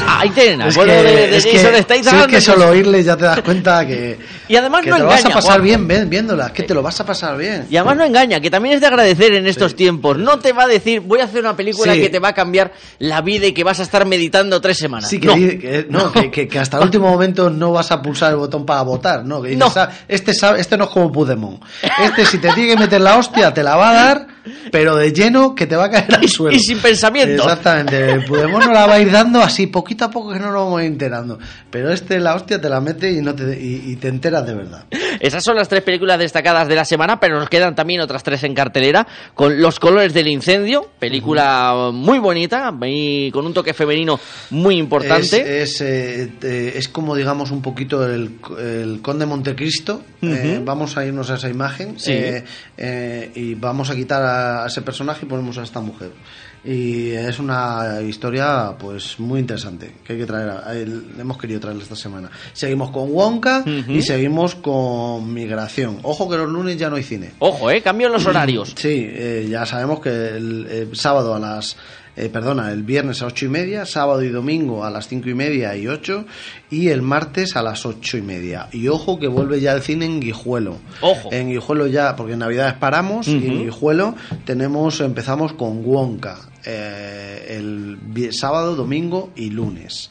[0.06, 2.68] Ahí tienen, Es bueno, que, de, de es que- Jason Statham, si es que solo
[2.68, 4.18] oírle ya te das cuenta que,
[4.48, 5.64] Y además que no te lo vas a engaña, pasar Juanjo.
[5.64, 7.66] bien ven- viéndola, que te lo vas a pasar bien.
[7.70, 10.18] Y además no engaña, que también es de agradecer en estos tiempos.
[10.18, 12.00] No te va a decir, voy a hacer una película Sí.
[12.00, 15.08] que te va a cambiar la vida y que vas a estar meditando tres semanas.
[15.08, 15.34] Sí, que, no.
[15.36, 18.36] di- que- no, que, que- que hasta el último momento no vas a pulsar el
[18.38, 19.80] botón para votar, no, que dices, No.
[19.80, 21.60] "Ah, este, sabe- este no es como Pudemon.
[22.02, 24.26] Este si te tiene que meter la hostia te la va a dar,
[24.72, 26.56] pero de lleno que te va a caer al suelo.
[26.56, 27.42] y sin pensamiento.
[27.42, 30.64] Exactamente, Pudemon nos la va a ir dando así poquito a poco que no nos
[30.64, 31.38] vamos enterando.
[31.70, 34.54] Pero este la hostia te la mete y, no te, y, y te enteras de
[34.54, 34.84] verdad.
[35.20, 38.42] Esas son las tres películas destacadas de la semana, pero nos quedan también otras tres
[38.44, 44.18] en cartelera, con Los colores del incendio, película muy bonita, y con un toque femenino
[44.50, 45.62] muy importante.
[45.62, 50.02] Es, es, eh, eh, es como, digamos, un poquito el, el Conde Montecristo.
[50.22, 50.64] Eh, Ujú.
[50.64, 52.12] vamos a irnos a esa imagen Sí.
[52.12, 52.44] eh,
[52.76, 56.12] eh, y vamos a quitar a ese personaje y ponemos a esta mujer.
[56.62, 60.50] Y es una historia pues muy interesante que hay que traer.
[60.50, 62.30] a- el- hemos querido traerla esta semana.
[62.52, 65.98] Seguimos con Wonka y seguimos con Migración.
[66.02, 67.32] Ojo que los lunes ya no hay cine.
[67.38, 68.74] Ojo, eh, cambio en los horarios.
[68.80, 71.76] Sí, eh, ya sabemos que el, eh, sábado a las.
[72.16, 75.34] eh, perdona, el viernes a ocho y media, sábado y domingo a las cinco y
[75.34, 76.26] media y ocho,
[76.70, 78.68] y el martes a las ocho y media.
[78.72, 80.76] Y ojo que vuelve ya el cine en Guijuelo.
[81.00, 81.28] Ojo.
[81.32, 83.58] En Guijuelo ya, porque en Navidades paramos, y en.
[83.64, 84.14] Guijuelo
[84.44, 86.38] tenemos, empezamos con Wonka.
[86.62, 87.98] eh, el
[88.34, 90.10] sábado, domingo y lunes.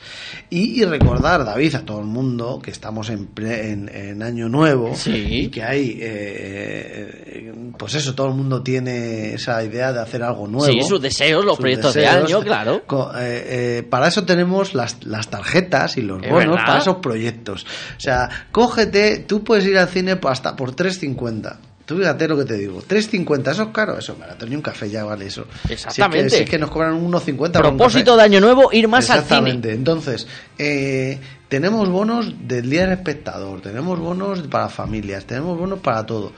[0.50, 4.50] Y, y recordar, David, a todo el mundo que estamos en, ple- en, en año
[4.50, 5.12] nuevo Sí.
[5.30, 10.48] y que hay, eh, pues eso, todo el mundo tiene esa idea de hacer algo
[10.48, 10.66] nuevo.
[10.74, 12.82] Sí, sus deseos, los Sus proyectos de año, claro.
[13.18, 16.66] Eh, eh, para eso tenemos las, las tarjetas y los ¿Es verdad?
[16.66, 17.66] para esos proyectos.
[17.98, 21.58] O sea, cógete, tú puedes ir al cine hasta por 3.50.
[21.90, 24.62] Tú fíjate lo que te digo, 3.50, eso es caro, eso es barato, ni un
[24.62, 25.48] café ya vale eso.
[25.68, 25.90] Exactamente.
[25.90, 28.70] Si es que, si es que nos cobran 1.50 por un Propósito de año nuevo,
[28.72, 29.24] ir más al cine.
[29.24, 29.74] Exactamente.
[29.74, 30.28] Entonces,
[30.60, 36.32] eh, tenemos bonos del Día del Espectador, tenemos bonos para familias, tenemos bonos para todo.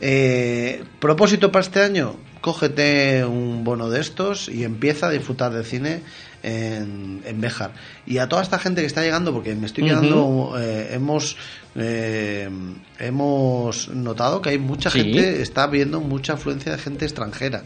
[0.00, 5.64] Eh, propósito para este año, cógete un bono de estos y empieza a disfrutar del
[5.64, 6.02] cine
[6.46, 7.72] en, en Béjar.
[8.06, 11.36] Y a toda esta gente que está llegando, porque me estoy quedando, eh, hemos
[11.78, 12.48] eh,
[12.98, 15.00] hemos notado que hay mucha Sí.
[15.02, 17.62] gente, está viendo mucha afluencia de gente extranjera.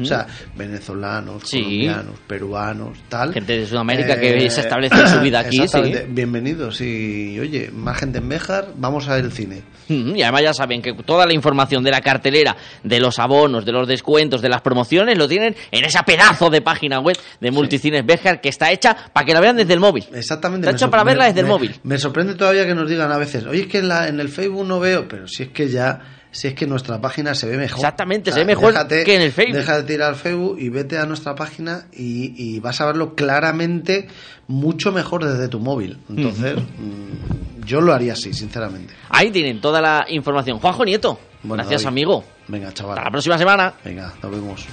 [0.00, 0.26] O sea,
[0.56, 1.58] venezolanos, Sí.
[1.62, 3.32] colombianos, peruanos, tal.
[3.32, 5.78] Gente de Sudamérica que se establece su vida aquí, sí.
[6.08, 6.80] Bienvenidos.
[6.80, 9.62] Y oye, más gente en Béjar, vamos a ver el cine.
[9.88, 13.72] Y además ya saben que toda la información de la cartelera, de los abonos, de
[13.72, 18.04] los descuentos, de las promociones, lo tienen en esa pedazo de página web de Multicines
[18.06, 20.04] Béjar que está hecha para que la vean desde el móvil.
[20.14, 20.66] Exactamente.
[20.66, 21.74] Está hecha para verla desde el móvil.
[21.82, 24.28] Me sorprende todavía que nos digan a veces, oye, es que en, la- en el
[24.28, 26.00] Facebook no veo, pero si es que ya,
[26.30, 27.78] si es que nuestra página se ve mejor.
[27.78, 29.56] Exactamente, se ve mejor que en el Facebook.
[29.56, 33.14] Deja de tirar al Facebook y vete a nuestra página y, y vas a verlo
[33.14, 34.08] claramente
[34.48, 35.98] mucho mejor desde tu móvil.
[36.10, 38.92] Entonces, mm, yo lo haría así, sinceramente.
[39.10, 40.58] Ahí tienen toda la información.
[40.58, 41.92] Juanjo Nieto, Bueno, gracias David.
[41.94, 42.24] amigo.
[42.48, 42.98] Venga, chaval.
[42.98, 43.72] Hasta la próxima semana.
[43.84, 44.66] Venga, nos vemos.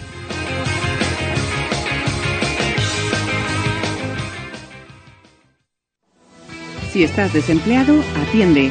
[6.91, 8.69] Si estás desempleado, atiende.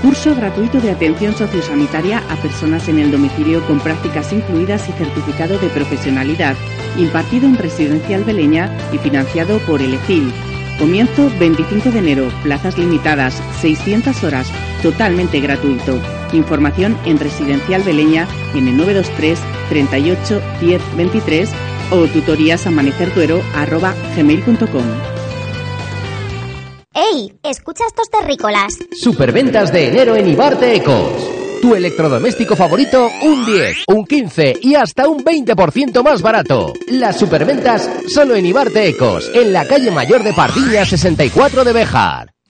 [0.00, 5.58] Curso gratuito de atención sociosanitaria a personas en el domicilio con prácticas incluidas y certificado
[5.58, 6.56] de profesionalidad,
[6.96, 10.32] impartido en Residencial Beleña y financiado por el EFIL.
[10.78, 14.50] Comienzo 25 de enero, plazas limitadas, 600 horas,
[14.82, 16.00] totalmente gratuito.
[16.32, 19.38] Información en Residencial Beleña en el 923
[19.68, 21.50] 38 10 23
[21.90, 22.66] o tutorías
[27.42, 28.78] Escucha estos terrícolas.
[28.92, 31.12] Superventas de enero en Ibarte Ecos.
[31.60, 36.72] Tu electrodoméstico favorito, un 10, un 15 y hasta un 20% más barato.
[36.86, 42.37] Las superventas solo en Ibarte Ecos, en la calle mayor de Pardilla 64 de Bejar.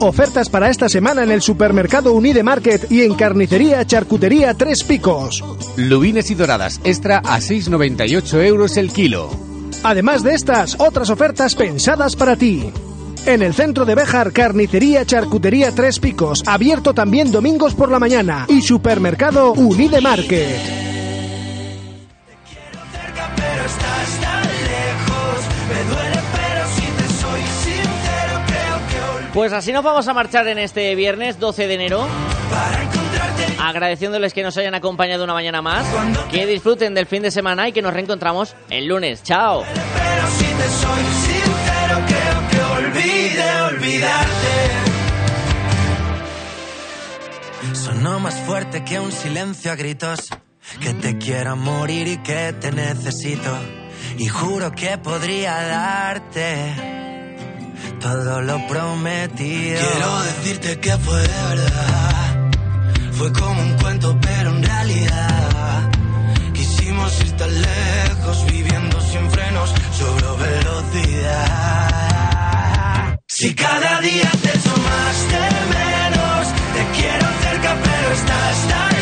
[0.00, 5.42] Ofertas para esta semana en el supermercado Unide Market y en carnicería Charcutería Tres Picos.
[5.76, 9.28] Lubines y doradas extra a 6,98 euros el kilo.
[9.82, 12.70] Además de estas, otras ofertas pensadas para ti.
[13.26, 18.46] En el centro de Béjar, carnicería Charcutería Tres Picos, abierto también domingos por la mañana.
[18.48, 20.88] Y supermercado Unide Market.
[23.36, 24.37] pero estás
[29.38, 32.04] Pues así nos vamos a marchar en este viernes 12 de enero.
[33.62, 35.86] Agradeciéndoles que nos hayan acompañado una mañana más.
[36.28, 39.22] Que disfruten del fin de semana y que nos reencontramos el lunes.
[39.22, 39.62] ¡Chao!
[47.74, 50.30] Sonó más fuerte que un silencio a gritos.
[50.80, 53.56] Que te quiero morir y que te necesito.
[54.18, 57.06] Y juro que podría darte
[58.00, 59.80] todo lo prometido.
[59.80, 62.50] Quiero decirte que fue verdad,
[63.12, 65.90] fue como un cuento pero en realidad.
[66.54, 71.58] Quisimos ir tan lejos, viviendo sin frenos, sobre velocidad.
[73.26, 75.38] Si cada día te sumas, te
[75.74, 78.97] menos, te quiero cerca pero estás tan